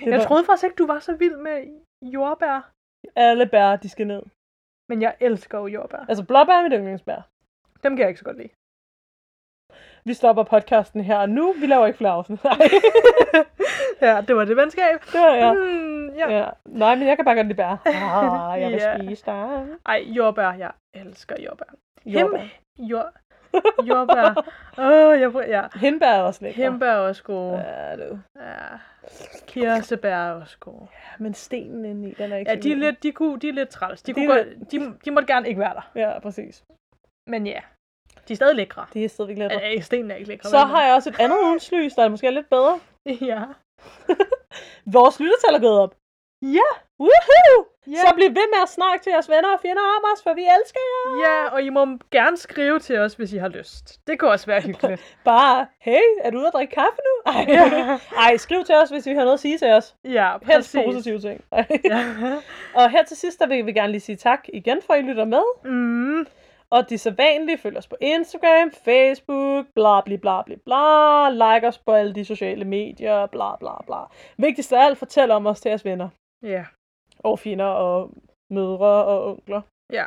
[0.01, 1.57] Jeg troede faktisk ikke, du var så vild med
[2.15, 2.71] jordbær.
[3.17, 4.23] Alle bær, de skal ned.
[4.91, 6.05] Men jeg elsker jo jordbær.
[6.09, 7.21] Altså, blåbær er mit yndlingsbær.
[7.83, 8.53] Dem kan jeg ikke så godt lide.
[10.05, 11.53] Vi stopper podcasten her nu.
[11.53, 12.45] Vi laver ikke flere afsnit.
[12.45, 12.59] Nej,
[14.07, 15.01] ja, det var det venskab.
[15.13, 15.55] det var jeg.
[15.55, 16.27] Mm, ja.
[16.39, 16.49] Ja.
[16.67, 17.77] Nej, men jeg kan bare godt lide bær.
[18.15, 18.99] Ah, jeg vil Ja.
[18.99, 19.67] spise dig.
[19.87, 20.53] Ej, jordbær.
[20.53, 21.71] Jeg elsker jordbær.
[22.07, 22.39] Jordbær.
[22.39, 23.13] Him- jord,
[23.89, 24.45] jordbær.
[24.79, 25.63] Åh, oh, jeg prøver, ja.
[25.75, 26.63] Hindbær er også lækker.
[26.63, 27.57] Hembær er også gode.
[27.59, 28.19] Ja, du.
[28.37, 28.79] Ja.
[29.47, 30.87] Kirsebær er også gode.
[31.19, 33.53] Men stenen inde i, den er ikke Ja, de er lidt, de, kunne, de er
[33.53, 34.03] lidt træls.
[34.03, 35.91] De, De kunne er godt, de, de måtte gerne ikke være der.
[35.95, 36.65] Ja, præcis.
[37.27, 37.61] Men ja,
[38.29, 38.87] de er stadig lækre.
[38.93, 39.63] Det er stadigvæk lækkert.
[39.63, 40.49] Ja, stenen er ikke lækre.
[40.49, 42.81] Så har jeg også et andet ugens lys, der er måske lidt bedre.
[43.07, 43.43] Ja.
[44.97, 45.95] Vores lyttertal er gået op.
[46.43, 46.69] Ja.
[47.01, 47.67] Woohoo!
[47.91, 47.95] Ja.
[47.97, 50.41] Så bliv ved med at snakke til jeres venner og fjender om os, for vi
[50.61, 51.29] elsker jer.
[51.29, 54.01] Ja, og I må gerne skrive til os, hvis I har lyst.
[54.07, 55.17] Det kunne også være hyggeligt.
[55.25, 57.33] Bare, hey, er du ude at drikke kaffe nu?
[57.33, 57.99] Ej, Ja.
[58.29, 59.95] Ej skriv til os, hvis I har noget at sige til os.
[60.05, 60.87] ja, Helst præcis.
[60.87, 61.45] positive ting.
[61.93, 62.05] Ja.
[62.75, 65.03] og her til sidst, der vil vi gerne lige sige tak igen for, at I
[65.03, 65.43] lytter med.
[65.65, 66.27] Mm.
[66.71, 71.29] Og de så vanlige følger os på Instagram, Facebook, bla bla bla bla bla.
[71.31, 73.97] Like os på alle de sociale medier, bla bla bla.
[74.39, 76.09] Vigtigst af alt, fortæl om os til jeres venner.
[76.43, 76.65] Ja.
[77.27, 78.11] Og fjender og
[78.51, 79.61] mødre og onkler.
[79.93, 80.05] Ja.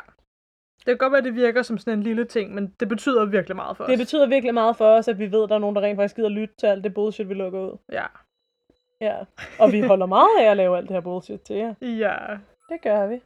[0.78, 3.26] Det kan godt være, at det virker som sådan en lille ting, men det betyder
[3.26, 3.90] virkelig meget for os.
[3.90, 5.98] Det betyder virkelig meget for os, at vi ved, at der er nogen, der rent
[5.98, 7.78] faktisk gider lytte til alt det bullshit, vi lukker ud.
[7.92, 8.06] Ja.
[9.02, 9.18] Ja.
[9.60, 11.74] Og vi holder meget af at lave alt det her bullshit til jer.
[11.82, 12.18] Ja.
[12.70, 13.22] Det gør vi.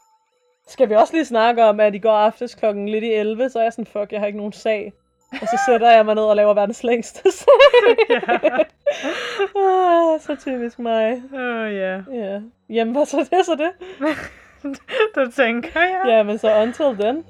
[0.68, 3.60] Skal vi også lige snakke om, at i går aftes klokken lidt i 11, så
[3.60, 4.94] er jeg sådan, fuck, jeg har ikke nogen sag.
[5.41, 8.65] Og så sætter jeg mig ned og laver verdens længste sag.
[9.55, 11.22] ah, så typisk mig.
[11.34, 12.01] Åh, oh, ja.
[12.14, 12.39] Ja.
[12.69, 13.72] Jamen, hvad så det, så det?
[15.15, 16.01] det tænker jeg.
[16.07, 17.23] Ja, men så until then.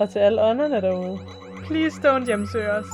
[0.00, 1.18] Og til alle ånderne derude.
[1.66, 2.86] Please don't hjemsøge os.